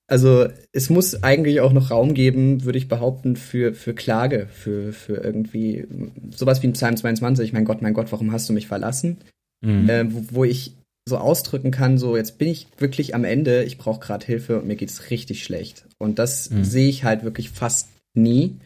also 0.08 0.48
es 0.72 0.89
muss 0.89 1.24
eigentlich 1.24 1.62
auch 1.62 1.74
noch 1.74 1.89
Raum 1.89 2.13
geben, 2.13 2.65
würde 2.65 2.78
ich 2.78 2.88
behaupten, 2.88 3.36
für, 3.36 3.74
für 3.74 3.93
Klage, 3.93 4.48
für, 4.52 4.93
für 4.93 5.15
irgendwie 5.15 5.88
sowas 6.30 6.62
wie 6.62 6.67
in 6.67 6.74
Psalm 6.74 6.98
22, 6.98 7.54
mein 7.54 7.65
Gott, 7.65 7.82
mein 7.82 7.93
Gott, 7.93 8.12
warum 8.12 8.32
hast 8.32 8.50
du 8.50 8.54
mich 8.54 8.67
verlassen? 8.67 9.17
Mhm. 9.62 9.89
Äh, 9.89 10.13
wo, 10.13 10.24
wo, 10.30 10.43
ich 10.43 10.74
so 11.08 11.17
ausdrücken 11.17 11.72
kann, 11.72 11.98
so 11.98 12.15
jetzt 12.15 12.38
bin 12.38 12.48
ich 12.48 12.67
wirklich 12.78 13.15
am 13.15 13.24
Ende, 13.24 13.63
ich 13.63 13.78
brauche 13.78 14.00
gerade 14.00 14.26
Hilfe 14.26 14.60
und 14.60 14.67
mir 14.67 14.76
geht's 14.76 15.10
richtig 15.10 15.43
schlecht. 15.43 15.86
Und 15.98 16.19
das 16.19 16.50
mhm. 16.50 16.63
sehe 16.63 16.89
ich 16.89 17.04
halt 17.04 17.24
wirklich 17.24 17.50
fast 17.50 17.89
nie. 18.13 18.58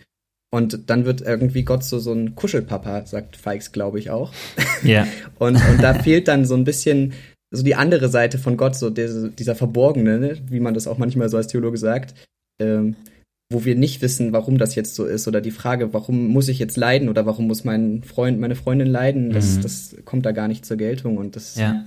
Und 0.50 0.90
dann 0.90 1.06
wird 1.06 1.22
irgendwie 1.22 1.64
Gott 1.64 1.84
so, 1.84 2.00
so 2.00 2.14
ein 2.14 2.36
Kuschelpapa, 2.36 3.06
sagt 3.06 3.36
Fikes, 3.36 3.72
glaube 3.72 4.00
ich 4.00 4.10
auch. 4.10 4.32
Ja. 4.84 5.06
und, 5.40 5.56
und 5.56 5.84
da 5.84 5.94
fehlt 5.94 6.28
dann 6.28 6.46
so 6.46 6.56
ein 6.56 6.64
bisschen 6.64 7.14
so 7.52 7.64
die 7.64 7.76
andere 7.76 8.10
Seite 8.10 8.38
von 8.38 8.58
Gott, 8.58 8.76
so 8.76 8.90
der, 8.90 9.30
dieser 9.30 9.56
Verborgene, 9.56 10.20
ne? 10.20 10.38
wie 10.50 10.60
man 10.60 10.74
das 10.74 10.88
auch 10.88 10.98
manchmal 10.98 11.30
so 11.30 11.38
als 11.38 11.48
Theologe 11.48 11.78
sagt, 11.78 12.14
ähm, 12.62 12.96
wo 13.50 13.64
wir 13.64 13.76
nicht 13.76 14.02
wissen, 14.02 14.34
warum 14.34 14.58
das 14.58 14.76
jetzt 14.76 14.96
so 14.96 15.06
ist 15.06 15.28
oder 15.28 15.40
die 15.40 15.52
Frage, 15.52 15.94
warum 15.94 16.28
muss 16.28 16.50
ich 16.50 16.60
jetzt 16.60 16.76
leiden 16.76 17.08
oder 17.08 17.26
warum 17.26 17.48
muss 17.48 17.64
mein 17.64 18.04
Freund, 18.04 18.40
meine 18.40 18.56
Freundin 18.56 18.88
leiden, 18.88 19.32
das, 19.32 19.58
mhm. 19.58 19.62
das 19.62 19.96
kommt 20.04 20.26
da 20.26 20.34
gar 20.34 20.50
nicht 20.50 20.66
zur 20.66 20.76
Geltung 20.76 21.18
und 21.18 21.36
das 21.38 21.56
ja. 21.56 21.86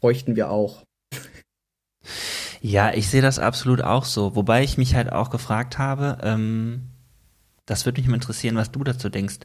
bräuchten 0.00 0.36
wir 0.36 0.50
auch. 0.50 0.82
Ja, 2.62 2.94
ich 2.94 3.08
sehe 3.08 3.20
das 3.20 3.38
absolut 3.38 3.82
auch 3.82 4.06
so, 4.06 4.34
wobei 4.36 4.64
ich 4.64 4.78
mich 4.78 4.94
halt 4.94 5.12
auch 5.12 5.28
gefragt 5.28 5.78
habe, 5.78 6.16
ähm, 6.22 6.93
das 7.66 7.84
würde 7.84 8.00
mich 8.00 8.08
mal 8.08 8.16
interessieren, 8.16 8.56
was 8.56 8.72
du 8.72 8.84
dazu 8.84 9.08
denkst, 9.08 9.38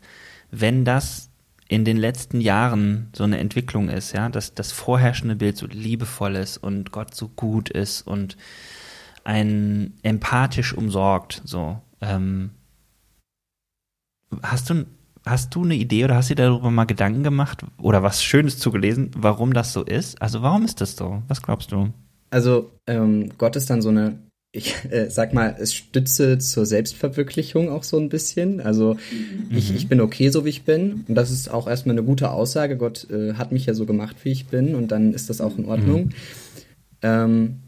wenn 0.51 0.85
das 0.85 1.29
in 1.67 1.85
den 1.85 1.97
letzten 1.97 2.41
Jahren 2.41 3.09
so 3.15 3.23
eine 3.23 3.37
Entwicklung 3.37 3.89
ist, 3.89 4.11
ja, 4.11 4.29
dass 4.29 4.55
das 4.55 4.71
vorherrschende 4.71 5.35
Bild 5.35 5.55
so 5.55 5.67
liebevoll 5.67 6.35
ist 6.35 6.57
und 6.57 6.91
Gott 6.91 7.13
so 7.13 7.29
gut 7.29 7.69
ist 7.69 8.01
und 8.01 8.37
ein 9.23 9.93
empathisch 10.01 10.73
umsorgt, 10.73 11.43
so. 11.45 11.79
Ähm, 12.01 12.51
hast 14.41 14.71
du, 14.71 14.85
hast 15.25 15.53
du 15.53 15.63
eine 15.63 15.75
Idee 15.75 16.05
oder 16.05 16.15
hast 16.15 16.31
du 16.31 16.35
darüber 16.35 16.71
mal 16.71 16.85
Gedanken 16.85 17.23
gemacht 17.23 17.63
oder 17.77 18.01
was 18.01 18.23
Schönes 18.23 18.57
zugelesen, 18.57 19.11
warum 19.15 19.53
das 19.53 19.71
so 19.71 19.83
ist? 19.83 20.19
Also 20.21 20.41
warum 20.41 20.65
ist 20.65 20.81
das 20.81 20.95
so? 20.95 21.21
Was 21.27 21.43
glaubst 21.43 21.71
du? 21.71 21.93
Also 22.31 22.71
ähm, 22.87 23.31
Gott 23.37 23.55
ist 23.55 23.69
dann 23.69 23.83
so 23.83 23.89
eine, 23.89 24.17
ich 24.51 24.75
äh, 24.89 25.09
sag 25.09 25.33
mal, 25.33 25.55
es 25.59 25.73
Stütze 25.75 26.39
zur 26.39 26.65
Selbstverwirklichung 26.65 27.69
auch 27.69 27.83
so 27.83 27.97
ein 27.97 28.09
bisschen. 28.09 28.61
Also 28.61 28.95
mhm. 28.95 29.55
ich, 29.55 29.75
ich 29.75 29.87
bin 29.87 30.01
okay, 30.01 30.29
so 30.29 30.43
wie 30.43 30.49
ich 30.49 30.63
bin. 30.63 31.05
Und 31.07 31.15
das 31.15 31.29
ist 31.29 31.51
auch 31.51 31.67
erstmal 31.67 31.93
eine 31.93 32.03
gute 32.03 32.31
Aussage. 32.31 32.75
Gott 32.75 33.07
äh, 33.11 33.33
hat 33.33 33.51
mich 33.51 33.67
ja 33.67 33.75
so 33.75 33.85
gemacht, 33.85 34.15
wie 34.23 34.31
ich 34.31 34.47
bin. 34.47 34.73
Und 34.73 34.91
dann 34.91 35.13
ist 35.13 35.29
das 35.29 35.39
auch 35.39 35.57
in 35.57 35.65
Ordnung. 35.65 36.05
Mhm. 36.05 36.11
Ähm, 37.03 37.59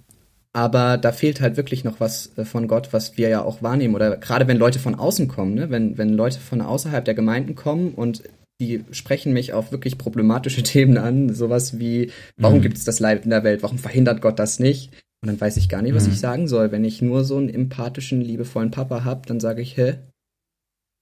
aber 0.54 0.98
da 0.98 1.12
fehlt 1.12 1.39
halt 1.39 1.56
wirklich 1.56 1.84
noch 1.84 2.00
was 2.00 2.32
äh, 2.38 2.46
von 2.46 2.67
Gott, 2.67 2.94
was 2.94 3.15
wir 3.15 3.30
ja 3.30 3.44
auch 3.44 3.62
wahrnehmen. 3.62 3.94
Oder 3.94 4.17
gerade 4.17 4.48
wenn 4.48 4.58
Leute 4.58 4.80
von 4.80 4.96
außen 4.96 5.28
kommen, 5.28 5.54
ne? 5.54 5.70
wenn, 5.70 6.00
wenn 6.00 6.10
Leute 6.10 6.39
von 6.39 6.62
außerhalb 6.62 7.06
der 7.06 7.13
Gemeinden 7.13 7.54
kommen 7.54 7.94
und 7.94 8.24
die 8.60 8.84
sprechen 8.91 9.34
mich 9.34 9.54
auf 9.54 9.72
wirklich 9.72 10.00
problematische 10.00 10.63
Themen 10.63 10.98
an, 10.98 11.34
sowas 11.34 11.80
wie, 11.80 12.12
warum 12.38 12.58
mhm. 12.58 12.63
gibt 12.63 12.78
es 12.78 12.86
das 12.86 13.00
Leid 13.00 13.24
in 13.24 13.30
der 13.30 13.44
Welt, 13.44 13.62
warum 13.62 13.78
verhindert 13.78 14.22
Gott 14.22 14.39
das 14.39 14.60
nicht? 14.60 14.91
Und 15.21 15.27
dann 15.27 15.39
weiß 15.39 15.57
ich 15.57 15.69
gar 15.69 15.84
nicht, 15.84 15.93
was 15.93 16.07
mhm. 16.07 16.13
ich 16.13 16.19
sagen 16.19 16.47
soll. 16.47 16.71
Wenn 16.71 16.84
ich 16.84 17.01
nur 17.01 17.23
so 17.23 17.38
einen 17.38 17.49
empathischen, 17.49 18.21
liebevollen 18.21 18.71
Papa 18.71 19.03
habe, 19.03 19.21
dann 19.27 19.39
sage 19.39 19.62
ich, 19.62 19.77
hä? 19.77 19.99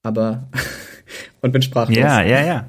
Aber 0.02 0.50
und 1.40 1.52
bin 1.52 1.62
sprachlos. 1.62 1.96
Ja, 1.96 2.22
ja, 2.22 2.44
ja. 2.44 2.66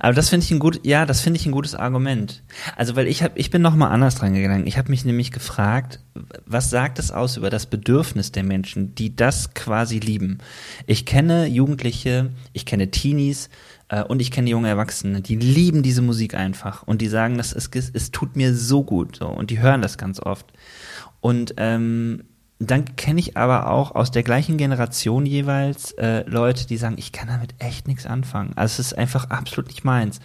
Aber 0.00 0.12
das 0.12 0.28
finde 0.28 0.44
ich 0.44 0.50
ein 0.50 0.58
gut, 0.58 0.80
ja, 0.84 1.06
das 1.06 1.20
finde 1.20 1.40
ich 1.40 1.46
ein 1.46 1.52
gutes 1.52 1.74
Argument. 1.74 2.42
Also, 2.76 2.96
weil 2.96 3.06
ich 3.06 3.22
habe, 3.22 3.38
ich 3.38 3.50
bin 3.50 3.62
noch 3.62 3.74
mal 3.74 3.88
anders 3.88 4.14
dran 4.14 4.34
gegangen. 4.34 4.66
Ich 4.66 4.78
habe 4.78 4.90
mich 4.90 5.04
nämlich 5.04 5.32
gefragt, 5.32 6.00
was 6.44 6.70
sagt 6.70 6.98
es 6.98 7.10
aus 7.10 7.36
über 7.36 7.50
das 7.50 7.66
Bedürfnis 7.66 8.32
der 8.32 8.44
Menschen, 8.44 8.94
die 8.94 9.16
das 9.16 9.54
quasi 9.54 9.98
lieben? 9.98 10.38
Ich 10.86 11.06
kenne 11.06 11.46
Jugendliche, 11.46 12.30
ich 12.52 12.66
kenne 12.66 12.90
Teenies 12.90 13.48
äh, 13.88 14.02
und 14.02 14.20
ich 14.20 14.30
kenne 14.30 14.50
junge 14.50 14.68
Erwachsene, 14.68 15.20
die 15.20 15.36
lieben 15.36 15.82
diese 15.82 16.02
Musik 16.02 16.34
einfach 16.34 16.82
und 16.82 17.00
die 17.00 17.08
sagen, 17.08 17.38
dass 17.38 17.52
es, 17.52 17.70
es 17.72 18.10
tut 18.10 18.36
mir 18.36 18.54
so 18.54 18.82
gut, 18.84 19.16
so 19.16 19.28
und 19.28 19.50
die 19.50 19.60
hören 19.60 19.82
das 19.82 19.98
ganz 19.98 20.20
oft. 20.20 20.52
Und 21.26 21.54
ähm, 21.56 22.22
dann 22.60 22.94
kenne 22.94 23.18
ich 23.18 23.36
aber 23.36 23.68
auch 23.68 23.96
aus 23.96 24.12
der 24.12 24.22
gleichen 24.22 24.58
Generation 24.58 25.26
jeweils 25.26 25.90
äh, 25.94 26.22
Leute, 26.28 26.68
die 26.68 26.76
sagen, 26.76 26.94
ich 26.98 27.10
kann 27.10 27.26
damit 27.26 27.56
echt 27.58 27.88
nichts 27.88 28.06
anfangen. 28.06 28.52
Also 28.54 28.80
es 28.80 28.92
ist 28.92 28.92
einfach 28.96 29.28
absolut 29.30 29.66
nicht 29.66 29.82
meins. 29.82 30.20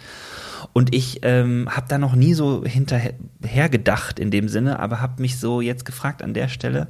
Und 0.72 0.94
ich 0.94 1.18
ähm, 1.24 1.68
habe 1.68 1.86
da 1.88 1.98
noch 1.98 2.14
nie 2.14 2.34
so 2.34 2.64
hinterher 2.64 3.68
gedacht 3.68 4.20
in 4.20 4.30
dem 4.30 4.48
Sinne, 4.48 4.78
aber 4.78 5.00
habe 5.00 5.20
mich 5.20 5.40
so 5.40 5.60
jetzt 5.60 5.84
gefragt 5.84 6.22
an 6.22 6.34
der 6.34 6.46
Stelle, 6.46 6.86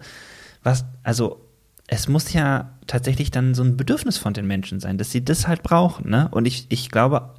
was, 0.62 0.84
also 1.02 1.48
es 1.86 2.06
muss 2.06 2.34
ja 2.34 2.76
tatsächlich 2.86 3.30
dann 3.30 3.54
so 3.54 3.62
ein 3.62 3.78
Bedürfnis 3.78 4.18
von 4.18 4.34
den 4.34 4.46
Menschen 4.46 4.78
sein, 4.78 4.98
dass 4.98 5.10
sie 5.10 5.24
das 5.24 5.48
halt 5.48 5.62
brauchen, 5.62 6.10
ne? 6.10 6.28
Und 6.32 6.44
ich, 6.44 6.66
ich 6.68 6.90
glaube, 6.90 7.30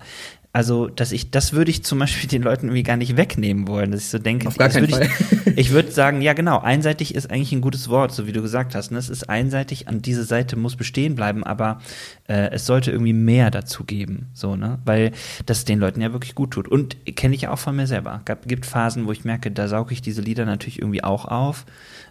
also, 0.55 0.87
dass 0.87 1.11
ich, 1.11 1.31
das 1.31 1.53
würde 1.53 1.71
ich 1.71 1.83
zum 1.83 1.97
Beispiel 1.97 2.29
den 2.31 2.43
Leuten 2.43 2.67
irgendwie 2.67 2.83
gar 2.83 2.95
nicht 2.95 3.17
wegnehmen 3.17 3.67
wollen, 3.67 3.91
dass 3.91 4.01
ich 4.01 4.09
so 4.09 4.19
denke, 4.19 4.47
Auf 4.47 4.55
gar 4.55 4.69
keinen 4.69 4.87
Fall. 4.87 5.09
Ich, 5.45 5.57
ich 5.57 5.71
würde 5.71 5.91
sagen, 5.91 6.21
ja 6.21 6.33
genau, 6.33 6.59
einseitig 6.59 7.15
ist 7.15 7.31
eigentlich 7.31 7.51
ein 7.53 7.61
gutes 7.61 7.89
Wort, 7.89 8.11
so 8.11 8.27
wie 8.27 8.31
du 8.31 8.43
gesagt 8.43 8.75
hast. 8.75 8.91
Ne? 8.91 8.99
Es 8.99 9.09
ist 9.09 9.29
einseitig, 9.29 9.87
an 9.87 10.03
diese 10.03 10.23
Seite 10.23 10.55
muss 10.55 10.75
bestehen 10.75 11.15
bleiben, 11.15 11.43
aber 11.43 11.81
äh, 12.27 12.51
es 12.51 12.67
sollte 12.67 12.91
irgendwie 12.91 13.13
mehr 13.13 13.49
dazu 13.49 13.83
geben, 13.83 14.27
so, 14.33 14.55
ne? 14.55 14.77
Weil 14.85 15.11
das 15.47 15.65
den 15.65 15.79
Leuten 15.79 16.01
ja 16.01 16.13
wirklich 16.13 16.35
gut 16.35 16.51
tut. 16.51 16.67
Und 16.67 16.97
kenne 17.15 17.33
ich 17.33 17.41
ja 17.41 17.51
auch 17.51 17.59
von 17.59 17.75
mir 17.75 17.87
selber. 17.87 18.21
Gab, 18.25 18.47
gibt 18.47 18.67
Phasen, 18.67 19.07
wo 19.07 19.11
ich 19.11 19.25
merke, 19.25 19.49
da 19.49 19.67
sauge 19.67 19.91
ich 19.91 20.03
diese 20.03 20.21
Lieder 20.21 20.45
natürlich 20.45 20.77
irgendwie 20.79 21.03
auch 21.03 21.25
auf, 21.25 21.65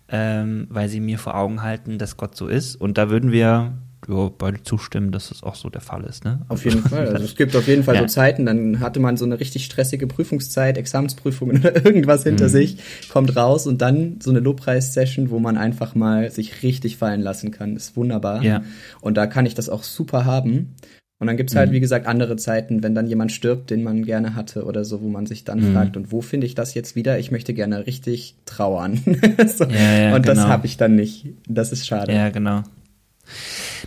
ähm, 0.09 0.67
weil 0.69 0.89
sie 0.89 0.99
mir 0.99 1.21
vor 1.21 1.37
Augen 1.37 1.63
halten, 1.63 1.99
dass 1.99 2.17
Gott 2.17 2.37
so 2.37 2.49
ist. 2.49 2.75
Und 2.75 2.99
da 2.99 3.09
würden 3.09 3.31
wir 3.31 3.73
ja, 4.09 4.31
beide 4.37 4.63
zustimmen, 4.63 5.13
dass 5.13 5.29
das 5.29 5.43
auch 5.43 5.55
so 5.55 5.71
der 5.71 5.81
Fall 5.81 6.05
ist. 6.05 6.25
Ne? 6.25 6.41
Auf 6.49 6.65
jeden 6.65 6.83
Fall. 6.83 7.09
Also 7.13 7.25
es 7.25 7.37
gibt 7.37 7.55
auf 7.57 7.69
jeden 7.69 7.85
Fall 7.85 7.97
ja. 7.97 8.01
so 8.03 8.07
Zeiten, 8.07 8.47
dann 8.47 8.81
hatte 8.81 9.01
man 9.01 9.17
so 9.17 9.25
eine 9.25 9.39
richtig 9.39 9.65
stressige 9.65 10.07
Prüfungszeit, 10.07 10.79
Examensprüfungen 10.79 11.59
oder 11.61 11.85
irgendwas 11.85 12.23
hinter 12.23 12.47
mhm. 12.47 12.51
sich, 12.51 12.77
kommt 13.11 13.37
raus 13.37 13.67
und 13.67 13.83
dann 13.83 14.19
so 14.23 14.31
eine 14.31 14.41
Lobpreis-Session, 14.41 15.31
wo 15.31 15.39
man 15.39 15.57
einfach 15.57 15.95
mal 15.95 16.31
sich 16.31 16.63
richtig 16.63 16.97
fallen 16.97 17.21
lassen 17.21 17.51
kann. 17.51 17.77
Ist 17.77 17.97
wunderbar. 17.97 18.43
Ja. 18.43 18.63
Und 19.01 19.17
da 19.17 19.27
kann 19.27 19.47
ich 19.47 19.55
das 19.55 19.69
auch 19.69 19.83
super 19.83 20.25
haben. 20.25 20.75
Und 21.23 21.29
dann 21.29 21.37
gibt's 21.37 21.55
halt, 21.55 21.71
mhm. 21.71 21.75
wie 21.75 21.81
gesagt, 21.81 22.09
andere 22.09 22.35
Zeiten, 22.35 22.83
wenn 22.83 22.97
dann 22.97 23.07
jemand 23.07 23.31
stirbt, 23.31 23.71
den 23.71 23.85
man 23.85 24.05
gerne 24.05 24.35
hatte 24.35 24.65
oder 24.65 24.85
so, 24.85 25.03
wo 25.03 25.09
man 25.09 25.25
sich 25.25 25.45
dann 25.45 25.61
mhm. 25.61 25.73
fragt, 25.73 25.97
und 25.97 26.11
wo 26.11 26.21
finde 26.21 26.49
ich 26.49 26.57
das 26.57 26.75
jetzt 26.75 26.97
wieder? 26.97 27.17
Ich 27.21 27.31
möchte 27.31 27.55
gerne 27.55 27.87
richtig 27.87 28.35
trauern. 28.45 29.01
so. 29.47 29.65
ja, 29.67 29.99
ja, 29.99 30.17
und 30.17 30.27
das 30.27 30.39
genau. 30.39 30.49
habe 30.49 30.67
ich 30.67 30.79
dann 30.79 30.97
nicht. 30.97 31.29
Das 31.47 31.71
ist 31.71 31.87
schade. 31.87 32.13
Ja, 32.13 32.31
genau. 32.31 32.65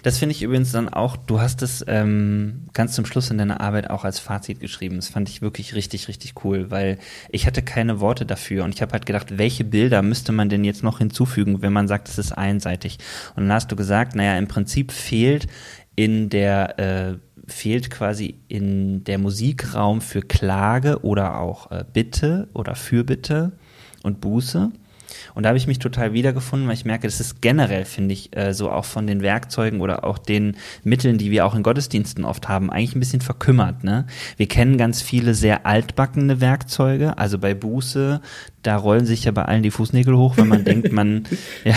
Das 0.06 0.20
finde 0.20 0.36
ich 0.36 0.44
übrigens 0.44 0.72
dann 0.72 0.88
auch, 0.88 1.18
du 1.18 1.42
hast 1.42 1.64
es 1.64 1.84
ähm, 1.88 2.68
ganz 2.74 2.94
zum 2.94 3.08
Schluss 3.08 3.32
in 3.32 3.40
deiner 3.40 3.60
Arbeit 3.60 3.90
auch 3.90 4.04
als 4.04 4.20
Fazit 4.20 4.60
geschrieben. 4.60 4.98
Das 4.98 5.08
fand 5.08 5.30
ich 5.30 5.42
wirklich 5.42 5.74
richtig, 5.74 6.08
richtig 6.08 6.36
cool, 6.44 6.70
weil 6.70 7.00
ich 7.30 7.48
hatte 7.48 7.64
keine 7.64 8.00
Worte 8.00 8.24
dafür 8.24 8.66
und 8.66 8.76
ich 8.76 8.84
habe 8.84 8.92
halt 8.92 9.08
gedacht, 9.08 9.40
welche 9.40 9.64
Bilder 9.64 10.04
müsste 10.04 10.32
man 10.32 10.48
denn 10.48 10.64
jetzt 10.64 10.84
noch 10.84 11.00
hinzufügen, 11.00 11.64
wenn 11.64 11.74
man 11.74 11.88
sagt, 11.88 12.08
es 12.08 12.20
ist 12.20 12.34
einseitig. 12.34 13.00
Und 13.36 13.46
dann 13.46 13.54
hast 13.54 13.72
du 13.72 13.76
gesagt, 13.76 14.14
naja, 14.14 14.38
im 14.38 14.48
Prinzip 14.48 14.92
fehlt 14.92 15.48
in 15.96 16.30
der 16.30 16.78
äh, 16.78 17.18
fehlt 17.48 17.90
quasi 17.90 18.36
in 18.48 19.04
der 19.06 19.18
Musikraum 19.18 20.02
für 20.02 20.22
Klage 20.22 21.04
oder 21.04 21.40
auch 21.40 21.72
äh, 21.72 21.84
Bitte 21.92 22.48
oder 22.54 22.76
Fürbitte 22.76 23.54
und 24.04 24.22
Buße. 24.22 24.72
Und 25.36 25.44
da 25.44 25.50
habe 25.50 25.58
ich 25.58 25.68
mich 25.68 25.80
total 25.80 26.14
wiedergefunden, 26.14 26.68
weil 26.68 26.76
ich 26.76 26.86
merke, 26.86 27.08
das 27.08 27.20
ist 27.20 27.42
generell, 27.42 27.86
finde 27.86 28.14
ich, 28.14 28.36
äh, 28.36 28.54
so 28.54 28.72
auch 28.72 28.86
von 28.86 29.06
den 29.06 29.22
Werkzeugen 29.22 29.82
oder 29.82 30.06
auch 30.06 30.18
den 30.18 30.56
Mitteln, 30.84 31.18
die 31.18 31.30
wir 31.30 31.46
auch 31.46 31.54
in 31.54 31.62
Gottesdiensten 31.62 32.24
oft 32.26 32.48
haben, 32.48 32.72
eigentlich 32.72 32.96
ein 32.96 33.02
bisschen 33.02 33.22
verkümmert. 33.22 33.84
Ne? 33.84 34.06
Wir 34.38 34.48
kennen 34.48 34.78
ganz 34.78 35.02
viele 35.02 35.34
sehr 35.34 35.66
altbackene 35.66 36.42
Werkzeuge, 36.42 37.18
also 37.18 37.38
bei 37.38 37.54
Buße, 37.54 38.22
da 38.64 38.78
rollen 38.78 39.06
sich 39.06 39.26
ja 39.26 39.32
bei 39.32 39.44
allen 39.44 39.62
die 39.62 39.72
Fußnägel 39.72 40.16
hoch, 40.16 40.38
wenn 40.38 40.48
man 40.48 40.64
denkt, 40.66 40.92
man, 40.92 41.26
ja, 41.66 41.76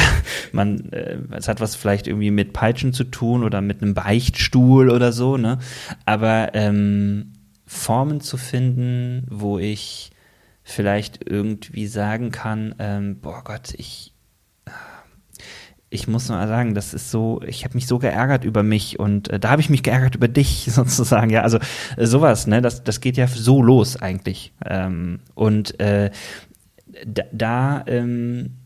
man, 0.52 0.92
äh, 0.92 1.18
es 1.32 1.48
hat 1.48 1.60
was 1.60 1.74
vielleicht 1.74 2.06
irgendwie 2.06 2.30
mit 2.30 2.52
Peitschen 2.52 2.92
zu 2.92 3.04
tun 3.04 3.42
oder 3.42 3.60
mit 3.60 3.82
einem 3.82 3.94
Beichtstuhl 3.94 4.88
oder 4.88 5.12
so, 5.12 5.36
ne? 5.36 5.58
Aber 6.06 6.54
ähm, 6.54 7.32
Formen 7.66 8.20
zu 8.20 8.36
finden, 8.36 9.26
wo 9.28 9.58
ich 9.58 10.10
vielleicht 10.68 11.28
irgendwie 11.28 11.86
sagen 11.86 12.30
kann, 12.30 12.74
ähm, 12.78 13.20
boah 13.20 13.42
Gott, 13.44 13.74
ich 13.76 14.14
ich 15.90 16.06
muss 16.06 16.28
mal 16.28 16.46
sagen, 16.46 16.74
das 16.74 16.92
ist 16.92 17.10
so, 17.10 17.40
ich 17.46 17.64
habe 17.64 17.74
mich 17.74 17.86
so 17.86 17.98
geärgert 17.98 18.44
über 18.44 18.62
mich 18.62 18.98
und 18.98 19.30
äh, 19.30 19.40
da 19.40 19.50
habe 19.50 19.62
ich 19.62 19.70
mich 19.70 19.82
geärgert 19.82 20.14
über 20.14 20.28
dich 20.28 20.66
sozusagen, 20.70 21.30
ja, 21.30 21.42
also 21.42 21.58
äh, 21.96 22.06
sowas, 22.06 22.46
ne, 22.46 22.60
das, 22.60 22.84
das 22.84 23.00
geht 23.00 23.16
ja 23.16 23.26
so 23.26 23.62
los 23.62 23.96
eigentlich. 23.96 24.52
Ähm, 24.66 25.20
und 25.34 25.80
äh, 25.80 26.10
da, 27.06 27.22
da 27.32 27.84
ähm, 27.86 28.56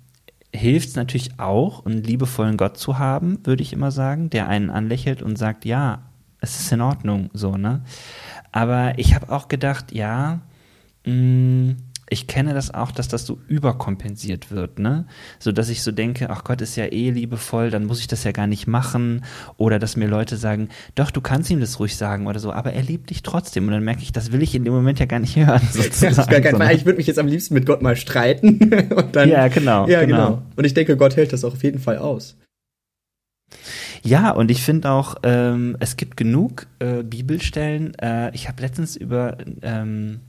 hilft 0.52 0.88
es 0.88 0.96
natürlich 0.96 1.38
auch, 1.38 1.86
einen 1.86 2.02
liebevollen 2.02 2.56
Gott 2.56 2.76
zu 2.76 2.98
haben, 2.98 3.38
würde 3.44 3.62
ich 3.62 3.72
immer 3.72 3.92
sagen, 3.92 4.28
der 4.28 4.48
einen 4.48 4.70
anlächelt 4.70 5.22
und 5.22 5.38
sagt, 5.38 5.64
ja, 5.64 6.02
es 6.40 6.58
ist 6.58 6.72
in 6.72 6.80
Ordnung, 6.80 7.30
so, 7.32 7.56
ne, 7.56 7.84
aber 8.50 8.98
ich 8.98 9.14
habe 9.14 9.30
auch 9.30 9.46
gedacht, 9.46 9.92
ja, 9.92 10.40
mh, 11.06 11.12
mm, 11.12 11.76
ich 12.08 12.26
kenne 12.26 12.52
das 12.52 12.72
auch, 12.72 12.90
dass 12.90 13.08
das 13.08 13.24
so 13.24 13.38
überkompensiert 13.48 14.50
wird, 14.50 14.78
ne? 14.78 15.06
So 15.38 15.50
dass 15.52 15.68
ich 15.68 15.82
so 15.82 15.92
denke, 15.92 16.28
ach 16.30 16.44
Gott 16.44 16.60
ist 16.60 16.76
ja 16.76 16.84
eh 16.84 17.10
liebevoll, 17.10 17.70
dann 17.70 17.86
muss 17.86 18.00
ich 18.00 18.06
das 18.06 18.24
ja 18.24 18.32
gar 18.32 18.46
nicht 18.46 18.66
machen. 18.66 19.24
Oder 19.56 19.78
dass 19.78 19.96
mir 19.96 20.08
Leute 20.08 20.36
sagen, 20.36 20.68
doch, 20.94 21.10
du 21.10 21.20
kannst 21.20 21.50
ihm 21.50 21.60
das 21.60 21.80
ruhig 21.80 21.96
sagen 21.96 22.26
oder 22.26 22.38
so, 22.38 22.52
aber 22.52 22.72
er 22.72 22.82
liebt 22.82 23.10
dich 23.10 23.22
trotzdem. 23.22 23.66
Und 23.66 23.72
dann 23.72 23.84
merke 23.84 24.02
ich, 24.02 24.12
das 24.12 24.32
will 24.32 24.42
ich 24.42 24.54
in 24.54 24.64
dem 24.64 24.74
Moment 24.74 24.98
ja 24.98 25.06
gar 25.06 25.20
nicht 25.20 25.36
hören. 25.36 25.62
Sozusagen. 25.72 26.32
Ja, 26.32 26.40
gar 26.40 26.58
kein, 26.58 26.76
ich 26.76 26.84
würde 26.84 26.98
mich 26.98 27.06
jetzt 27.06 27.18
am 27.18 27.28
liebsten 27.28 27.54
mit 27.54 27.66
Gott 27.66 27.82
mal 27.82 27.96
streiten. 27.96 28.58
und 28.94 29.16
dann, 29.16 29.28
ja, 29.28 29.48
genau. 29.48 29.88
Ja, 29.88 30.00
genau. 30.00 30.26
genau. 30.26 30.42
Und 30.56 30.64
ich 30.64 30.74
denke, 30.74 30.96
Gott 30.96 31.16
hält 31.16 31.32
das 31.32 31.44
auch 31.44 31.54
auf 31.54 31.62
jeden 31.62 31.78
Fall 31.78 31.98
aus. 31.98 32.36
Ja, 34.02 34.30
und 34.32 34.50
ich 34.50 34.62
finde 34.62 34.90
auch, 34.90 35.16
ähm, 35.22 35.76
es 35.78 35.96
gibt 35.96 36.16
genug 36.16 36.66
äh, 36.80 37.02
Bibelstellen. 37.04 37.94
Äh, 37.94 38.34
ich 38.34 38.48
habe 38.48 38.60
letztens 38.60 38.96
über 38.96 39.38
ähm, 39.62 40.20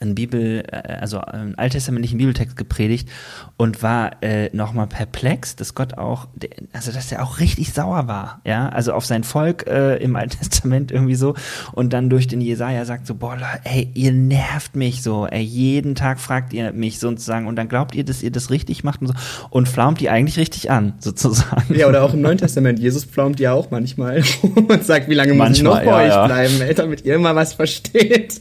einen 0.00 0.14
Bibel, 0.14 0.64
äh, 0.70 0.94
also 1.00 1.20
einen 1.20 1.56
alttestamentlichen 1.56 2.18
Bibeltext 2.18 2.56
gepredigt 2.56 3.08
und 3.56 3.82
war 3.82 4.22
äh, 4.22 4.48
nochmal 4.54 4.86
perplex, 4.86 5.56
dass 5.56 5.74
Gott 5.74 5.98
auch, 5.98 6.28
also 6.72 6.90
dass 6.90 7.12
er 7.12 7.22
auch 7.22 7.38
richtig 7.38 7.72
sauer 7.72 8.08
war, 8.08 8.40
ja, 8.46 8.70
also 8.70 8.94
auf 8.94 9.04
sein 9.04 9.24
Volk 9.24 9.66
äh, 9.66 9.96
im 9.96 10.16
Alten 10.16 10.38
Testament 10.40 10.90
irgendwie 10.90 11.14
so 11.14 11.34
und 11.72 11.92
dann 11.92 12.08
durch 12.08 12.26
den 12.26 12.40
Jesaja 12.40 12.84
sagt 12.86 13.06
so, 13.06 13.14
boah, 13.14 13.36
ey, 13.64 13.90
ihr 13.94 14.12
nervt 14.12 14.74
mich 14.74 15.02
so, 15.02 15.26
ey, 15.26 15.42
jeden 15.42 15.94
Tag 15.94 16.18
fragt 16.18 16.52
ihr 16.54 16.72
mich 16.72 16.98
sozusagen 16.98 17.46
und 17.46 17.56
dann 17.56 17.68
glaubt 17.68 17.94
ihr, 17.94 18.04
dass 18.04 18.22
ihr 18.22 18.30
das 18.30 18.50
richtig 18.50 18.82
macht 18.84 19.02
und 19.02 19.08
so 19.08 19.14
und 19.50 19.68
flaumt 19.68 20.00
die 20.00 20.08
eigentlich 20.08 20.38
richtig 20.38 20.70
an, 20.70 20.94
sozusagen. 21.00 21.74
Ja, 21.74 21.88
oder 21.88 22.02
auch 22.02 22.14
im 22.14 22.22
Neuen 22.22 22.38
Testament, 22.38 22.78
Jesus 22.78 23.04
flaumt 23.04 23.38
ja 23.38 23.52
auch 23.52 23.70
manchmal 23.70 24.22
und 24.42 24.84
sagt, 24.84 25.08
wie 25.10 25.14
lange 25.14 25.34
muss 25.34 25.50
ich 25.50 25.62
noch 25.62 25.78
bei 25.78 25.84
ja, 25.84 25.96
euch 25.96 26.08
ja. 26.08 26.26
bleiben, 26.26 26.60
ey, 26.62 26.74
damit 26.74 27.04
ihr 27.04 27.16
immer 27.16 27.34
was 27.34 27.52
versteht. 27.52 28.40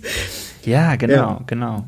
Ja, 0.65 0.95
genau, 0.95 1.13
ja. 1.13 1.41
genau. 1.45 1.85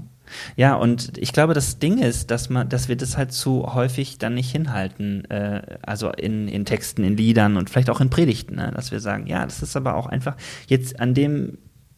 Ja, 0.55 0.75
und 0.75 1.17
ich 1.17 1.33
glaube, 1.33 1.53
das 1.53 1.79
Ding 1.79 1.97
ist, 1.97 2.31
dass 2.31 2.49
man, 2.49 2.69
dass 2.69 2.87
wir 2.87 2.95
das 2.95 3.17
halt 3.17 3.31
zu 3.33 3.73
häufig 3.73 4.17
dann 4.17 4.33
nicht 4.33 4.51
hinhalten, 4.51 5.29
äh, 5.29 5.61
also 5.81 6.09
in, 6.09 6.47
in 6.47 6.65
Texten, 6.65 7.03
in 7.03 7.17
Liedern 7.17 7.57
und 7.57 7.69
vielleicht 7.69 7.89
auch 7.89 8.01
in 8.01 8.09
Predigten, 8.09 8.55
ne? 8.55 8.71
dass 8.73 8.91
wir 8.91 8.99
sagen, 8.99 9.27
ja, 9.27 9.43
das 9.45 9.61
ist 9.61 9.75
aber 9.75 9.95
auch 9.95 10.07
einfach 10.07 10.35
jetzt 10.67 10.99
an 10.99 11.13
dem 11.13 11.57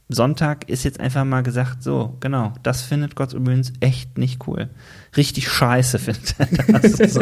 Sonntag 0.09 0.69
ist 0.69 0.83
jetzt 0.83 0.99
einfach 0.99 1.23
mal 1.23 1.43
gesagt, 1.43 1.81
so, 1.81 2.17
genau, 2.19 2.53
das 2.61 2.81
findet 2.81 3.15
Gott 3.15 3.33
übrigens 3.33 3.71
echt 3.79 4.17
nicht 4.17 4.47
cool. 4.47 4.69
Richtig 5.15 5.47
scheiße 5.47 5.97
findet 5.97 6.35
er 6.37 6.79
das. 6.79 6.91
so. 7.13 7.21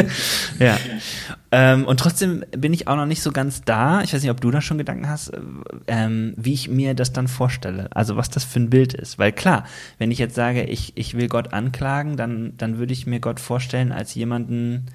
Ja. 0.59 0.77
Ähm, 1.51 1.86
und 1.86 1.99
trotzdem 1.99 2.43
bin 2.51 2.73
ich 2.73 2.88
auch 2.88 2.95
noch 2.95 3.05
nicht 3.05 3.21
so 3.21 3.32
ganz 3.32 3.61
da. 3.61 4.01
Ich 4.01 4.13
weiß 4.13 4.21
nicht, 4.21 4.32
ob 4.32 4.41
du 4.41 4.49
da 4.49 4.61
schon 4.61 4.77
Gedanken 4.77 5.07
hast, 5.07 5.32
ähm, 5.88 6.34
wie 6.38 6.53
ich 6.53 6.69
mir 6.69 6.95
das 6.95 7.13
dann 7.13 7.27
vorstelle. 7.27 7.89
Also 7.95 8.17
was 8.17 8.29
das 8.29 8.43
für 8.43 8.59
ein 8.59 8.69
Bild 8.69 8.93
ist. 8.93 9.19
Weil 9.19 9.32
klar, 9.32 9.65
wenn 9.99 10.11
ich 10.11 10.17
jetzt 10.17 10.36
sage, 10.36 10.63
ich, 10.63 10.93
ich 10.95 11.15
will 11.15 11.27
Gott 11.27 11.53
anklagen, 11.53 12.17
dann, 12.17 12.53
dann 12.57 12.77
würde 12.79 12.93
ich 12.93 13.05
mir 13.05 13.19
Gott 13.19 13.39
vorstellen 13.39 13.91
als 13.91 14.15
jemanden, 14.15 14.88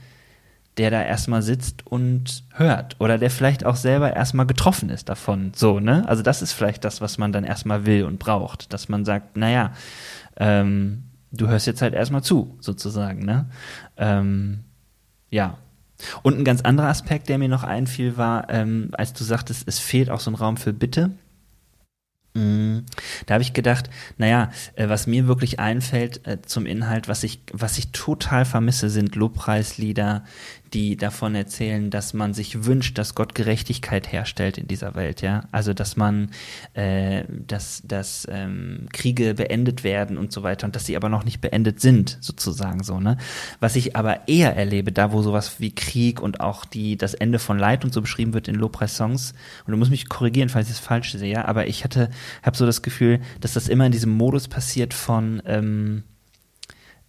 der 0.79 0.91
da 0.91 1.03
erstmal 1.03 1.43
sitzt 1.43 1.87
und 1.87 2.45
hört 2.55 2.97
oder 3.01 3.19
der 3.19 3.31
vielleicht 3.31 3.65
auch 3.65 3.77
selber 3.77 4.15
erstmal 4.15 4.47
getroffen 4.47 4.91
ist 4.91 5.09
davon. 5.09 5.53
So, 5.55 5.81
ne? 5.81 6.07
Also 6.07 6.23
das 6.23 6.43
ist 6.43 6.53
vielleicht 6.53 6.85
das, 6.85 7.01
was 7.01 7.19
man 7.19 7.33
dann 7.33 7.45
erstmal 7.45 7.87
will 7.87 8.05
und 8.05 8.19
braucht, 8.19 8.73
dass 8.73 8.89
man 8.89 9.05
sagt, 9.05 9.37
naja, 9.37 9.73
ähm, 10.37 11.05
du 11.33 11.49
hörst 11.49 11.67
jetzt 11.67 11.83
halt 11.83 11.95
erstmal 11.95 12.23
zu, 12.23 12.57
sozusagen, 12.61 13.25
ne? 13.25 13.47
Ähm, 13.97 14.61
ja. 15.31 15.59
Und 16.23 16.39
ein 16.39 16.45
ganz 16.45 16.61
anderer 16.61 16.89
Aspekt, 16.89 17.31
der 17.31 17.39
mir 17.39 17.49
noch 17.49 17.65
einfiel, 17.65 18.19
war, 18.19 18.51
ähm, 18.51 18.91
als 18.93 19.15
du 19.15 19.25
sagtest, 19.25 19.67
es 19.67 19.79
fehlt 19.79 20.11
auch 20.11 20.21
so 20.21 20.31
ein 20.31 20.35
Raum 20.35 20.59
für 20.59 20.75
Bitte. 20.75 21.11
Mm, 22.37 22.81
da 23.25 23.35
habe 23.35 23.43
ich 23.43 23.55
gedacht, 23.55 23.89
naja, 24.19 24.51
äh, 24.75 24.91
was 24.91 25.07
mir 25.07 25.27
wirklich 25.27 25.59
einfällt 25.59 26.27
äh, 26.27 26.43
zum 26.43 26.67
Inhalt, 26.67 27.09
was 27.09 27.25
ich, 27.25 27.41
was 27.53 27.79
ich 27.79 27.93
total 27.93 28.45
vermisse, 28.45 28.91
sind 28.91 29.17
Lobpreislieder, 29.17 30.23
die 30.73 30.97
davon 30.97 31.35
erzählen, 31.35 31.91
dass 31.91 32.15
man 32.15 32.35
sich 32.35 32.65
wünscht, 32.65 32.99
dass 32.99 33.15
Gott 33.15 33.35
Gerechtigkeit 33.35 34.13
herstellt 34.13 34.59
in 34.59 34.67
dieser 34.67 34.95
Welt, 34.95 35.23
ja. 35.23 35.45
Also 35.53 35.75
dass 35.75 35.97
man, 35.97 36.31
äh, 36.75 37.25
dass, 37.29 37.83
dass 37.85 38.27
ähm, 38.31 38.89
Kriege 38.93 39.35
beendet 39.35 39.85
werden 39.85 40.19
und 40.19 40.33
so 40.33 40.43
weiter 40.43 40.67
und 40.67 40.75
dass 40.75 40.87
sie 40.87 40.97
aber 40.97 41.09
noch 41.09 41.25
nicht 41.25 41.41
beendet 41.41 41.81
sind, 41.81 42.19
sozusagen 42.21 42.83
so, 42.83 43.01
ne? 43.01 43.17
Was 43.61 43.77
ich 43.77 43.97
aber 43.97 44.29
eher 44.29 44.57
erlebe, 44.57 44.93
da 44.93 45.13
wo 45.13 45.23
sowas 45.23 45.61
wie 45.61 45.75
Krieg 45.75 46.21
und 46.21 46.41
auch 46.41 46.65
die, 46.65 46.97
das 46.97 47.15
Ende 47.15 47.39
von 47.39 47.59
Leid 47.59 47.85
und 47.85 47.93
so 47.95 48.01
beschrieben 48.01 48.35
wird 48.35 48.49
in 48.49 48.55
Lobpreis-Songs, 48.55 49.35
und 49.67 49.73
du 49.73 49.77
musst 49.79 49.91
mich 49.91 50.09
korrigieren, 50.09 50.49
falls 50.49 50.69
ich 50.69 50.75
es 50.75 50.81
falsch 50.81 51.13
sehe, 51.13 51.47
aber 51.47 51.67
ich 51.67 51.85
hatte, 51.85 52.11
habe 52.43 52.57
so 52.57 52.67
das 52.67 52.83
Gefühl, 52.83 53.21
dass 53.41 53.55
das 53.55 53.69
immer 53.69 53.87
in 53.87 53.93
diesem 53.93 54.13
Modus 54.13 54.49
passiert 54.49 54.95
von, 54.95 55.43
ähm, 55.47 56.03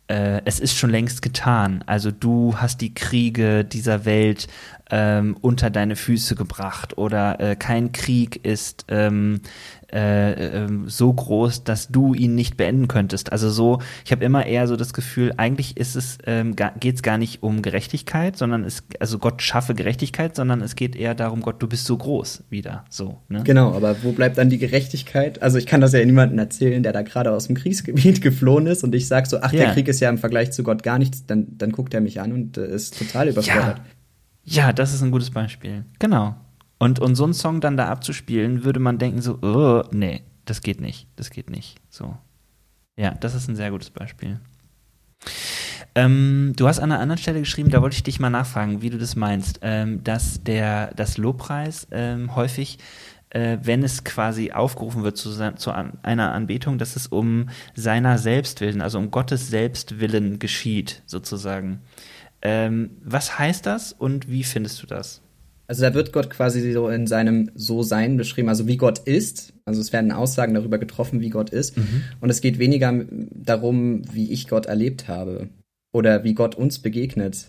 äh, 0.08 0.42
es 0.46 0.60
ist 0.60 0.76
schon 0.76 0.90
längst 0.90 1.22
getan. 1.22 1.84
Also 1.86 2.12
du 2.12 2.58
hast 2.58 2.82
die 2.82 2.94
Kriege 2.94 3.66
dieser 3.66 4.06
Welt 4.06 4.48
ähm, 4.90 5.38
unter 5.42 5.70
deine 5.70 5.96
Füße 5.96 6.36
gebracht 6.36 6.98
oder 6.98 7.40
äh, 7.40 7.56
kein 7.56 7.92
Krieg 7.92 8.46
ist 8.46 8.86
ähm, 8.88 9.42
äh, 9.92 10.66
äh, 10.66 10.68
so 10.88 11.14
groß, 11.14 11.64
dass 11.64 11.88
du 11.88 12.14
ihn 12.14 12.36
nicht 12.36 12.58
beenden 12.58 12.88
könntest. 12.88 13.32
Also 13.32 13.50
so, 13.50 13.80
ich 14.04 14.12
habe 14.12 14.26
immer 14.26 14.46
eher 14.46 14.68
so 14.68 14.76
das 14.76 14.94
Gefühl, 14.94 15.34
eigentlich 15.38 15.78
ist 15.78 15.96
es 15.96 16.18
ähm, 16.26 16.56
geht 16.58 16.96
es 16.96 17.04
gar 17.04 17.18
nicht 17.18 17.42
um 17.42 17.62
Gerechtigkeit, 17.62 18.38
sondern 18.38 18.64
es 18.66 18.84
also 19.00 19.18
Gott 19.18 19.42
schaffe 19.42 19.76
Gerechtigkeit, 19.76 20.36
sondern 20.36 20.62
es 20.62 20.76
geht 20.76 20.96
eher 20.96 21.16
darum, 21.16 21.42
Gott, 21.42 21.62
du 21.62 21.68
bist 21.68 21.86
so 21.86 21.98
groß 21.98 22.44
wieder. 22.50 22.84
So. 22.90 23.22
Ne? 23.30 23.44
Genau, 23.44 23.74
aber 23.74 24.04
wo 24.04 24.12
bleibt 24.12 24.38
dann 24.38 24.50
die 24.50 24.58
Gerechtigkeit? 24.58 25.42
Also 25.42 25.58
ich 25.58 25.66
kann 25.66 25.80
das 25.80 25.94
ja 25.94 26.04
niemandem 26.04 26.38
erzählen, 26.38 26.84
der 26.84 26.92
da 26.92 27.02
gerade 27.02 27.32
aus 27.32 27.48
dem 27.48 27.56
Kriegsgebiet 27.56 28.22
geflohen 28.22 28.68
ist 28.68 28.84
und 28.84 28.94
ich 28.94 29.08
sag 29.08 29.28
so, 29.28 29.40
ach, 29.42 29.54
ja. 29.54 29.66
der 29.66 29.74
Krieg 29.74 29.88
ist 29.88 30.00
ja 30.02 30.10
im 30.10 30.18
Vergleich 30.18 30.52
zu 30.52 30.64
Gott 30.64 30.84
gar 30.84 31.00
nichts, 31.00 31.26
dann 31.26 31.48
dann 31.58 31.72
guckt 31.72 31.94
er 31.94 32.02
mich 32.02 32.20
an 32.20 32.34
und 32.34 32.58
äh, 32.58 32.68
ist 32.68 32.98
total 32.98 33.30
überfordert. 33.30 33.78
Ja. 33.78 33.86
Ja, 34.50 34.72
das 34.72 34.94
ist 34.94 35.02
ein 35.02 35.12
gutes 35.12 35.30
Beispiel. 35.30 35.84
Genau. 36.00 36.36
Und, 36.80 37.00
und 37.00 37.16
so 37.16 37.24
einen 37.24 37.34
Song 37.34 37.62
dann 37.62 37.78
da 37.78 37.88
abzuspielen, 37.88 38.64
würde 38.64 38.80
man 38.80 38.98
denken 38.98 39.22
so, 39.22 39.40
oh, 39.42 39.84
nee, 39.92 40.24
das 40.46 40.62
geht 40.62 40.80
nicht, 40.80 41.08
das 41.16 41.30
geht 41.30 41.50
nicht. 41.50 41.78
So. 41.90 42.16
Ja, 42.96 43.12
das 43.12 43.36
ist 43.36 43.48
ein 43.48 43.56
sehr 43.56 43.72
gutes 43.72 43.90
Beispiel. 43.90 44.40
Ähm, 45.96 46.54
du 46.56 46.68
hast 46.68 46.80
an 46.80 46.92
einer 46.92 47.02
anderen 47.02 47.20
Stelle 47.20 47.40
geschrieben, 47.40 47.72
da 47.72 47.82
wollte 47.82 47.96
ich 47.96 48.04
dich 48.04 48.20
mal 48.20 48.30
nachfragen, 48.30 48.82
wie 48.82 48.90
du 48.90 48.98
das 48.98 49.16
meinst, 49.16 49.60
ähm, 49.64 50.04
dass 50.04 50.44
der 50.44 50.94
das 50.96 51.18
Lobpreis 51.18 51.88
ähm, 51.92 52.36
häufig, 52.36 52.78
äh, 53.32 53.58
wenn 53.64 53.84
es 53.84 54.04
quasi 54.04 54.52
aufgerufen 54.52 55.04
wird 55.04 55.18
zu, 55.18 55.32
zu 55.56 55.72
einer 55.72 56.32
Anbetung, 56.34 56.78
dass 56.78 56.96
es 56.96 57.08
um 57.08 57.50
seiner 57.76 58.20
Selbstwillen, 58.20 58.82
also 58.82 59.00
um 59.00 59.10
Gottes 59.10 59.50
Selbstwillen 59.50 60.38
geschieht, 60.38 61.02
sozusagen. 61.08 61.82
Ähm, 62.44 62.92
was 63.04 63.40
heißt 63.40 63.66
das 63.66 63.92
und 63.92 64.30
wie 64.30 64.44
findest 64.44 64.82
du 64.84 64.88
das? 64.88 65.24
Also 65.68 65.82
da 65.82 65.94
wird 65.94 66.14
Gott 66.14 66.30
quasi 66.30 66.72
so 66.72 66.88
in 66.88 67.08
seinem 67.08 67.52
So-Sein 67.54 68.16
beschrieben, 68.16 68.48
also 68.48 68.68
wie 68.68 68.78
Gott 68.78 69.00
ist. 69.00 69.54
Also 69.66 69.82
es 69.82 69.92
werden 69.92 70.14
Aussagen 70.14 70.54
darüber 70.54 70.78
getroffen, 70.78 71.20
wie 71.20 71.30
Gott 71.30 71.50
ist. 71.50 71.78
Mhm. 71.78 72.04
Und 72.22 72.30
es 72.30 72.40
geht 72.40 72.58
weniger 72.58 73.06
darum, 73.10 74.02
wie 74.14 74.32
ich 74.32 74.48
Gott 74.48 74.66
erlebt 74.66 75.10
habe 75.10 75.50
oder 75.94 76.24
wie 76.24 76.34
Gott 76.34 76.56
uns 76.56 76.80
begegnet. 76.80 77.48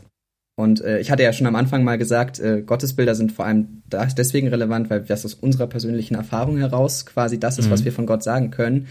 Und 0.59 0.81
äh, 0.81 0.99
ich 0.99 1.13
hatte 1.13 1.23
ja 1.23 1.33
schon 1.33 1.47
am 1.47 1.55
Anfang 1.55 1.85
mal 1.85 1.99
gesagt, 1.99 2.41
äh, 2.41 2.63
Gottesbilder 2.63 3.15
sind 3.15 3.31
vor 3.31 3.45
allem 3.45 3.85
deswegen 3.87 4.49
relevant, 4.49 4.91
weil 4.91 5.03
das 5.03 5.25
aus 5.25 5.35
unserer 5.35 5.69
persönlichen 5.69 6.17
Erfahrung 6.17 6.59
heraus 6.59 7.07
quasi 7.07 7.39
das 7.39 7.59
ist, 7.59 7.67
mhm. 7.67 7.71
was 7.71 7.85
wir 7.85 7.93
von 7.93 8.07
Gott 8.07 8.25
sagen 8.25 8.51
können. 8.51 8.89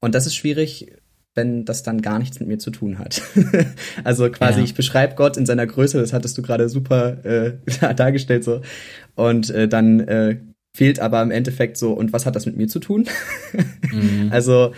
Und 0.00 0.14
das 0.14 0.26
ist 0.26 0.36
schwierig, 0.36 0.92
wenn 1.34 1.64
das 1.64 1.82
dann 1.82 2.00
gar 2.00 2.18
nichts 2.18 2.38
mit 2.40 2.48
mir 2.48 2.58
zu 2.58 2.70
tun 2.70 2.98
hat. 2.98 3.22
also 4.04 4.30
quasi, 4.30 4.58
ja. 4.60 4.64
ich 4.64 4.74
beschreibe 4.74 5.16
Gott 5.16 5.36
in 5.36 5.46
seiner 5.46 5.66
Größe, 5.66 5.98
das 5.98 6.12
hattest 6.12 6.38
du 6.38 6.42
gerade 6.42 6.68
super 6.68 7.24
äh, 7.24 7.54
dargestellt 7.94 8.44
so. 8.44 8.60
Und 9.16 9.50
äh, 9.50 9.68
dann 9.68 10.00
äh, 10.00 10.38
fehlt 10.76 11.00
aber 11.00 11.22
im 11.22 11.30
Endeffekt 11.30 11.76
so, 11.76 11.92
und 11.92 12.12
was 12.12 12.26
hat 12.26 12.36
das 12.36 12.46
mit 12.46 12.56
mir 12.56 12.68
zu 12.68 12.78
tun? 12.78 13.06
mhm. 13.92 14.28
Also 14.30 14.72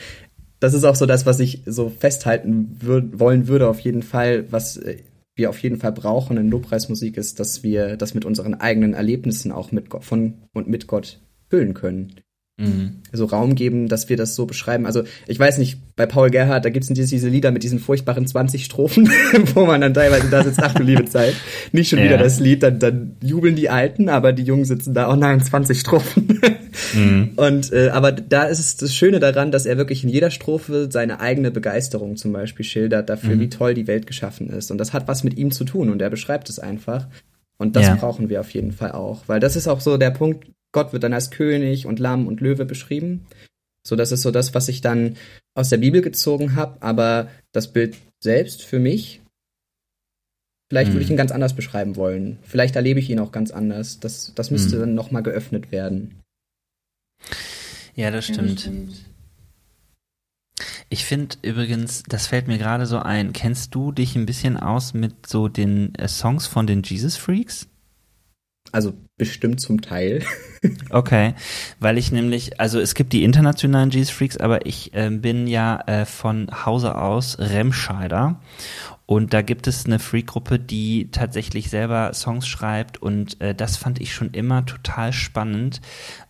das 0.59 0.73
ist 0.73 0.85
auch 0.85 0.97
so 0.97 1.05
das, 1.05 1.27
was 1.27 1.39
ich 1.41 1.63
so 1.67 1.91
festhalten 1.91 2.77
würd, 2.81 3.21
wollen 3.21 3.47
würde 3.47 3.69
auf 3.69 3.81
jeden 3.81 4.03
Fall, 4.03 4.51
was 4.51 4.79
äh, 4.79 4.97
wir 5.35 5.51
auf 5.51 5.59
jeden 5.59 5.79
Fall 5.79 5.93
brauchen 5.93 6.39
in 6.39 6.49
Lobpreismusik 6.49 7.19
ist, 7.19 7.39
dass 7.39 7.63
wir 7.63 7.99
das 7.99 8.15
mit 8.15 8.25
unseren 8.25 8.55
eigenen 8.55 8.95
Erlebnissen 8.95 9.53
auch 9.53 9.71
mit 9.71 9.91
Gott, 9.91 10.05
von 10.05 10.35
und 10.55 10.67
mit 10.67 10.87
Gott 10.87 11.21
füllen 11.51 11.75
können 11.75 12.15
mhm. 12.57 13.03
so 13.13 13.27
Raum 13.27 13.55
geben, 13.55 13.89
dass 13.89 14.09
wir 14.09 14.17
das 14.17 14.35
so 14.35 14.47
beschreiben. 14.47 14.87
Also 14.87 15.03
ich 15.27 15.39
weiß 15.39 15.59
nicht, 15.59 15.79
bei 15.97 16.07
Paul 16.07 16.31
Gerhardt, 16.31 16.65
da 16.65 16.71
gibt's 16.71 16.89
diese, 16.89 17.09
diese 17.09 17.29
Lieder 17.29 17.51
mit 17.51 17.63
diesen 17.63 17.79
furchtbaren 17.79 18.27
20 18.27 18.65
Strophen, 18.65 19.09
wo 19.55 19.67
man 19.67 19.81
dann 19.81 19.95
teilweise 19.95 20.29
da 20.31 20.43
sitzt, 20.45 20.63
ach 20.63 20.75
du 20.75 20.83
liebe 20.83 21.05
Zeit, 21.05 21.35
nicht 21.73 21.89
schon 21.89 21.99
ja. 21.99 22.07
wieder 22.07 22.19
das 22.19 22.41
Lied, 22.41 22.63
dann, 22.63 22.79
dann 22.79 23.17
jubeln 23.23 23.57
die 23.57 23.69
Alten, 23.69 24.09
aber 24.09 24.33
die 24.33 24.45
Jungen 24.45 24.65
sitzen 24.65 24.95
da, 24.95 25.11
oh 25.11 25.17
nein, 25.17 25.41
20 25.41 25.81
Strophen. 25.81 26.41
mhm. 26.95 27.33
Und 27.37 27.73
äh, 27.73 27.91
aber 27.91 28.13
da 28.13 28.45
ist 28.45 28.59
es 28.59 28.77
das 28.77 28.95
Schöne 28.95 29.21
daran, 29.21 29.53
dass 29.53 29.67
er 29.67 29.77
wirklich 29.77 30.05
in 30.05 30.11
jeder 30.11 30.31
Strophe 30.31 30.89
seine 30.91 31.21
eigene 31.21 31.51
Begeisterung 31.51 32.17
zum 32.17 32.33
Beispiel 32.33 32.65
schildert 32.65 33.09
dafür, 33.09 33.37
mhm. 33.37 33.41
wie 33.41 33.49
toll 33.49 33.75
die 33.75 33.87
Welt 33.87 34.07
geschaffen 34.07 34.49
ist. 34.49 34.71
Und 34.71 34.79
das 34.79 34.93
hat 34.93 35.09
was 35.09 35.25
mit 35.25 35.37
ihm 35.37 35.51
zu 35.51 35.65
tun 35.65 35.91
und 35.91 36.01
er 36.03 36.11
beschreibt 36.11 36.49
es 36.49 36.59
einfach. 36.59 37.07
Und 37.59 37.75
das 37.75 37.87
ja. 37.87 37.95
brauchen 37.95 38.29
wir 38.29 38.41
auf 38.41 38.51
jeden 38.51 38.73
Fall 38.73 38.93
auch, 38.93 39.23
weil 39.29 39.41
das 39.41 39.57
ist 39.57 39.67
auch 39.67 39.81
so 39.81 39.97
der 39.97 40.11
Punkt, 40.11 40.47
Gott 40.77 40.93
wird 40.93 41.05
dann 41.05 41.15
als 41.15 41.31
König 41.31 41.87
und 41.87 42.01
Lamm 42.01 42.27
und 42.27 42.43
Löwe 42.43 42.67
beschrieben. 42.67 43.27
So, 43.83 43.97
das 43.97 44.13
ist 44.13 44.21
so 44.21 44.31
das, 44.31 44.53
was 44.53 44.69
ich 44.69 44.83
dann 44.83 45.17
aus 45.55 45.71
der 45.71 45.79
Bibel 45.79 46.03
gezogen 46.03 46.55
habe, 46.55 46.83
aber 46.83 47.31
das 47.53 47.73
Bild 47.73 47.97
selbst 48.23 48.63
für 48.63 48.79
mich, 48.79 49.23
vielleicht 50.69 50.93
würde 50.93 51.01
ich 51.01 51.09
hm. 51.09 51.15
ihn 51.15 51.17
ganz 51.17 51.33
anders 51.33 51.57
beschreiben 51.57 51.97
wollen. 51.97 52.39
Vielleicht 52.43 52.77
erlebe 52.77 53.01
ich 53.01 53.09
ihn 53.09 53.21
auch 53.21 53.33
ganz 53.33 53.53
anders. 53.53 54.01
Das, 54.01 54.33
das 54.35 54.51
müsste 54.51 54.73
hm. 54.73 54.81
dann 54.81 54.95
nochmal 54.95 55.23
geöffnet 55.23 55.73
werden. 55.73 56.21
Ja, 57.95 58.11
das 58.11 58.27
stimmt. 58.27 58.71
Ich 60.91 61.07
finde 61.07 61.37
übrigens, 61.41 62.03
das 62.03 62.27
fällt 62.27 62.49
mir 62.49 62.59
gerade 62.59 62.85
so 62.85 62.99
ein. 62.99 63.33
Kennst 63.33 63.75
du 63.75 63.93
dich 63.93 64.15
ein 64.15 64.27
bisschen 64.27 64.59
aus 64.59 64.93
mit 64.93 65.27
so 65.27 65.49
den 65.49 65.95
äh, 65.95 66.07
Songs 66.07 66.47
von 66.47 66.67
den 66.67 66.83
Jesus 66.83 67.17
Freaks? 67.17 67.67
Also 68.73 68.93
bestimmt 69.17 69.61
zum 69.61 69.81
Teil. 69.81 70.23
okay, 70.91 71.35
weil 71.81 71.99
ich 71.99 72.13
nämlich, 72.13 72.61
also 72.61 72.79
es 72.81 72.95
gibt 72.95 73.13
die 73.13 73.25
internationalen 73.25 73.91
Jesus 73.91 74.11
Freaks, 74.11 74.37
aber 74.37 74.67
ich 74.67 74.93
äh, 74.95 75.11
bin 75.11 75.47
ja 75.47 75.81
äh, 75.87 76.05
von 76.05 76.49
Hause 76.65 76.97
aus 76.97 77.39
Remscheider 77.39 78.41
und 79.07 79.33
da 79.33 79.43
gibt 79.43 79.69
es 79.69 79.87
eine 79.87 80.01
Freak-Gruppe, 80.01 80.59
die 80.59 81.13
tatsächlich 81.13 81.71
selber 81.71 82.13
Songs 82.13 82.49
schreibt 82.49 83.01
und 83.01 83.41
äh, 83.41 83.55
das 83.55 83.77
fand 83.77 84.01
ich 84.01 84.13
schon 84.13 84.31
immer 84.31 84.67
total 84.67 85.13
spannend 85.13 85.81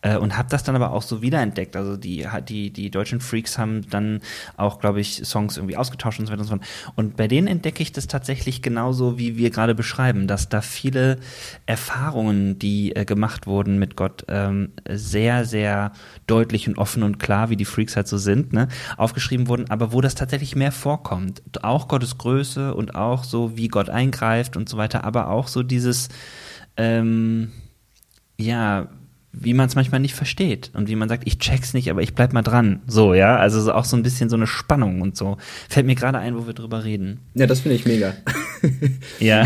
äh, 0.03 0.19
und 0.19 0.37
habe 0.37 0.51
das 0.51 0.63
dann 0.63 0.77
aber 0.77 0.93
auch 0.93 1.01
so 1.01 1.23
wiederentdeckt. 1.23 1.75
Also 1.75 1.97
die, 1.97 2.27
die, 2.47 2.71
die 2.71 2.91
deutschen 2.91 3.21
Freaks 3.21 3.57
haben 3.57 3.89
dann 3.89 4.21
auch, 4.59 4.79
glaube 4.79 5.01
ich, 5.01 5.23
Songs 5.25 5.57
irgendwie 5.57 5.79
ausgetauscht 5.79 6.21
und 6.21 6.27
so 6.27 6.33
weiter 6.33 6.43
und 6.43 6.49
so 6.49 6.57
fort. 6.57 6.93
Und 6.97 7.17
bei 7.17 7.29
denen 7.29 7.47
entdecke 7.47 7.83
ich 7.83 7.93
das 7.93 8.09
tatsächlich 8.09 8.61
genauso, 8.61 9.19
wie 9.19 9.39
wir 9.39 9.49
gerade 9.49 9.75
beschreiben, 9.75 10.27
dass 10.27 10.51
da 10.51 10.61
viele 10.61 11.19
Erfahrungen, 11.65 12.59
die 12.59 12.76
die 12.77 12.95
äh, 12.95 13.05
gemacht 13.05 13.47
wurden 13.47 13.79
mit 13.79 13.97
Gott, 13.97 14.25
ähm, 14.29 14.73
sehr, 14.89 15.45
sehr 15.45 15.93
deutlich 16.27 16.69
und 16.69 16.79
offen 16.79 17.03
und 17.03 17.19
klar, 17.19 17.49
wie 17.49 17.57
die 17.57 17.65
Freaks 17.65 17.97
halt 17.97 18.09
so 18.09 18.19
sind, 18.19 18.53
ne, 18.53 18.69
aufgeschrieben 18.97 19.49
wurden, 19.49 19.71
aber 19.71 19.93
wo 19.93 20.01
das 20.01 20.15
tatsächlich 20.15 20.57
mehr 20.57 20.73
vorkommt. 20.73 21.43
Auch 21.63 21.89
Gottes 21.89 22.19
Größe 22.19 22.75
und 22.75 22.95
auch 22.95 23.25
so, 23.25 23.57
wie 23.57 23.69
Gott 23.69 23.89
eingreift 23.89 24.57
und 24.57 24.69
so 24.69 24.77
weiter, 24.77 25.05
aber 25.05 25.31
auch 25.31 25.49
so 25.49 25.63
dieses, 25.63 26.09
ähm, 26.77 27.53
ja, 28.39 28.89
wie 29.39 29.55
man 29.55 29.67
es 29.67 29.75
manchmal 29.75 30.01
nicht 30.01 30.15
versteht 30.15 30.71
und 30.75 30.89
wie 30.89 30.97
man 30.97 31.09
sagt, 31.09 31.27
ich 31.27 31.39
check's 31.39 31.75
nicht, 31.75 31.91
aber 31.91 32.03
ich 32.03 32.15
bleib 32.15 32.33
mal 32.33 32.43
dran. 32.43 32.81
So, 32.87 33.13
ja, 33.13 33.37
also 33.37 33.61
so 33.61 33.73
auch 33.73 33.85
so 33.85 33.97
ein 33.97 34.03
bisschen 34.03 34.31
so 34.31 34.37
eine 34.37 34.47
Spannung 34.47 35.03
und 35.03 35.17
so. 35.17 35.37
Fällt 35.69 35.87
mir 35.87 35.95
gerade 35.95 36.19
ein, 36.19 36.37
wo 36.37 36.47
wir 36.47 36.55
drüber 36.55 36.85
reden. 36.85 37.21
Ja, 37.35 37.47
das 37.47 37.61
finde 37.61 37.77
ich 37.77 37.85
mega. 37.85 38.15
Ja. 39.19 39.45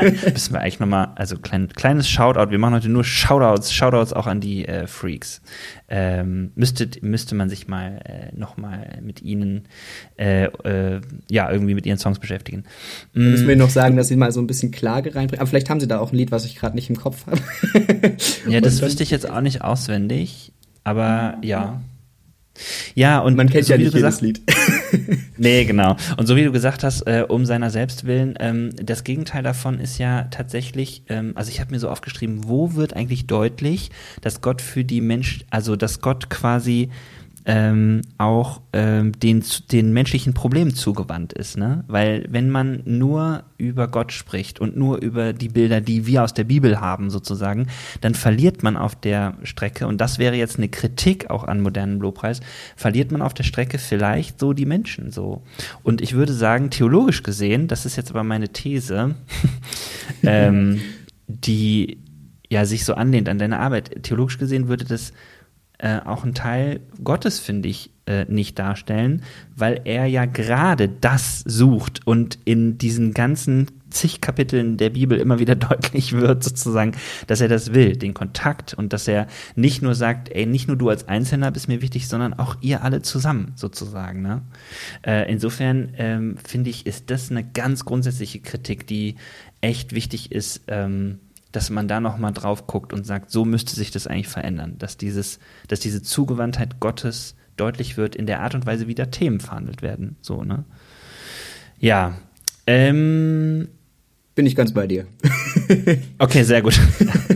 Müssen 0.32 0.52
wir 0.52 0.60
eigentlich 0.60 0.80
nochmal, 0.80 1.12
also 1.16 1.36
klein, 1.38 1.68
kleines 1.68 2.08
Shoutout, 2.08 2.50
wir 2.50 2.58
machen 2.58 2.74
heute 2.74 2.88
nur 2.88 3.04
Shoutouts, 3.04 3.72
Shoutouts 3.72 4.12
auch 4.12 4.26
an 4.26 4.40
die 4.40 4.66
äh, 4.66 4.86
Freaks 4.86 5.40
ähm, 5.88 6.50
müsste, 6.54 6.88
müsste 7.00 7.34
man 7.34 7.48
sich 7.48 7.68
mal 7.68 8.00
äh, 8.04 8.36
nochmal 8.36 8.98
mit 9.02 9.22
ihnen, 9.22 9.68
äh, 10.18 10.44
äh, 10.44 11.00
ja, 11.30 11.50
irgendwie 11.50 11.74
mit 11.74 11.86
ihren 11.86 11.98
Songs 11.98 12.18
beschäftigen. 12.18 12.64
Mm. 13.14 13.30
Müssen 13.30 13.48
wir 13.48 13.56
noch 13.56 13.70
sagen, 13.70 13.96
dass 13.96 14.08
sie 14.08 14.16
mal 14.16 14.32
so 14.32 14.40
ein 14.40 14.46
bisschen 14.46 14.72
Klage 14.72 15.14
reinbringen. 15.14 15.40
Aber 15.40 15.48
vielleicht 15.48 15.70
haben 15.70 15.80
sie 15.80 15.86
da 15.86 16.00
auch 16.00 16.12
ein 16.12 16.16
Lied, 16.16 16.32
was 16.32 16.44
ich 16.44 16.56
gerade 16.56 16.74
nicht 16.74 16.90
im 16.90 16.96
Kopf 16.96 17.26
habe. 17.26 17.40
ja, 18.48 18.60
das 18.60 18.82
wüsste 18.82 19.02
ich 19.02 19.10
jetzt 19.10 19.30
auch 19.30 19.40
nicht 19.40 19.62
auswendig, 19.62 20.52
aber 20.82 21.38
ja. 21.42 21.80
Ja, 22.94 23.20
und 23.20 23.36
man 23.36 23.48
kennt 23.48 23.66
so 23.66 23.74
ja 23.74 23.78
nicht 23.78 23.94
jedes 23.94 24.20
Lied. 24.22 24.40
nee, 25.36 25.64
genau. 25.64 25.96
Und 26.16 26.26
so 26.26 26.36
wie 26.36 26.44
du 26.44 26.52
gesagt 26.52 26.84
hast, 26.84 27.02
äh, 27.02 27.24
um 27.28 27.46
seiner 27.46 27.70
selbst 27.70 28.04
willen, 28.04 28.34
ähm, 28.40 28.70
das 28.76 29.04
Gegenteil 29.04 29.42
davon 29.42 29.80
ist 29.80 29.98
ja 29.98 30.24
tatsächlich, 30.24 31.02
ähm, 31.08 31.32
also 31.34 31.50
ich 31.50 31.60
habe 31.60 31.72
mir 31.72 31.78
so 31.78 31.88
aufgeschrieben, 31.88 32.48
wo 32.48 32.74
wird 32.74 32.94
eigentlich 32.94 33.26
deutlich, 33.26 33.90
dass 34.20 34.40
Gott 34.40 34.62
für 34.62 34.84
die 34.84 35.00
Mensch, 35.00 35.44
also 35.50 35.76
dass 35.76 36.00
Gott 36.00 36.30
quasi 36.30 36.90
ähm, 37.48 38.02
auch 38.18 38.60
ähm, 38.72 39.12
den, 39.20 39.44
den 39.70 39.92
menschlichen 39.92 40.34
Problemen 40.34 40.74
zugewandt 40.74 41.32
ist. 41.32 41.56
Ne? 41.56 41.84
Weil 41.86 42.26
wenn 42.28 42.50
man 42.50 42.82
nur 42.84 43.44
über 43.56 43.86
Gott 43.86 44.12
spricht 44.12 44.60
und 44.60 44.76
nur 44.76 44.98
über 44.98 45.32
die 45.32 45.48
Bilder, 45.48 45.80
die 45.80 46.06
wir 46.06 46.24
aus 46.24 46.34
der 46.34 46.42
Bibel 46.42 46.80
haben 46.80 47.08
sozusagen, 47.08 47.68
dann 48.00 48.16
verliert 48.16 48.64
man 48.64 48.76
auf 48.76 48.96
der 48.96 49.34
Strecke, 49.44 49.86
und 49.86 50.00
das 50.00 50.18
wäre 50.18 50.34
jetzt 50.34 50.58
eine 50.58 50.68
Kritik 50.68 51.30
auch 51.30 51.44
an 51.44 51.60
modernen 51.60 52.00
Lobpreis, 52.00 52.40
verliert 52.74 53.12
man 53.12 53.22
auf 53.22 53.32
der 53.32 53.44
Strecke 53.44 53.78
vielleicht 53.78 54.40
so 54.40 54.52
die 54.52 54.66
Menschen 54.66 55.12
so. 55.12 55.42
Und 55.84 56.00
ich 56.00 56.14
würde 56.14 56.32
sagen, 56.32 56.70
theologisch 56.70 57.22
gesehen, 57.22 57.68
das 57.68 57.86
ist 57.86 57.94
jetzt 57.94 58.10
aber 58.10 58.24
meine 58.24 58.48
These, 58.48 59.14
ähm, 60.24 60.80
die 61.28 61.98
ja 62.48 62.64
sich 62.64 62.84
so 62.84 62.94
anlehnt 62.94 63.28
an 63.28 63.38
deine 63.38 63.60
Arbeit, 63.60 64.02
theologisch 64.02 64.38
gesehen 64.38 64.68
würde 64.68 64.84
das 64.84 65.12
äh, 65.78 66.00
auch 66.04 66.24
ein 66.24 66.34
Teil 66.34 66.80
Gottes, 67.02 67.38
finde 67.38 67.68
ich, 67.68 67.90
äh, 68.06 68.24
nicht 68.26 68.58
darstellen, 68.58 69.22
weil 69.54 69.80
er 69.84 70.06
ja 70.06 70.26
gerade 70.26 70.88
das 70.88 71.40
sucht 71.40 72.06
und 72.06 72.38
in 72.44 72.78
diesen 72.78 73.12
ganzen 73.12 73.66
zig 73.90 74.20
Kapiteln 74.20 74.76
der 74.76 74.90
Bibel 74.90 75.18
immer 75.18 75.38
wieder 75.38 75.54
deutlich 75.56 76.12
wird, 76.12 76.44
sozusagen, 76.44 76.92
dass 77.26 77.40
er 77.40 77.48
das 77.48 77.74
will, 77.74 77.96
den 77.96 78.14
Kontakt 78.14 78.74
und 78.74 78.92
dass 78.92 79.08
er 79.08 79.26
nicht 79.54 79.82
nur 79.82 79.94
sagt, 79.94 80.28
ey, 80.30 80.46
nicht 80.46 80.68
nur 80.68 80.76
du 80.76 80.88
als 80.88 81.08
Einzelner 81.08 81.50
bist 81.50 81.68
mir 81.68 81.82
wichtig, 81.82 82.08
sondern 82.08 82.34
auch 82.34 82.56
ihr 82.60 82.82
alle 82.84 83.02
zusammen, 83.02 83.52
sozusagen. 83.56 84.22
Ne? 84.22 84.42
Äh, 85.04 85.30
insofern 85.30 85.92
ähm, 85.96 86.36
finde 86.46 86.70
ich, 86.70 86.86
ist 86.86 87.10
das 87.10 87.30
eine 87.30 87.44
ganz 87.44 87.84
grundsätzliche 87.84 88.40
Kritik, 88.40 88.86
die 88.86 89.16
echt 89.60 89.94
wichtig 89.94 90.32
ist, 90.32 90.62
ähm, 90.68 91.18
dass 91.56 91.70
man 91.70 91.88
da 91.88 92.00
nochmal 92.00 92.34
drauf 92.34 92.66
guckt 92.66 92.92
und 92.92 93.06
sagt, 93.06 93.30
so 93.30 93.46
müsste 93.46 93.74
sich 93.74 93.90
das 93.90 94.06
eigentlich 94.06 94.28
verändern, 94.28 94.74
dass 94.78 94.98
dieses, 94.98 95.38
dass 95.68 95.80
diese 95.80 96.02
Zugewandtheit 96.02 96.80
Gottes 96.80 97.34
deutlich 97.56 97.96
wird 97.96 98.14
in 98.14 98.26
der 98.26 98.40
Art 98.40 98.54
und 98.54 98.66
Weise, 98.66 98.88
wie 98.88 98.94
da 98.94 99.06
Themen 99.06 99.40
verhandelt 99.40 99.80
werden. 99.80 100.16
So, 100.20 100.44
ne? 100.44 100.66
Ja. 101.78 102.18
Ähm, 102.66 103.68
Bin 104.34 104.44
ich 104.44 104.54
ganz 104.54 104.74
bei 104.74 104.86
dir. 104.86 105.06
okay, 106.18 106.42
sehr 106.42 106.60
gut. 106.60 106.78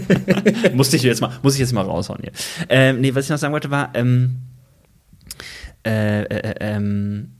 Musste 0.74 0.96
ich 0.96 1.02
jetzt 1.02 1.22
mal, 1.22 1.32
muss 1.42 1.54
ich 1.54 1.60
jetzt 1.60 1.72
mal 1.72 1.86
raushauen 1.86 2.20
hier. 2.20 2.32
Ähm, 2.68 3.00
nee, 3.00 3.14
was 3.14 3.24
ich 3.24 3.30
noch 3.30 3.38
sagen 3.38 3.54
wollte 3.54 3.70
war, 3.70 3.90
ähm, 3.94 4.36
äh, 5.86 6.24
äh, 6.24 6.54
ähm, 6.60 7.30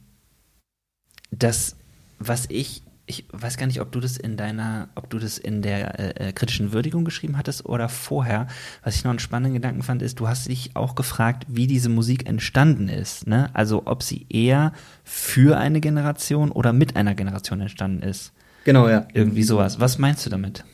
das, 1.31 1.77
was 2.19 2.47
ich 2.49 2.83
ich 3.11 3.27
weiß 3.33 3.57
gar 3.57 3.67
nicht, 3.67 3.81
ob 3.81 3.91
du 3.93 4.01
das 4.01 4.17
in 4.17 4.37
deiner, 4.37 4.89
ob 4.95 5.11
du 5.11 5.19
das 5.19 5.37
in 5.37 5.63
der 5.63 5.99
äh, 5.99 6.29
äh, 6.29 6.33
kritischen 6.33 6.73
Würdigung 6.73 7.05
geschrieben 7.05 7.37
hattest 7.37 7.67
oder 7.67 7.89
vorher. 7.89 8.47
Was 8.83 8.95
ich 8.95 9.05
noch 9.05 9.11
einen 9.11 9.19
spannenden 9.19 9.55
Gedanken 9.55 9.83
fand, 9.83 10.01
ist, 10.01 10.21
du 10.21 10.29
hast 10.29 10.49
dich 10.49 10.71
auch 10.75 10.95
gefragt, 10.95 11.45
wie 11.49 11.67
diese 11.67 11.89
Musik 11.89 12.29
entstanden 12.29 12.89
ist. 12.89 13.27
Ne? 13.27 13.51
Also 13.53 13.83
ob 13.87 14.03
sie 14.03 14.27
eher 14.31 14.73
für 15.05 15.59
eine 15.59 15.81
Generation 15.81 16.53
oder 16.53 16.73
mit 16.73 16.97
einer 16.97 17.15
Generation 17.15 17.61
entstanden 17.61 18.03
ist. 18.03 18.33
Genau, 18.65 18.89
ja. 18.89 19.07
Irgendwie 19.13 19.43
sowas. 19.43 19.81
Was 19.81 19.99
meinst 19.99 20.25
du 20.25 20.31
damit? 20.31 20.65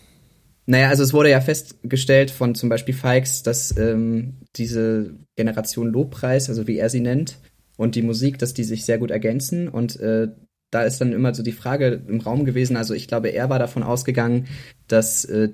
Naja, 0.66 0.88
also 0.88 1.04
es 1.04 1.14
wurde 1.14 1.30
ja 1.30 1.40
festgestellt 1.40 2.30
von 2.30 2.54
zum 2.54 2.68
Beispiel 2.68 2.94
Fikes, 2.94 3.42
dass 3.44 3.76
ähm, 3.78 4.34
diese 4.56 5.14
Generation 5.36 5.90
Lobpreis, 5.90 6.48
also 6.48 6.66
wie 6.66 6.76
er 6.76 6.90
sie 6.90 7.00
nennt, 7.00 7.38
und 7.76 7.94
die 7.94 8.02
Musik, 8.02 8.38
dass 8.38 8.52
die 8.52 8.64
sich 8.64 8.84
sehr 8.84 8.98
gut 8.98 9.10
ergänzen 9.10 9.68
und 9.68 9.98
äh, 10.00 10.28
da 10.76 10.82
ist 10.82 11.00
dann 11.00 11.14
immer 11.14 11.34
so 11.34 11.42
die 11.42 11.52
Frage 11.52 12.02
im 12.06 12.20
Raum 12.20 12.44
gewesen. 12.44 12.76
Also 12.76 12.92
ich 12.92 13.08
glaube, 13.08 13.30
er 13.30 13.48
war 13.48 13.58
davon 13.58 13.82
ausgegangen, 13.82 14.46
dass 14.88 15.24
äh, 15.24 15.48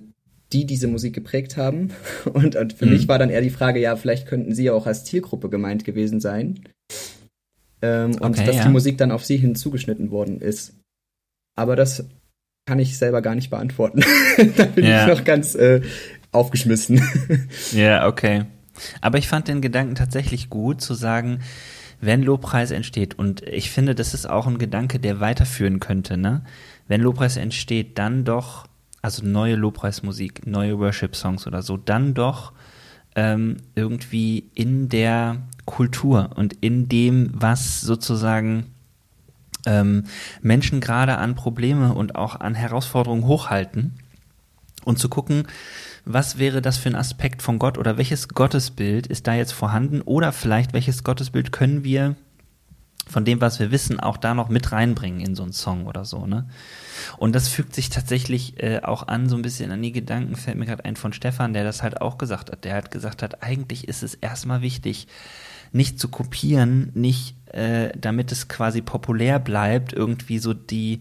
die 0.53 0.67
diese 0.67 0.89
Musik 0.89 1.15
geprägt 1.15 1.57
haben. 1.57 1.93
Und, 2.33 2.57
und 2.57 2.73
für 2.73 2.87
mhm. 2.87 2.93
mich 2.93 3.07
war 3.07 3.21
dann 3.21 3.31
eher 3.31 3.41
die 3.41 3.51
Frage, 3.51 3.79
ja, 3.79 3.95
vielleicht 3.95 4.27
könnten 4.27 4.53
sie 4.53 4.65
ja 4.65 4.73
auch 4.73 4.89
als 4.89 5.05
Zielgruppe 5.05 5.49
gemeint 5.49 5.85
gewesen 5.85 6.21
sein. 6.21 6.65
Ähm, 7.83 8.13
okay, 8.17 8.25
und 8.25 8.39
dass 8.49 8.57
ja. 8.57 8.65
die 8.65 8.69
Musik 8.69 8.99
dann 8.99 9.13
auf 9.13 9.25
sie 9.25 9.37
hin 9.37 9.55
zugeschnitten 9.55 10.11
worden 10.11 10.41
ist. 10.41 10.75
Aber 11.57 11.77
das 11.77 12.05
kann 12.67 12.81
ich 12.81 12.99
selber 12.99 13.23
gar 13.23 13.37
nicht 13.37 13.51
beantworten. 13.51 14.03
da 14.57 14.65
bin 14.65 14.85
ja. 14.85 15.03
ich 15.03 15.19
noch 15.19 15.25
ganz 15.25 15.55
äh, 15.55 15.83
aufgeschmissen. 16.33 17.01
ja, 17.73 18.09
okay. 18.09 18.45
Aber 19.01 19.19
ich 19.19 19.29
fand 19.29 19.47
den 19.47 19.61
Gedanken 19.61 19.95
tatsächlich 19.95 20.51
gut, 20.51 20.81
zu 20.81 20.95
sagen, 20.95 21.41
wenn 22.03 22.23
Lobpreis 22.25 22.73
entsteht, 22.73 23.17
und 23.17 23.43
ich 23.43 23.71
finde, 23.71 23.95
das 23.95 24.13
ist 24.13 24.29
auch 24.29 24.49
ein 24.49 24.59
Gedanke, 24.59 24.99
der 24.99 25.21
weiterführen 25.21 25.79
könnte, 25.79 26.17
ne? 26.17 26.43
Wenn 26.89 27.01
Lobpreis 27.01 27.37
entsteht, 27.37 27.97
dann 27.97 28.25
doch, 28.25 28.67
also 29.03 29.25
neue 29.25 29.55
Lobpreismusik, 29.55 30.45
neue 30.47 30.79
Worship-Songs 30.81 31.47
oder 31.47 31.63
so, 31.63 31.77
dann 31.77 32.13
doch 32.13 32.53
ähm, 33.15 33.59
irgendwie 33.77 34.51
in 34.55 34.89
der 34.89 35.43
Kultur 35.65 36.31
und 36.35 36.55
in 36.61 36.89
dem, 36.89 37.31
was 37.35 37.81
sozusagen 37.81 38.67
ähm, 39.65 40.05
Menschen 40.41 40.81
gerade 40.81 41.19
an 41.19 41.37
Probleme 41.37 41.95
und 41.95 42.17
auch 42.17 42.41
an 42.41 42.57
Herausforderungen 42.57 43.27
hochhalten 43.27 43.95
und 44.85 44.99
zu 44.99 45.09
gucken, 45.09 45.45
was 46.05 46.39
wäre 46.39 46.63
das 46.63 46.79
für 46.79 46.89
ein 46.89 46.97
Aspekt 46.97 47.43
von 47.43 47.59
Gott 47.59 47.79
oder 47.79 47.97
welches 47.97 48.29
Gottesbild 48.29 49.07
ist 49.07 49.27
da 49.27 49.35
jetzt 49.35 49.53
vorhanden 49.53 50.01
oder 50.03 50.33
vielleicht 50.33 50.73
welches 50.73 51.05
Gottesbild 51.05 51.53
können 51.53 51.85
wir 51.85 52.17
von 53.09 53.25
dem, 53.25 53.41
was 53.41 53.59
wir 53.59 53.71
wissen, 53.71 54.01
auch 54.01 54.17
da 54.17 54.33
noch 54.33 54.49
mit 54.49 54.73
reinbringen 54.73 55.21
in 55.21 55.35
so 55.35 55.43
einen 55.43 55.53
Song 55.53 55.87
oder 55.87 56.05
so, 56.05 56.27
ne? 56.27 56.49
Und 57.19 57.35
das 57.35 57.49
fügt 57.49 57.75
sich 57.75 57.91
tatsächlich 57.91 58.63
äh, 58.63 58.81
auch 58.83 59.09
an, 59.09 59.29
so 59.29 59.37
ein 59.37 59.43
bisschen 59.43 59.73
an 59.73 59.83
die 59.83 59.93
Gedanken, 59.93 60.37
fällt 60.37 60.57
mir 60.57 60.67
gerade 60.67 60.85
ein 60.85 60.97
von 60.97 61.13
Stefan, 61.13 61.53
der 61.53 61.65
das 61.65 61.83
halt 61.83 62.01
auch 62.01 62.17
gesagt 62.17 62.51
hat. 62.51 62.65
Der 62.65 62.77
hat 62.77 62.91
gesagt 62.93 63.23
hat, 63.23 63.43
eigentlich 63.43 63.89
ist 63.89 64.05
es 64.05 64.15
erstmal 64.15 64.63
wichtig, 64.63 65.09
nicht 65.73 65.99
zu 65.99 66.09
kopieren, 66.09 66.93
nicht, 66.95 67.35
äh, 67.53 67.91
damit 67.99 68.31
es 68.31 68.47
quasi 68.47 68.83
populär 68.83 69.41
bleibt, 69.41 69.93
irgendwie 69.93 70.39
so 70.39 70.55
die, 70.55 71.01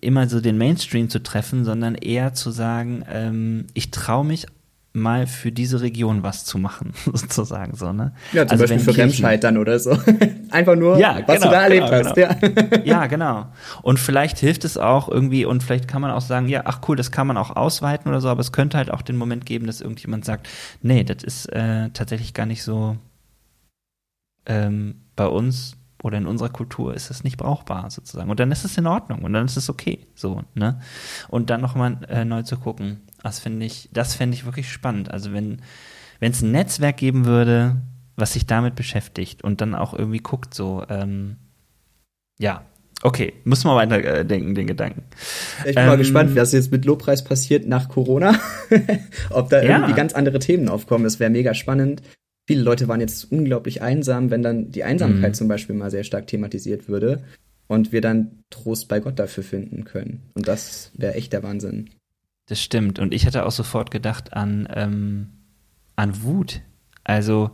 immer 0.00 0.28
so 0.28 0.40
den 0.40 0.58
Mainstream 0.58 1.08
zu 1.08 1.22
treffen, 1.22 1.64
sondern 1.64 1.94
eher 1.94 2.34
zu 2.34 2.50
sagen, 2.50 3.04
ähm, 3.10 3.66
ich 3.74 3.90
traue 3.90 4.24
mich 4.24 4.46
mal 4.96 5.26
für 5.26 5.52
diese 5.52 5.82
Region 5.82 6.22
was 6.22 6.44
zu 6.46 6.58
machen, 6.58 6.94
sozusagen 7.04 7.76
so, 7.76 7.92
ne? 7.92 8.12
Ja, 8.32 8.46
zum 8.46 8.52
also 8.52 8.64
Beispiel 8.64 8.94
für 8.94 8.98
Remscheid 8.98 9.44
dann 9.44 9.58
oder 9.58 9.78
so. 9.78 9.90
Einfach 10.50 10.74
nur, 10.74 10.98
ja, 10.98 11.20
was 11.26 11.36
genau, 11.36 11.46
du 11.48 11.52
da 11.52 11.62
erlebt 11.62 11.90
genau, 11.90 12.04
hast, 12.04 12.14
genau. 12.14 12.68
ja. 12.76 12.82
ja, 12.84 13.06
genau. 13.06 13.46
Und 13.82 14.00
vielleicht 14.00 14.38
hilft 14.38 14.64
es 14.64 14.78
auch 14.78 15.08
irgendwie 15.08 15.44
und 15.44 15.62
vielleicht 15.62 15.86
kann 15.86 16.00
man 16.00 16.10
auch 16.10 16.22
sagen, 16.22 16.48
ja, 16.48 16.62
ach 16.64 16.80
cool, 16.88 16.96
das 16.96 17.12
kann 17.12 17.26
man 17.26 17.36
auch 17.36 17.54
ausweiten 17.54 18.08
oder 18.08 18.22
so, 18.22 18.28
aber 18.28 18.40
es 18.40 18.52
könnte 18.52 18.78
halt 18.78 18.90
auch 18.90 19.02
den 19.02 19.16
Moment 19.16 19.44
geben, 19.44 19.66
dass 19.66 19.82
irgendjemand 19.82 20.24
sagt, 20.24 20.48
nee, 20.80 21.04
das 21.04 21.22
ist 21.22 21.46
äh, 21.52 21.90
tatsächlich 21.90 22.32
gar 22.32 22.46
nicht 22.46 22.62
so 22.62 22.96
ähm, 24.46 25.02
bei 25.14 25.26
uns 25.26 25.75
oder 26.02 26.18
in 26.18 26.26
unserer 26.26 26.50
Kultur 26.50 26.94
ist 26.94 27.10
es 27.10 27.24
nicht 27.24 27.36
brauchbar 27.36 27.90
sozusagen. 27.90 28.30
Und 28.30 28.38
dann 28.38 28.52
ist 28.52 28.64
es 28.64 28.76
in 28.76 28.86
Ordnung 28.86 29.22
und 29.22 29.32
dann 29.32 29.46
ist 29.46 29.56
es 29.56 29.70
okay, 29.70 30.06
so, 30.14 30.42
ne? 30.54 30.80
Und 31.28 31.50
dann 31.50 31.60
nochmal 31.60 31.98
äh, 32.08 32.24
neu 32.24 32.42
zu 32.42 32.56
gucken, 32.58 33.00
das 33.22 33.40
finde 33.40 33.66
ich, 33.66 33.88
das 33.92 34.14
fände 34.14 34.36
ich 34.36 34.44
wirklich 34.44 34.70
spannend. 34.70 35.10
Also 35.10 35.32
wenn, 35.32 35.60
es 36.20 36.42
ein 36.42 36.52
Netzwerk 36.52 36.98
geben 36.98 37.24
würde, 37.24 37.76
was 38.14 38.34
sich 38.34 38.46
damit 38.46 38.74
beschäftigt 38.74 39.42
und 39.42 39.60
dann 39.60 39.74
auch 39.74 39.94
irgendwie 39.94 40.18
guckt, 40.18 40.54
so, 40.54 40.84
ähm, 40.88 41.36
ja, 42.38 42.62
Okay, 43.02 43.34
muss 43.44 43.62
man 43.64 43.76
weiterdenken, 43.76 44.54
den 44.54 44.66
Gedanken. 44.66 45.04
Ich 45.60 45.74
bin 45.74 45.84
ähm, 45.84 45.86
mal 45.86 45.98
gespannt, 45.98 46.34
was 46.34 46.52
jetzt 46.52 46.72
mit 46.72 46.86
Lobpreis 46.86 47.22
passiert 47.22 47.66
nach 47.66 47.90
Corona. 47.90 48.34
Ob 49.30 49.50
da 49.50 49.62
ja. 49.62 49.76
irgendwie 49.76 49.92
ganz 49.94 50.14
andere 50.14 50.38
Themen 50.38 50.68
aufkommen. 50.68 51.04
Das 51.04 51.20
wäre 51.20 51.30
mega 51.30 51.52
spannend. 51.52 52.00
Viele 52.46 52.62
Leute 52.62 52.86
waren 52.88 53.00
jetzt 53.00 53.30
unglaublich 53.32 53.82
einsam, 53.82 54.30
wenn 54.30 54.42
dann 54.42 54.70
die 54.70 54.84
Einsamkeit 54.84 55.30
mhm. 55.30 55.34
zum 55.34 55.48
Beispiel 55.48 55.74
mal 55.74 55.90
sehr 55.90 56.04
stark 56.04 56.26
thematisiert 56.28 56.88
würde 56.88 57.24
und 57.66 57.92
wir 57.92 58.00
dann 58.00 58.42
Trost 58.50 58.88
bei 58.88 59.00
Gott 59.00 59.18
dafür 59.18 59.42
finden 59.42 59.84
können. 59.84 60.22
Und 60.34 60.46
das 60.46 60.92
wäre 60.94 61.14
echt 61.14 61.32
der 61.32 61.42
Wahnsinn. 61.42 61.90
Das 62.46 62.62
stimmt. 62.62 62.98
Und 62.98 63.12
ich 63.12 63.26
hatte 63.26 63.44
auch 63.44 63.50
sofort 63.50 63.90
gedacht 63.90 64.32
an, 64.32 64.68
ähm, 64.72 65.28
an 65.96 66.22
Wut. 66.22 66.62
Also, 67.02 67.50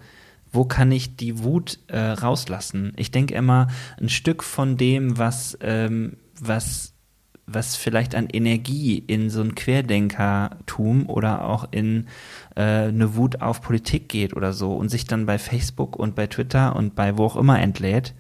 wo 0.53 0.65
kann 0.65 0.93
ich 0.93 1.17
die 1.17 1.43
Wut 1.43 1.79
äh, 1.89 1.99
rauslassen? 1.99 2.93
Ich 2.97 3.11
denke 3.11 3.35
immer, 3.35 3.69
ein 3.99 4.11
Stück 4.11 4.43
von 4.43 4.77
dem, 4.77 5.17
was, 5.17 5.57
ähm, 5.63 6.19
was, 6.39 6.93
was 7.47 7.77
vielleicht 7.77 8.15
an 8.15 8.29
Energie 8.31 8.99
in 8.99 9.31
so 9.31 9.41
ein 9.41 9.55
Querdenkertum 9.55 11.09
oder 11.09 11.47
auch 11.47 11.69
in 11.71 12.09
äh, 12.55 12.63
eine 12.63 13.17
Wut 13.17 13.41
auf 13.41 13.61
Politik 13.61 14.09
geht 14.09 14.35
oder 14.35 14.53
so 14.53 14.75
und 14.75 14.89
sich 14.89 15.07
dann 15.07 15.27
bei 15.27 15.39
Facebook 15.39 15.97
und 15.97 16.15
bei 16.15 16.27
Twitter 16.27 16.77
und 16.77 16.95
bei 16.95 17.17
wo 17.17 17.25
auch 17.25 17.37
immer 17.37 17.61
entlädt, 17.61 18.15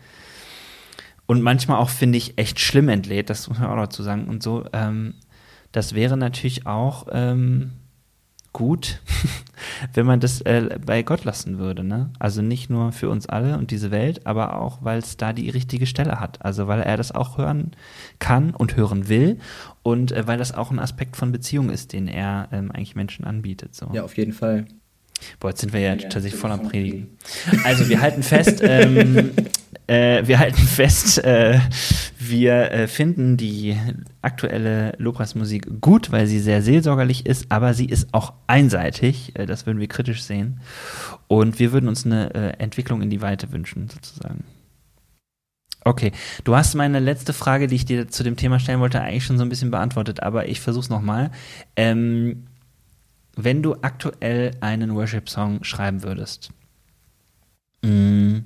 und 1.26 1.41
manchmal 1.41 1.78
auch, 1.78 1.89
finde 1.89 2.18
ich, 2.18 2.37
echt 2.37 2.61
schlimm 2.61 2.91
entlädt, 2.91 3.30
das 3.30 3.49
muss 3.49 3.59
man 3.59 3.70
auch 3.70 3.76
dazu 3.76 4.03
sagen. 4.03 4.26
Und 4.26 4.43
so, 4.43 4.64
ähm, 4.72 5.14
das 5.70 5.95
wäre 5.95 6.16
natürlich 6.16 6.66
auch 6.66 7.07
ähm, 7.11 7.72
gut, 8.53 9.00
wenn 9.94 10.07
man 10.07 10.20
das 10.20 10.40
äh, 10.42 10.78
bei 10.84 11.03
Gott 11.03 11.24
lassen 11.24 11.59
würde. 11.59 11.84
Ne? 11.84 12.11
Also 12.18 12.42
nicht 12.42 12.70
nur 12.70 12.92
für 12.92 13.09
uns 13.09 13.26
alle 13.26 13.57
und 13.59 13.70
diese 13.70 13.90
Welt, 13.90 14.26
aber 14.26 14.61
auch, 14.61 14.78
weil 14.82 14.98
es 14.98 15.16
da 15.16 15.32
die 15.32 15.50
richtige 15.50 15.86
Stelle 15.86 16.20
hat. 16.20 16.44
Also 16.44 16.66
weil 16.66 16.80
er 16.80 16.96
das 16.96 17.12
auch 17.12 17.38
hören 17.38 17.72
kann 18.18 18.55
und 18.55 18.76
hören 18.76 19.09
will 19.09 19.38
und 19.82 20.12
äh, 20.12 20.26
weil 20.26 20.38
das 20.38 20.53
auch 20.53 20.70
ein 20.70 20.78
Aspekt 20.78 21.16
von 21.16 21.32
Beziehung 21.32 21.70
ist, 21.70 21.92
den 21.92 22.09
er 22.09 22.48
ähm, 22.53 22.70
eigentlich 22.70 22.96
Menschen 22.96 23.24
anbietet. 23.24 23.74
So. 23.74 23.88
Ja, 23.92 24.03
auf 24.03 24.16
jeden 24.16 24.32
Fall. 24.32 24.66
Boah, 25.40 25.50
jetzt 25.50 25.61
sind 25.61 25.72
wir 25.72 25.80
ja, 25.80 25.94
ja 25.94 26.09
tatsächlich 26.09 26.40
voll 26.40 26.50
am 26.50 26.62
Predigen. 26.62 27.16
Also 27.64 27.88
wir 27.88 28.00
halten 28.00 28.22
fest, 28.22 28.61
ähm, 28.62 29.30
äh, 29.87 30.26
wir 30.26 30.39
halten 30.39 30.62
fest, 30.62 31.22
äh, 31.24 31.59
wir 32.18 32.72
äh, 32.72 32.87
finden 32.87 33.37
die 33.37 33.76
aktuelle 34.22 34.95
Lobpreismusik 34.99 35.80
gut, 35.80 36.12
weil 36.12 36.26
sie 36.26 36.39
sehr 36.39 36.62
seelsorgerlich 36.62 37.26
ist, 37.26 37.47
aber 37.51 37.74
sie 37.74 37.87
ist 37.87 38.12
auch 38.12 38.33
einseitig. 38.47 39.33
Äh, 39.39 39.47
das 39.47 39.66
würden 39.66 39.80
wir 39.80 39.89
kritisch 39.89 40.22
sehen. 40.22 40.61
Und 41.28 41.59
wir 41.59 41.72
würden 41.72 41.89
uns 41.89 42.07
eine 42.07 42.35
äh, 42.35 42.62
Entwicklung 42.62 43.03
in 43.03 43.11
die 43.11 43.22
Weite 43.22 43.53
wünschen, 43.53 43.89
sozusagen. 43.89 44.45
Okay, 45.85 46.12
du 46.45 46.55
hast 46.55 46.74
meine 46.74 47.01
letzte 47.01 47.33
Frage, 47.33 47.66
die 47.66 47.74
ich 47.74 47.85
dir 47.85 48.07
zu 48.07 48.22
dem 48.22 48.37
Thema 48.37 48.61
stellen 48.61 48.78
wollte, 48.78 49.01
eigentlich 49.01 49.24
schon 49.24 49.39
so 49.39 49.43
ein 49.43 49.49
bisschen 49.49 49.72
beantwortet, 49.72 50.22
aber 50.22 50.47
ich 50.49 50.61
versuche 50.61 50.85
es 50.85 50.91
nochmal. 50.91 51.33
Ähm, 51.74 52.45
wenn 53.35 53.62
du 53.62 53.74
aktuell 53.83 54.53
einen 54.61 54.95
Worship-Song 54.95 55.64
schreiben 55.64 56.03
würdest, 56.05 56.51
mh, 57.83 57.91
mm, 57.91 58.45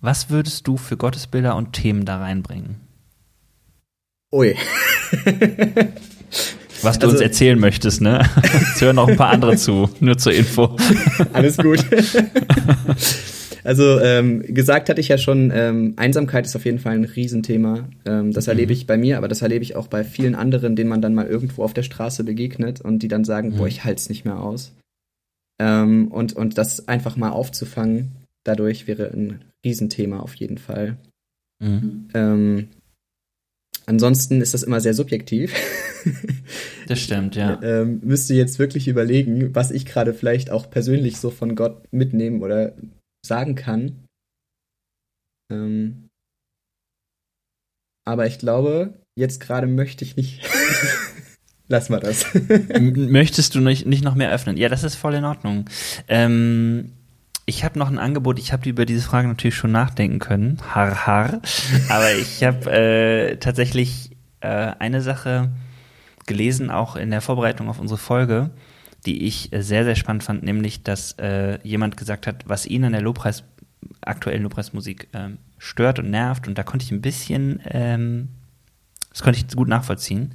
was 0.00 0.30
würdest 0.30 0.66
du 0.66 0.76
für 0.76 0.96
Gottesbilder 0.96 1.56
und 1.56 1.72
Themen 1.72 2.04
da 2.04 2.18
reinbringen? 2.18 2.76
Ui. 4.32 4.54
Was 6.82 6.98
du 6.98 7.06
also, 7.06 7.16
uns 7.16 7.20
erzählen 7.20 7.58
möchtest, 7.58 8.00
ne? 8.00 8.28
Es 8.74 8.80
hören 8.80 8.96
noch 8.96 9.08
ein 9.08 9.16
paar 9.16 9.30
andere 9.30 9.56
zu, 9.56 9.88
nur 10.00 10.18
zur 10.18 10.32
Info. 10.32 10.76
Alles 11.32 11.56
gut. 11.56 11.84
Also 13.64 13.98
ähm, 13.98 14.44
gesagt 14.46 14.88
hatte 14.88 15.00
ich 15.00 15.08
ja 15.08 15.18
schon, 15.18 15.50
ähm, 15.52 15.94
Einsamkeit 15.96 16.46
ist 16.46 16.54
auf 16.54 16.64
jeden 16.64 16.78
Fall 16.78 16.94
ein 16.94 17.04
Riesenthema. 17.04 17.88
Ähm, 18.04 18.32
das 18.32 18.46
erlebe 18.46 18.68
mhm. 18.68 18.74
ich 18.74 18.86
bei 18.86 18.96
mir, 18.96 19.18
aber 19.18 19.26
das 19.26 19.42
erlebe 19.42 19.64
ich 19.64 19.74
auch 19.74 19.88
bei 19.88 20.04
vielen 20.04 20.36
anderen, 20.36 20.76
denen 20.76 20.88
man 20.88 21.02
dann 21.02 21.16
mal 21.16 21.26
irgendwo 21.26 21.64
auf 21.64 21.74
der 21.74 21.82
Straße 21.82 22.22
begegnet 22.22 22.80
und 22.80 23.00
die 23.00 23.08
dann 23.08 23.24
sagen, 23.24 23.48
mhm. 23.48 23.56
boah, 23.56 23.66
ich 23.66 23.82
halte 23.82 23.98
es 23.98 24.08
nicht 24.08 24.24
mehr 24.24 24.38
aus. 24.38 24.72
Ähm, 25.58 26.06
und, 26.12 26.32
und 26.34 26.58
das 26.58 26.86
einfach 26.86 27.16
mal 27.16 27.30
aufzufangen, 27.30 28.12
dadurch 28.44 28.86
wäre 28.86 29.10
ein 29.12 29.40
Riesenthema 29.66 30.20
auf 30.20 30.34
jeden 30.34 30.58
Fall. 30.58 30.96
Mhm. 31.62 32.08
Ähm, 32.14 32.68
ansonsten 33.84 34.40
ist 34.40 34.54
das 34.54 34.62
immer 34.62 34.80
sehr 34.80 34.94
subjektiv. 34.94 35.52
Das 36.86 37.00
stimmt, 37.00 37.34
ja. 37.34 37.60
ähm, 37.62 37.98
müsste 38.04 38.34
jetzt 38.34 38.60
wirklich 38.60 38.86
überlegen, 38.86 39.52
was 39.56 39.72
ich 39.72 39.86
gerade 39.86 40.14
vielleicht 40.14 40.50
auch 40.50 40.70
persönlich 40.70 41.16
so 41.16 41.30
von 41.30 41.56
Gott 41.56 41.82
mitnehmen 41.92 42.42
oder 42.42 42.76
sagen 43.26 43.56
kann. 43.56 44.04
Ähm, 45.52 46.08
aber 48.06 48.26
ich 48.28 48.38
glaube, 48.38 48.94
jetzt 49.18 49.40
gerade 49.40 49.66
möchte 49.66 50.04
ich 50.04 50.16
nicht. 50.16 50.42
Lass 51.68 51.88
mal 51.88 51.98
das. 51.98 52.26
Möchtest 52.78 53.56
du 53.56 53.60
nicht, 53.60 53.86
nicht 53.86 54.04
noch 54.04 54.14
mehr 54.14 54.30
öffnen? 54.30 54.56
Ja, 54.56 54.68
das 54.68 54.84
ist 54.84 54.94
voll 54.94 55.14
in 55.14 55.24
Ordnung. 55.24 55.68
Ähm, 56.06 56.92
ich 57.46 57.64
habe 57.64 57.78
noch 57.78 57.88
ein 57.88 57.98
Angebot. 57.98 58.38
Ich 58.38 58.52
habe 58.52 58.68
über 58.68 58.84
diese 58.84 59.02
Frage 59.02 59.28
natürlich 59.28 59.56
schon 59.56 59.72
nachdenken 59.72 60.18
können. 60.18 60.58
Har, 60.74 61.06
har. 61.06 61.40
Aber 61.88 62.12
ich 62.14 62.44
habe 62.44 62.70
äh, 62.70 63.36
tatsächlich 63.36 64.10
äh, 64.40 64.48
eine 64.78 65.00
Sache 65.00 65.50
gelesen, 66.26 66.70
auch 66.70 66.96
in 66.96 67.10
der 67.10 67.20
Vorbereitung 67.20 67.68
auf 67.68 67.78
unsere 67.78 67.98
Folge 67.98 68.50
die 69.06 69.24
ich 69.24 69.52
äh, 69.52 69.62
sehr, 69.62 69.84
sehr 69.84 69.96
spannend 69.96 70.24
fand, 70.24 70.42
nämlich, 70.42 70.82
dass 70.82 71.12
äh, 71.12 71.58
jemand 71.62 71.96
gesagt 71.96 72.26
hat, 72.26 72.44
was 72.46 72.66
ihn 72.66 72.84
an 72.84 72.92
der 72.92 73.00
Lobpreis, 73.00 73.44
aktuellen 74.00 74.42
Lobpreismusik 74.42 75.08
ähm, 75.14 75.38
stört 75.58 75.98
und 75.98 76.10
nervt, 76.10 76.48
und 76.48 76.58
da 76.58 76.64
konnte 76.64 76.84
ich 76.84 76.92
ein 76.92 77.00
bisschen, 77.00 77.60
ähm, 77.66 78.28
das 79.10 79.22
konnte 79.22 79.38
ich 79.38 79.56
gut 79.56 79.68
nachvollziehen, 79.68 80.34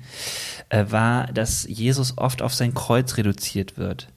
äh, 0.69 0.85
war, 0.89 1.27
dass 1.27 1.67
Jesus 1.67 2.17
oft 2.17 2.41
auf 2.41 2.53
sein 2.53 2.73
Kreuz 2.73 3.17
reduziert 3.17 3.77
wird. 3.77 4.07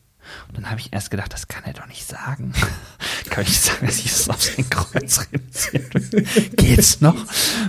Und 0.49 0.57
dann 0.57 0.71
habe 0.71 0.81
ich 0.81 0.93
erst 0.93 1.11
gedacht, 1.11 1.33
das 1.33 1.49
kann 1.49 1.65
er 1.65 1.73
doch 1.73 1.87
nicht 1.87 2.07
sagen. 2.07 2.53
kann 3.31 3.43
ich 3.43 3.51
nicht 3.51 3.63
sagen, 3.63 3.87
dass 3.87 4.03
Jesus 4.03 4.29
auf 4.29 4.43
sein 4.43 4.69
Kreuz 4.71 5.27
reduziert 5.33 6.13
wird. 6.13 6.57
Geht's 6.57 7.01
noch? 7.01 7.17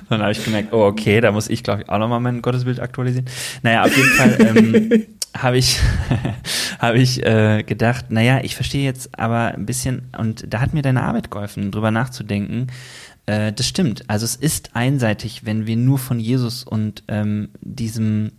Dann 0.10 0.22
habe 0.22 0.32
ich 0.32 0.44
gemerkt, 0.44 0.74
oh, 0.74 0.86
okay, 0.86 1.22
da 1.22 1.32
muss 1.32 1.50
ich, 1.50 1.64
glaube 1.64 1.84
ich, 1.84 1.90
auch 1.90 2.00
nochmal 2.00 2.20
mein 2.20 2.42
Gottesbild 2.42 2.80
aktualisieren. 2.80 3.26
Naja, 3.64 3.84
auf 3.84 3.96
jeden 3.96 4.10
Fall 4.10 4.38
ähm, 4.40 5.06
habe 5.38 5.58
ich, 5.58 5.80
hab 6.80 6.96
ich 6.96 7.26
äh, 7.26 7.64
gedacht, 7.64 8.06
naja, 8.10 8.40
ich 8.44 8.56
verstehe 8.56 8.84
jetzt 8.84 9.18
aber 9.20 9.54
ein 9.54 9.66
bisschen, 9.66 10.10
und 10.18 10.46
da 10.54 10.62
hat 10.62 10.74
mir 10.74 10.82
deine 10.82 11.04
Arbeit 11.04 11.32
geholfen, 11.32 11.72
drüber 11.72 11.92
nachzudenken. 11.92 12.68
Äh, 13.26 13.54
das 13.54 13.68
stimmt. 13.68 14.10
Also 14.10 14.26
es 14.26 14.36
ist 14.36 14.76
einseitig, 14.76 15.46
wenn 15.46 15.68
wir 15.68 15.78
nur 15.78 16.00
von 16.00 16.20
Jesus 16.20 16.64
und 16.64 17.04
ähm, 17.08 17.50
diesem 17.62 18.32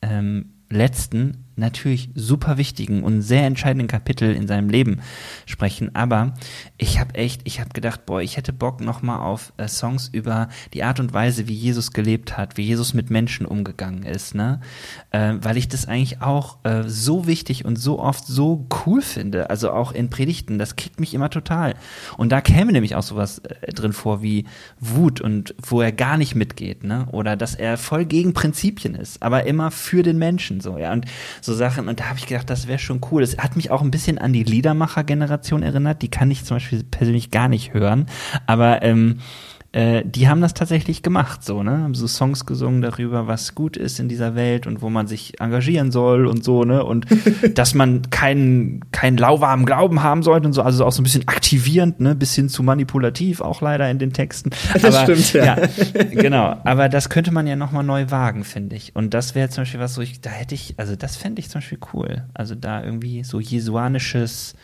ähm, 0.00 0.52
letzten 0.70 1.44
natürlich 1.62 2.10
super 2.14 2.58
wichtigen 2.58 3.02
und 3.02 3.22
sehr 3.22 3.46
entscheidenden 3.46 3.88
Kapitel 3.88 4.34
in 4.34 4.46
seinem 4.46 4.68
Leben 4.68 5.00
sprechen. 5.46 5.94
Aber 5.94 6.34
ich 6.76 7.00
habe 7.00 7.14
echt, 7.14 7.40
ich 7.44 7.60
habe 7.60 7.70
gedacht, 7.70 8.04
boah, 8.04 8.20
ich 8.20 8.36
hätte 8.36 8.52
Bock 8.52 8.80
nochmal 8.80 9.20
auf 9.20 9.52
äh, 9.56 9.68
Songs 9.68 10.08
über 10.12 10.48
die 10.74 10.84
Art 10.84 11.00
und 11.00 11.14
Weise, 11.14 11.48
wie 11.48 11.54
Jesus 11.54 11.92
gelebt 11.92 12.36
hat, 12.36 12.56
wie 12.56 12.62
Jesus 12.62 12.92
mit 12.92 13.10
Menschen 13.10 13.46
umgegangen 13.46 14.02
ist, 14.02 14.34
ne? 14.34 14.60
Äh, 15.10 15.34
weil 15.40 15.56
ich 15.56 15.68
das 15.68 15.86
eigentlich 15.86 16.20
auch 16.20 16.58
äh, 16.64 16.82
so 16.86 17.26
wichtig 17.26 17.64
und 17.64 17.76
so 17.76 17.98
oft 17.98 18.26
so 18.26 18.66
cool 18.84 19.00
finde. 19.00 19.48
Also 19.50 19.70
auch 19.70 19.92
in 19.92 20.10
Predigten, 20.10 20.58
das 20.58 20.76
kickt 20.76 21.00
mich 21.00 21.14
immer 21.14 21.30
total. 21.30 21.74
Und 22.16 22.32
da 22.32 22.40
käme 22.40 22.72
nämlich 22.72 22.94
auch 22.94 23.02
sowas 23.02 23.38
äh, 23.38 23.72
drin 23.72 23.92
vor 23.92 24.22
wie 24.22 24.46
Wut 24.80 25.20
und 25.20 25.54
wo 25.62 25.80
er 25.80 25.92
gar 25.92 26.18
nicht 26.18 26.34
mitgeht, 26.34 26.84
ne? 26.84 27.06
Oder 27.12 27.36
dass 27.36 27.54
er 27.54 27.78
voll 27.78 28.04
gegen 28.04 28.34
Prinzipien 28.34 28.94
ist, 28.94 29.22
aber 29.22 29.46
immer 29.46 29.70
für 29.70 30.02
den 30.02 30.18
Menschen 30.18 30.60
so, 30.60 30.78
ja. 30.78 30.92
Und 30.92 31.06
so 31.40 31.51
Sachen. 31.52 31.88
Und 31.88 32.00
da 32.00 32.04
habe 32.04 32.18
ich 32.18 32.26
gedacht, 32.26 32.50
das 32.50 32.66
wäre 32.66 32.78
schon 32.78 33.00
cool. 33.10 33.22
Das 33.22 33.38
hat 33.38 33.56
mich 33.56 33.70
auch 33.70 33.82
ein 33.82 33.90
bisschen 33.90 34.18
an 34.18 34.32
die 34.32 34.44
Liedermacher-Generation 34.44 35.62
erinnert. 35.62 36.02
Die 36.02 36.10
kann 36.10 36.30
ich 36.30 36.44
zum 36.44 36.56
Beispiel 36.56 36.84
persönlich 36.84 37.30
gar 37.30 37.48
nicht 37.48 37.74
hören. 37.74 38.06
Aber 38.46 38.82
ähm, 38.82 39.18
äh, 39.72 40.04
die 40.04 40.28
haben 40.28 40.42
das 40.42 40.52
tatsächlich 40.52 41.02
gemacht, 41.02 41.42
so, 41.42 41.62
ne? 41.62 41.78
Haben 41.78 41.94
so 41.94 42.06
Songs 42.06 42.44
gesungen 42.44 42.82
darüber, 42.82 43.26
was 43.26 43.54
gut 43.54 43.78
ist 43.78 44.00
in 44.00 44.08
dieser 44.08 44.34
Welt 44.34 44.66
und 44.66 44.82
wo 44.82 44.90
man 44.90 45.06
sich 45.06 45.40
engagieren 45.40 45.90
soll 45.90 46.26
und 46.26 46.44
so, 46.44 46.64
ne? 46.64 46.84
Und 46.84 47.06
dass 47.54 47.72
man 47.72 48.10
keinen, 48.10 48.90
keinen 48.92 49.16
lauwarmen 49.16 49.64
Glauben 49.64 50.02
haben 50.02 50.22
sollte 50.22 50.46
und 50.46 50.52
so, 50.52 50.60
also 50.60 50.84
auch 50.84 50.92
so 50.92 51.00
ein 51.00 51.04
bisschen 51.04 51.26
aktivierend, 51.26 52.00
ne? 52.00 52.14
Bis 52.14 52.34
hin 52.34 52.50
zu 52.50 52.62
manipulativ 52.62 53.40
auch 53.40 53.62
leider 53.62 53.90
in 53.90 53.98
den 53.98 54.12
Texten. 54.12 54.50
Das 54.82 54.94
Aber, 54.94 55.16
stimmt, 55.16 55.32
ja. 55.34 55.58
ja. 55.58 55.68
Genau. 56.10 56.56
Aber 56.64 56.88
das 56.88 57.08
könnte 57.08 57.30
man 57.30 57.46
ja 57.46 57.56
nochmal 57.56 57.84
neu 57.84 58.10
wagen, 58.10 58.44
finde 58.44 58.76
ich. 58.76 58.94
Und 58.96 59.14
das 59.14 59.34
wäre 59.34 59.48
zum 59.48 59.62
Beispiel 59.62 59.80
was, 59.80 59.94
so 59.94 60.02
ich, 60.02 60.20
da 60.20 60.30
hätte 60.30 60.54
ich, 60.54 60.74
also 60.76 60.96
das 60.96 61.16
fände 61.16 61.40
ich 61.40 61.48
zum 61.48 61.60
Beispiel 61.60 61.78
cool. 61.94 62.24
Also 62.34 62.54
da 62.54 62.82
irgendwie 62.82 63.22
so 63.22 63.38
jesuanisches 63.40 64.54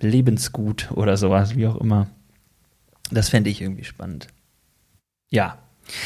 Lebensgut 0.00 0.90
oder 0.92 1.16
sowas, 1.16 1.56
wie 1.56 1.66
auch 1.66 1.76
immer. 1.76 2.08
Das 3.10 3.28
fände 3.28 3.50
ich 3.50 3.60
irgendwie 3.62 3.84
spannend. 3.84 4.28
Ja. 5.30 5.58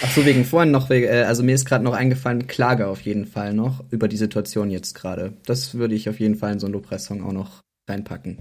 Ach 0.03 0.11
so, 0.11 0.25
wegen 0.25 0.45
vorhin 0.45 0.71
noch, 0.71 0.91
äh, 0.91 1.25
also 1.25 1.43
mir 1.43 1.55
ist 1.55 1.67
gerade 1.67 1.85
noch 1.85 1.95
eingefallen, 1.95 2.47
Klage 2.47 2.87
auf 2.87 3.03
jeden 3.03 3.27
Fall 3.27 3.53
noch 3.53 3.85
über 3.91 4.09
die 4.09 4.17
Situation 4.17 4.71
jetzt 4.71 4.95
gerade. 4.95 5.35
Das 5.47 5.75
würde 5.75 5.95
ich 5.95 6.09
auf 6.09 6.21
jeden 6.21 6.37
Fall 6.37 6.53
in 6.53 6.59
so 6.59 6.67
einen 6.67 6.75
Lobpreis-Song 6.75 7.23
auch 7.23 7.33
noch 7.33 7.61
reinpacken. 7.89 8.39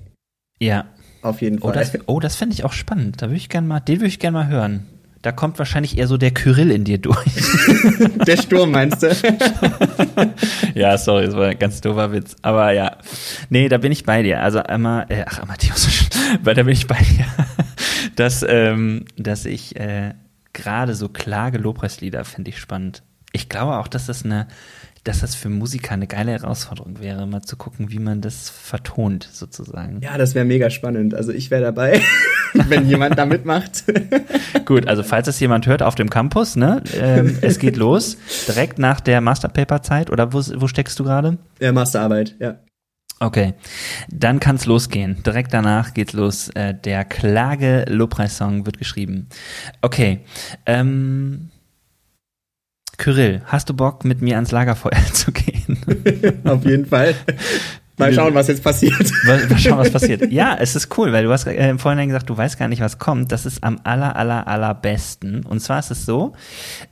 Ja. 0.59 0.85
Auf 1.21 1.41
jeden 1.41 1.59
Fall. 1.59 1.71
Oh, 1.71 1.73
das, 1.73 1.91
oh, 2.05 2.19
das 2.19 2.35
fände 2.35 2.53
ich 2.53 2.63
auch 2.63 2.73
spannend. 2.73 3.21
Da 3.21 3.27
würde 3.27 3.37
ich 3.37 3.49
gerne 3.49 3.67
mal, 3.67 3.79
den 3.79 3.97
würde 3.97 4.07
ich 4.07 4.19
gerne 4.19 4.37
mal 4.37 4.47
hören. 4.47 4.85
da 5.21 5.31
kommt 5.31 5.57
wahrscheinlich 5.57 5.97
eher 5.97 6.07
so 6.07 6.17
der 6.17 6.31
Kyrill 6.31 6.69
in 6.69 6.83
dir 6.83 6.97
durch. 6.97 7.25
der 8.27 8.37
Sturm 8.37 8.71
meinst 8.71 9.03
du? 9.03 9.07
ja, 10.75 10.97
sorry, 10.97 11.25
das 11.25 11.35
war 11.35 11.47
ein 11.47 11.59
ganz 11.59 11.79
doofer 11.79 12.11
Witz. 12.11 12.35
Aber 12.41 12.71
ja, 12.71 12.97
nee, 13.49 13.69
da 13.69 13.77
bin 13.77 13.91
ich 13.91 14.03
bei 14.03 14.21
dir. 14.21 14.41
Also 14.41 14.59
einmal, 14.59 15.05
äh, 15.09 15.23
ach, 15.25 15.45
Matthäus, 15.45 16.09
da 16.43 16.53
bin 16.53 16.69
ich 16.69 16.87
bei 16.87 16.99
dir, 16.99 17.25
dass, 18.17 18.45
ähm, 18.47 19.05
dass 19.17 19.45
ich 19.45 19.77
äh, 19.77 20.13
gerade 20.53 20.95
so 20.95 21.09
Klage-Lobpreislieder 21.09 22.23
finde 22.25 22.49
ich 22.49 22.59
spannend. 22.59 23.03
Ich 23.31 23.49
glaube 23.49 23.77
auch, 23.77 23.87
dass 23.87 24.05
das 24.05 24.23
eine 24.23 24.47
dass 25.03 25.19
das 25.19 25.35
für 25.35 25.49
Musiker 25.49 25.91
eine 25.91 26.07
geile 26.07 26.31
Herausforderung 26.31 27.01
wäre, 27.01 27.27
mal 27.27 27.41
zu 27.41 27.57
gucken, 27.57 27.91
wie 27.91 27.99
man 27.99 28.21
das 28.21 28.49
vertont, 28.49 29.27
sozusagen. 29.31 29.99
Ja, 30.01 30.17
das 30.17 30.33
wäre 30.33 30.45
mega 30.45 30.69
spannend. 30.69 31.13
Also 31.13 31.33
ich 31.33 31.51
wäre 31.51 31.61
dabei, 31.61 32.01
wenn 32.53 32.87
jemand 32.87 33.17
da 33.17 33.25
mitmacht. 33.25 33.83
Gut, 34.65 34.87
also 34.87 35.03
falls 35.03 35.27
es 35.27 35.39
jemand 35.41 35.67
hört 35.67 35.83
auf 35.83 35.95
dem 35.95 36.09
Campus, 36.09 36.55
ne, 36.55 36.81
ähm, 36.97 37.37
es 37.41 37.59
geht 37.59 37.75
los, 37.75 38.17
direkt 38.47 38.79
nach 38.79 39.01
der 39.01 39.19
Masterpaper-Zeit, 39.19 40.09
oder 40.09 40.31
wo, 40.31 40.39
wo 40.55 40.67
steckst 40.67 40.97
du 40.99 41.03
gerade? 41.03 41.37
Ja, 41.59 41.73
Masterarbeit, 41.73 42.35
ja. 42.39 42.59
Okay, 43.23 43.53
dann 44.09 44.41
kann's 44.41 44.65
losgehen. 44.65 45.23
Direkt 45.23 45.53
danach 45.53 45.93
geht's 45.93 46.11
los. 46.11 46.49
Äh, 46.49 46.73
der 46.73 47.05
Klage-Lobpreis-Song 47.05 48.65
wird 48.65 48.77
geschrieben. 48.77 49.29
Okay, 49.81 50.25
ähm, 50.65 51.49
Kyrill, 52.97 53.41
hast 53.45 53.69
du 53.69 53.73
Bock, 53.75 54.03
mit 54.03 54.21
mir 54.21 54.35
ans 54.35 54.51
Lagerfeuer 54.51 55.01
zu 55.13 55.31
gehen? 55.31 55.77
Auf 56.43 56.65
jeden 56.65 56.85
Fall. 56.85 57.15
Mal 57.97 58.11
schauen, 58.11 58.33
was 58.33 58.47
jetzt 58.47 58.63
passiert. 58.63 59.11
Mal, 59.25 59.57
schauen, 59.57 59.77
was 59.77 59.91
passiert. 59.91 60.31
Ja, 60.31 60.57
es 60.59 60.75
ist 60.75 60.97
cool, 60.97 61.13
weil 61.13 61.25
du 61.25 61.31
hast 61.31 61.45
äh, 61.45 61.77
vorhin 61.77 62.07
gesagt, 62.07 62.29
du 62.29 62.35
weißt 62.35 62.57
gar 62.57 62.67
nicht, 62.67 62.81
was 62.81 62.97
kommt. 62.97 63.31
Das 63.31 63.45
ist 63.45 63.63
am 63.63 63.79
aller, 63.83 64.15
aller, 64.15 64.47
allerbesten. 64.47 65.45
Und 65.45 65.59
zwar 65.59 65.79
ist 65.79 65.91
es 65.91 66.05
so, 66.05 66.33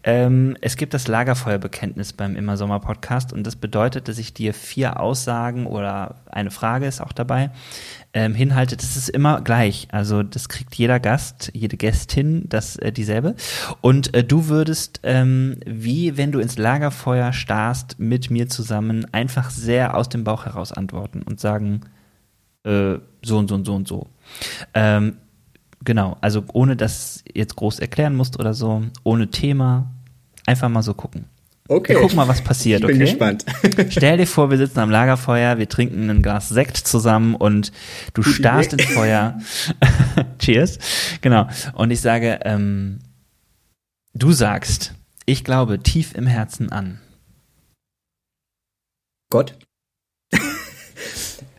ähm, 0.03 0.55
es 0.61 0.75
gibt 0.77 0.93
das 0.93 1.07
Lagerfeuerbekenntnis 1.07 2.13
beim 2.13 2.35
Immer 2.35 2.55
Sommer 2.55 2.79
Podcast 2.79 3.33
und 3.33 3.47
das 3.47 3.55
bedeutet, 3.55 4.07
dass 4.07 4.19
ich 4.19 4.33
dir 4.33 4.53
vier 4.53 4.99
Aussagen 4.99 5.65
oder 5.65 6.15
eine 6.29 6.51
Frage 6.51 6.85
ist 6.85 7.01
auch 7.01 7.13
dabei, 7.13 7.49
ähm, 8.13 8.33
hinhaltet, 8.33 8.81
das 8.81 8.97
ist 8.97 9.09
immer 9.09 9.41
gleich. 9.41 9.87
Also 9.91 10.23
das 10.23 10.49
kriegt 10.49 10.75
jeder 10.75 10.99
Gast, 10.99 11.51
jede 11.53 11.77
Gästin, 11.77 12.43
das 12.49 12.75
äh, 12.75 12.91
dieselbe. 12.91 13.35
Und 13.79 14.13
äh, 14.13 14.23
du 14.23 14.47
würdest, 14.47 14.99
ähm, 15.03 15.57
wie 15.65 16.17
wenn 16.17 16.31
du 16.31 16.39
ins 16.39 16.57
Lagerfeuer 16.57 17.31
starrst, 17.31 17.99
mit 17.99 18.29
mir 18.29 18.49
zusammen 18.49 19.05
einfach 19.13 19.49
sehr 19.49 19.95
aus 19.95 20.09
dem 20.09 20.23
Bauch 20.23 20.45
heraus 20.45 20.71
antworten 20.73 21.21
und 21.21 21.39
sagen, 21.39 21.81
äh, 22.63 22.95
so 23.23 23.37
und 23.37 23.47
so 23.47 23.55
und 23.55 23.65
so 23.65 23.75
und 23.75 23.87
so. 23.87 24.07
Ähm, 24.73 25.17
genau, 25.83 26.17
also 26.21 26.43
ohne 26.53 26.75
dass 26.75 27.23
jetzt 27.33 27.55
groß 27.55 27.79
erklären 27.79 28.15
musst 28.15 28.39
oder 28.39 28.53
so, 28.53 28.83
ohne 29.03 29.29
Thema, 29.29 29.89
einfach 30.45 30.69
mal 30.69 30.83
so 30.83 30.93
gucken. 30.93 31.25
Okay. 31.71 31.93
Wir 31.93 32.01
gucken 32.01 32.17
mal, 32.17 32.27
was 32.27 32.41
passiert. 32.41 32.81
Ich 32.81 32.87
bin 32.87 32.97
okay? 32.97 33.05
gespannt. 33.05 33.45
Stell 33.91 34.17
dir 34.17 34.27
vor, 34.27 34.51
wir 34.51 34.57
sitzen 34.57 34.79
am 34.79 34.89
Lagerfeuer, 34.91 35.57
wir 35.57 35.69
trinken 35.69 36.09
ein 36.09 36.21
Glas 36.21 36.49
Sekt 36.49 36.75
zusammen 36.75 37.33
und 37.33 37.71
du 38.13 38.23
starrst 38.23 38.73
ins 38.73 38.87
Feuer. 38.87 39.39
Cheers. 40.39 40.79
Genau. 41.21 41.47
Und 41.73 41.91
ich 41.91 42.01
sage, 42.01 42.41
ähm, 42.43 42.99
du 44.13 44.33
sagst, 44.33 44.95
ich 45.25 45.45
glaube 45.45 45.79
tief 45.79 46.13
im 46.13 46.27
Herzen 46.27 46.73
an. 46.73 46.99
Gott. 49.29 49.57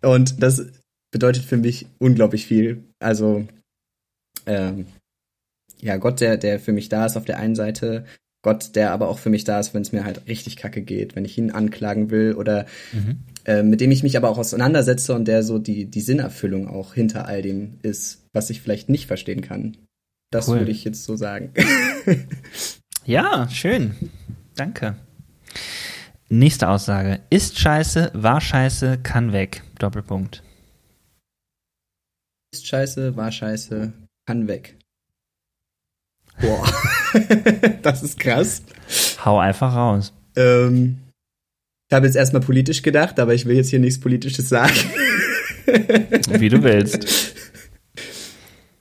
und 0.03 0.43
das 0.43 0.67
bedeutet 1.11 1.45
für 1.45 1.57
mich 1.57 1.87
unglaublich 1.99 2.45
viel. 2.45 2.85
Also, 2.99 3.49
ähm, 4.45 4.89
ja, 5.81 5.97
Gott, 5.97 6.21
der, 6.21 6.37
der 6.37 6.61
für 6.61 6.73
mich 6.73 6.91
da 6.91 7.07
ist 7.07 7.17
auf 7.17 7.25
der 7.25 7.39
einen 7.39 7.55
Seite, 7.55 8.05
Gott, 8.43 8.75
der 8.75 8.91
aber 8.91 9.09
auch 9.09 9.21
für 9.21 9.31
mich 9.31 9.45
da 9.45 9.61
ist, 9.61 9.73
wenn 9.73 9.83
es 9.83 9.93
mir 9.93 10.05
halt 10.05 10.27
richtig 10.27 10.57
kacke 10.57 10.83
geht, 10.83 11.15
wenn 11.15 11.25
ich 11.25 11.39
ihn 11.39 11.53
anklagen 11.53 12.11
will 12.11 12.35
oder 12.35 12.67
mhm. 12.93 13.21
äh, 13.45 13.63
mit 13.63 13.81
dem 13.81 13.93
ich 13.93 14.03
mich 14.03 14.17
aber 14.17 14.29
auch 14.29 14.39
auseinandersetze 14.39 15.15
und 15.15 15.27
der 15.27 15.45
so 15.45 15.61
die, 15.61 15.85
die 15.87 16.01
Sinnerfüllung 16.01 16.67
auch 16.67 16.93
hinter 16.95 17.27
all 17.27 17.41
dem 17.41 17.79
ist, 17.83 18.27
was 18.33 18.51
ich 18.51 18.61
vielleicht 18.61 18.89
nicht 18.89 19.07
verstehen 19.07 19.43
kann. 19.43 19.77
Das 20.33 20.49
cool. 20.49 20.59
würde 20.59 20.73
ich 20.73 20.83
jetzt 20.83 21.05
so 21.05 21.15
sagen. 21.15 21.53
ja, 23.05 23.49
schön. 23.49 23.95
Danke. 24.57 24.97
Nächste 26.29 26.69
Aussage. 26.69 27.21
Ist 27.31 27.59
scheiße, 27.59 28.11
war 28.15 28.41
scheiße, 28.41 28.99
kann 29.03 29.33
weg. 29.33 29.63
Doppelpunkt. 29.79 30.43
Ist 32.53 32.67
scheiße, 32.67 33.17
war 33.17 33.31
scheiße, 33.31 33.93
kann 34.27 34.49
weg. 34.49 34.79
Boah, 36.41 36.67
das 37.83 38.03
ist 38.03 38.19
krass. 38.19 38.63
Hau 39.25 39.39
einfach 39.39 39.75
raus. 39.75 40.13
Ähm, 40.37 40.99
ich 41.89 41.95
habe 41.95 42.07
jetzt 42.07 42.17
erstmal 42.17 42.43
politisch 42.43 42.83
gedacht, 42.83 43.21
aber 43.21 43.35
ich 43.35 43.47
will 43.47 43.57
jetzt 43.57 43.71
hier 43.71 43.79
nichts 43.79 44.01
Politisches 44.01 44.49
sagen. 44.49 44.75
Wie 45.67 46.49
du 46.49 46.63
willst. 46.63 47.35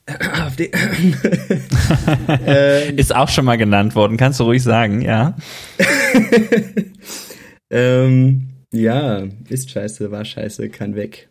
äh, 2.46 2.94
ist 2.96 3.16
auch 3.16 3.30
schon 3.30 3.46
mal 3.46 3.58
genannt 3.58 3.96
worden, 3.96 4.18
kannst 4.18 4.40
du 4.40 4.46
ruhig 4.46 4.64
sagen, 4.64 5.02
ja. 5.02 5.38
ähm, 7.70 8.50
ja, 8.74 9.24
ist 9.48 9.70
scheiße, 9.70 10.12
war 10.12 10.26
scheiße, 10.26 10.70
kann 10.70 10.96
weg. 10.96 11.30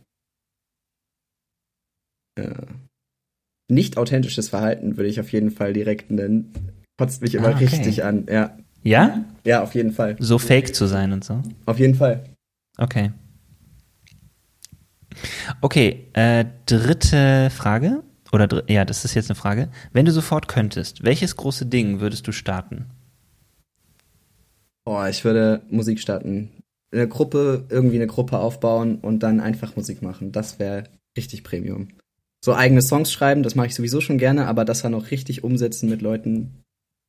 Äh, 2.37 2.67
nicht 3.69 3.97
authentisches 3.97 4.49
Verhalten 4.49 4.97
würde 4.97 5.09
ich 5.09 5.21
auf 5.21 5.33
jeden 5.33 5.51
Fall 5.51 5.73
direkt 5.73 6.11
nennen. 6.11 6.53
Kotzt 7.01 7.23
mich 7.23 7.35
immer 7.35 7.49
ah, 7.49 7.53
okay. 7.53 7.65
richtig 7.65 8.05
an, 8.05 8.27
ja. 8.31 8.59
Ja? 8.83 9.25
Ja, 9.43 9.63
auf 9.63 9.75
jeden 9.75 9.93
Fall. 9.93 10.17
So 10.19 10.37
fake 10.37 10.75
zu 10.75 10.85
sein 10.85 11.15
und 11.15 11.25
so? 11.25 11.41
Auf 11.65 11.79
jeden 11.79 11.95
Fall. 11.95 12.25
Okay. 12.77 13.13
Okay, 15.63 16.09
äh, 16.13 16.45
dritte 16.67 17.49
Frage. 17.49 18.03
Oder 18.33 18.47
dr 18.47 18.69
ja, 18.71 18.85
das 18.85 19.07
ist 19.07 19.15
jetzt 19.15 19.31
eine 19.31 19.35
Frage. 19.35 19.71
Wenn 19.95 20.05
du 20.05 20.13
sofort 20.13 20.47
könntest, 20.47 21.03
welches 21.03 21.37
große 21.37 21.65
Ding 21.65 22.01
würdest 22.01 22.27
du 22.29 22.33
starten? 22.33 22.91
Boah, 24.85 25.09
ich 25.09 25.25
würde 25.25 25.63
Musik 25.71 26.01
starten. 26.01 26.51
Eine 26.93 27.09
Gruppe, 27.09 27.65
irgendwie 27.71 27.97
eine 27.97 28.09
Gruppe 28.09 28.37
aufbauen 28.37 28.97
und 28.97 29.23
dann 29.23 29.41
einfach 29.41 29.75
Musik 29.75 30.03
machen. 30.03 30.33
Das 30.33 30.59
wäre 30.59 30.85
richtig 31.17 31.45
Premium 31.45 31.89
so 32.41 32.55
eigene 32.55 32.83
Songs 32.83 33.13
schreiben, 33.13 33.43
das 33.43 33.55
mache 33.55 33.69
ich 33.69 33.75
sowieso 33.75 34.01
schon 34.01 34.19
gerne, 34.19 34.47
aber 34.47 34.65
das 34.65 34.83
dann 34.83 34.95
auch 34.95 35.11
richtig 35.11 35.45
umsetzen 35.45 35.91
mit 35.91 36.03
Leuten, 36.03 36.65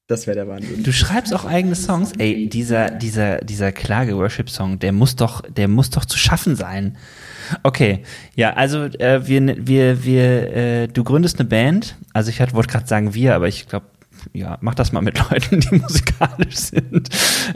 das 0.08 0.28
wäre 0.28 0.36
der 0.36 0.48
Wahnsinn. 0.48 0.84
Du 0.84 0.92
schreibst 0.92 1.34
auch 1.34 1.46
eigene 1.46 1.76
Songs? 1.76 2.12
Ey, 2.18 2.50
dieser, 2.50 2.92
dieser, 2.92 3.38
dieser 3.40 3.72
Klage-Worship-Song, 3.72 4.80
der 4.80 4.92
muss 4.92 5.16
doch, 5.16 5.42
der 5.42 5.68
muss 5.68 5.90
doch 5.90 6.06
zu 6.06 6.18
schaffen 6.18 6.56
sein. 6.56 6.98
Okay, 7.64 8.04
ja, 8.36 8.54
also 8.54 8.84
äh, 8.84 9.26
wir, 9.28 9.68
wir, 9.68 10.04
wir, 10.04 10.56
äh, 10.56 10.88
du 10.88 11.04
gründest 11.04 11.40
eine 11.40 11.48
Band. 11.48 11.96
Also 12.14 12.30
ich 12.30 12.40
wollte 12.54 12.70
gerade 12.70 12.88
sagen 12.88 13.14
wir, 13.14 13.36
aber 13.36 13.48
ich 13.48 13.68
glaube, 13.68 13.86
ja, 14.34 14.58
mach 14.62 14.76
das 14.76 14.92
mal 14.92 15.02
mit 15.02 15.20
Leuten, 15.32 15.60
die 15.60 15.76
musikalisch 15.76 16.56
sind. 16.56 17.10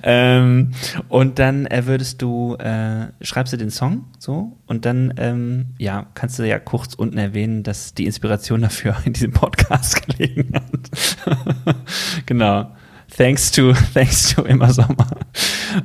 Ähm, 0.03 0.71
und 1.09 1.39
dann 1.39 1.65
äh, 1.67 1.85
würdest 1.85 2.21
du, 2.21 2.55
äh, 2.55 3.07
schreibst 3.21 3.53
du 3.53 3.57
den 3.57 3.69
Song 3.69 4.05
so 4.19 4.57
und 4.65 4.85
dann, 4.85 5.13
ähm, 5.17 5.67
ja, 5.77 6.07
kannst 6.13 6.39
du 6.39 6.43
ja 6.43 6.59
kurz 6.59 6.93
unten 6.93 7.17
erwähnen, 7.17 7.63
dass 7.63 7.93
die 7.93 8.05
Inspiration 8.05 8.61
dafür 8.61 8.95
in 9.05 9.13
diesem 9.13 9.31
Podcast 9.31 10.05
gelegen 10.05 10.53
hat. 10.53 11.75
genau. 12.25 12.71
Thanks 13.15 13.51
to, 13.51 13.73
thanks 13.93 14.33
to 14.33 14.43
immer 14.43 14.73
Sommer. 14.73 15.07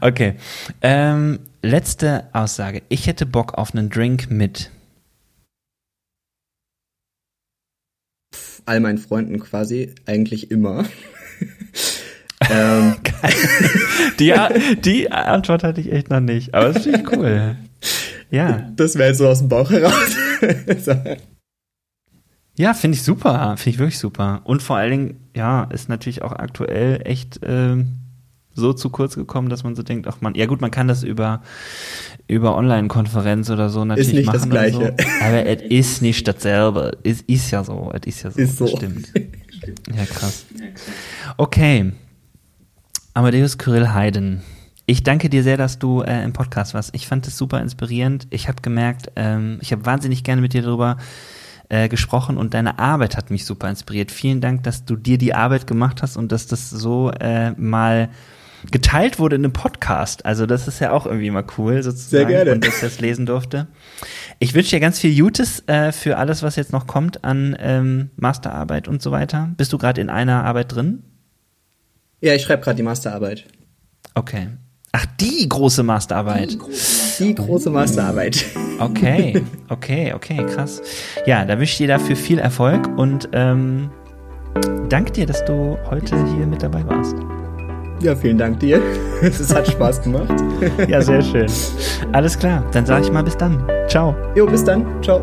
Okay. 0.00 0.34
Ähm, 0.80 1.40
letzte 1.62 2.24
Aussage. 2.32 2.82
Ich 2.88 3.06
hätte 3.06 3.26
Bock 3.26 3.54
auf 3.54 3.74
einen 3.74 3.90
Drink 3.90 4.30
mit 4.30 4.70
all 8.66 8.80
meinen 8.80 8.98
Freunden 8.98 9.40
quasi, 9.40 9.94
eigentlich 10.06 10.50
immer. 10.50 10.84
ähm. 12.50 12.96
die, 14.18 14.34
die 14.84 15.10
Antwort 15.10 15.62
hatte 15.62 15.80
ich 15.80 15.92
echt 15.92 16.10
noch 16.10 16.20
nicht, 16.20 16.54
aber 16.54 16.72
das 16.72 16.82
finde 16.82 17.00
ich 17.00 17.12
cool. 17.12 17.56
Ja. 18.30 18.70
Das 18.76 18.96
wäre 18.96 19.08
jetzt 19.08 19.18
so 19.18 19.28
aus 19.28 19.40
dem 19.40 19.48
Bauch 19.48 19.70
heraus. 19.70 20.16
so. 20.84 20.94
Ja, 22.58 22.74
finde 22.74 22.96
ich 22.96 23.04
super, 23.04 23.54
finde 23.56 23.70
ich 23.70 23.78
wirklich 23.78 23.98
super. 23.98 24.42
Und 24.44 24.62
vor 24.62 24.76
allen 24.76 24.90
Dingen, 24.90 25.30
ja, 25.34 25.64
ist 25.64 25.88
natürlich 25.88 26.20
auch 26.20 26.32
aktuell 26.32 27.00
echt 27.06 27.40
ähm, 27.42 27.99
so 28.54 28.72
zu 28.72 28.90
kurz 28.90 29.14
gekommen, 29.14 29.48
dass 29.48 29.64
man 29.64 29.76
so 29.76 29.82
denkt, 29.82 30.06
ach 30.06 30.20
man, 30.20 30.34
ja 30.34 30.46
gut, 30.46 30.60
man 30.60 30.70
kann 30.70 30.88
das 30.88 31.02
über, 31.02 31.42
über 32.28 32.56
Online-Konferenz 32.56 33.50
oder 33.50 33.70
so 33.70 33.84
natürlich 33.84 34.08
ist 34.08 34.14
nicht 34.14 34.26
machen. 34.26 34.38
Das 34.38 34.48
Gleiche. 34.48 34.94
So, 34.98 35.04
aber 35.24 35.46
es 35.46 35.62
ist 35.62 36.02
nicht 36.02 36.26
dasselbe. 36.26 36.98
Es 37.02 37.22
ist 37.22 37.50
ja 37.50 37.64
so, 37.64 37.92
es 37.94 38.06
ist 38.06 38.22
ja 38.22 38.30
so. 38.30 38.38
Ist 38.38 38.56
so. 38.56 38.66
Stimmt. 38.66 39.08
Ja, 39.94 40.06
krass. 40.06 40.46
Okay. 41.36 41.92
Amadeus 43.12 43.58
Kyrill 43.58 43.90
Heiden. 43.90 44.40
Ich 44.86 45.02
danke 45.02 45.28
dir 45.28 45.42
sehr, 45.42 45.58
dass 45.58 45.78
du 45.78 46.00
äh, 46.00 46.24
im 46.24 46.32
Podcast 46.32 46.72
warst. 46.72 46.94
Ich 46.94 47.06
fand 47.06 47.26
es 47.28 47.36
super 47.36 47.60
inspirierend. 47.60 48.26
Ich 48.30 48.48
habe 48.48 48.62
gemerkt, 48.62 49.12
ähm, 49.16 49.58
ich 49.60 49.70
habe 49.70 49.84
wahnsinnig 49.84 50.24
gerne 50.24 50.40
mit 50.40 50.54
dir 50.54 50.62
darüber 50.62 50.96
äh, 51.68 51.88
gesprochen 51.88 52.38
und 52.38 52.54
deine 52.54 52.78
Arbeit 52.78 53.16
hat 53.16 53.30
mich 53.30 53.44
super 53.44 53.68
inspiriert. 53.68 54.10
Vielen 54.10 54.40
Dank, 54.40 54.64
dass 54.64 54.84
du 54.86 54.96
dir 54.96 55.18
die 55.18 55.34
Arbeit 55.34 55.66
gemacht 55.66 56.02
hast 56.02 56.16
und 56.16 56.32
dass 56.32 56.46
das 56.46 56.70
so 56.70 57.10
äh, 57.20 57.52
mal 57.52 58.08
geteilt 58.70 59.18
wurde 59.18 59.36
in 59.36 59.44
einem 59.44 59.52
Podcast. 59.52 60.24
Also 60.26 60.46
das 60.46 60.68
ist 60.68 60.80
ja 60.80 60.92
auch 60.92 61.06
irgendwie 61.06 61.30
mal 61.30 61.44
cool 61.58 61.82
sozusagen. 61.82 62.10
Sehr 62.10 62.24
gerne. 62.26 62.52
Und 62.52 62.66
dass 62.66 62.76
ich 62.76 62.80
das 62.80 63.00
lesen 63.00 63.26
durfte. 63.26 63.68
Ich 64.38 64.54
wünsche 64.54 64.70
dir 64.70 64.80
ganz 64.80 64.98
viel 64.98 65.18
Gutes 65.18 65.66
äh, 65.66 65.92
für 65.92 66.16
alles, 66.16 66.42
was 66.42 66.56
jetzt 66.56 66.72
noch 66.72 66.86
kommt 66.86 67.24
an 67.24 67.56
ähm, 67.60 68.10
Masterarbeit 68.16 68.88
und 68.88 69.02
so 69.02 69.10
weiter. 69.10 69.50
Bist 69.56 69.72
du 69.72 69.78
gerade 69.78 70.00
in 70.00 70.10
einer 70.10 70.44
Arbeit 70.44 70.74
drin? 70.74 71.02
Ja, 72.20 72.34
ich 72.34 72.42
schreibe 72.42 72.62
gerade 72.62 72.76
die 72.76 72.82
Masterarbeit. 72.82 73.46
Okay. 74.14 74.48
Ach, 74.92 75.06
die 75.20 75.48
große 75.48 75.82
Masterarbeit. 75.82 76.58
Die 77.18 77.34
große 77.34 77.70
Masterarbeit. 77.70 78.44
Okay, 78.80 79.42
okay, 79.68 80.12
okay, 80.14 80.44
krass. 80.46 80.82
Ja, 81.26 81.44
da 81.44 81.58
wünsche 81.58 81.72
ich 81.72 81.78
dir 81.78 81.88
dafür 81.88 82.16
viel 82.16 82.38
Erfolg 82.38 82.88
und 82.98 83.28
ähm, 83.32 83.90
danke 84.88 85.12
dir, 85.12 85.26
dass 85.26 85.44
du 85.44 85.78
heute 85.90 86.16
hier 86.34 86.46
mit 86.46 86.62
dabei 86.62 86.84
warst. 86.86 87.14
Ja, 88.00 88.16
vielen 88.16 88.38
Dank 88.38 88.60
dir. 88.60 88.80
Es 89.22 89.54
hat 89.54 89.68
Spaß 89.68 90.02
gemacht. 90.02 90.32
Ja, 90.88 91.02
sehr 91.02 91.20
schön. 91.20 91.46
Alles 92.12 92.38
klar, 92.38 92.64
dann 92.72 92.86
sage 92.86 93.04
ich 93.04 93.12
mal 93.12 93.22
bis 93.22 93.36
dann. 93.36 93.62
Ciao. 93.86 94.14
Jo, 94.34 94.46
bis 94.46 94.64
dann. 94.64 94.86
Ciao. 95.02 95.22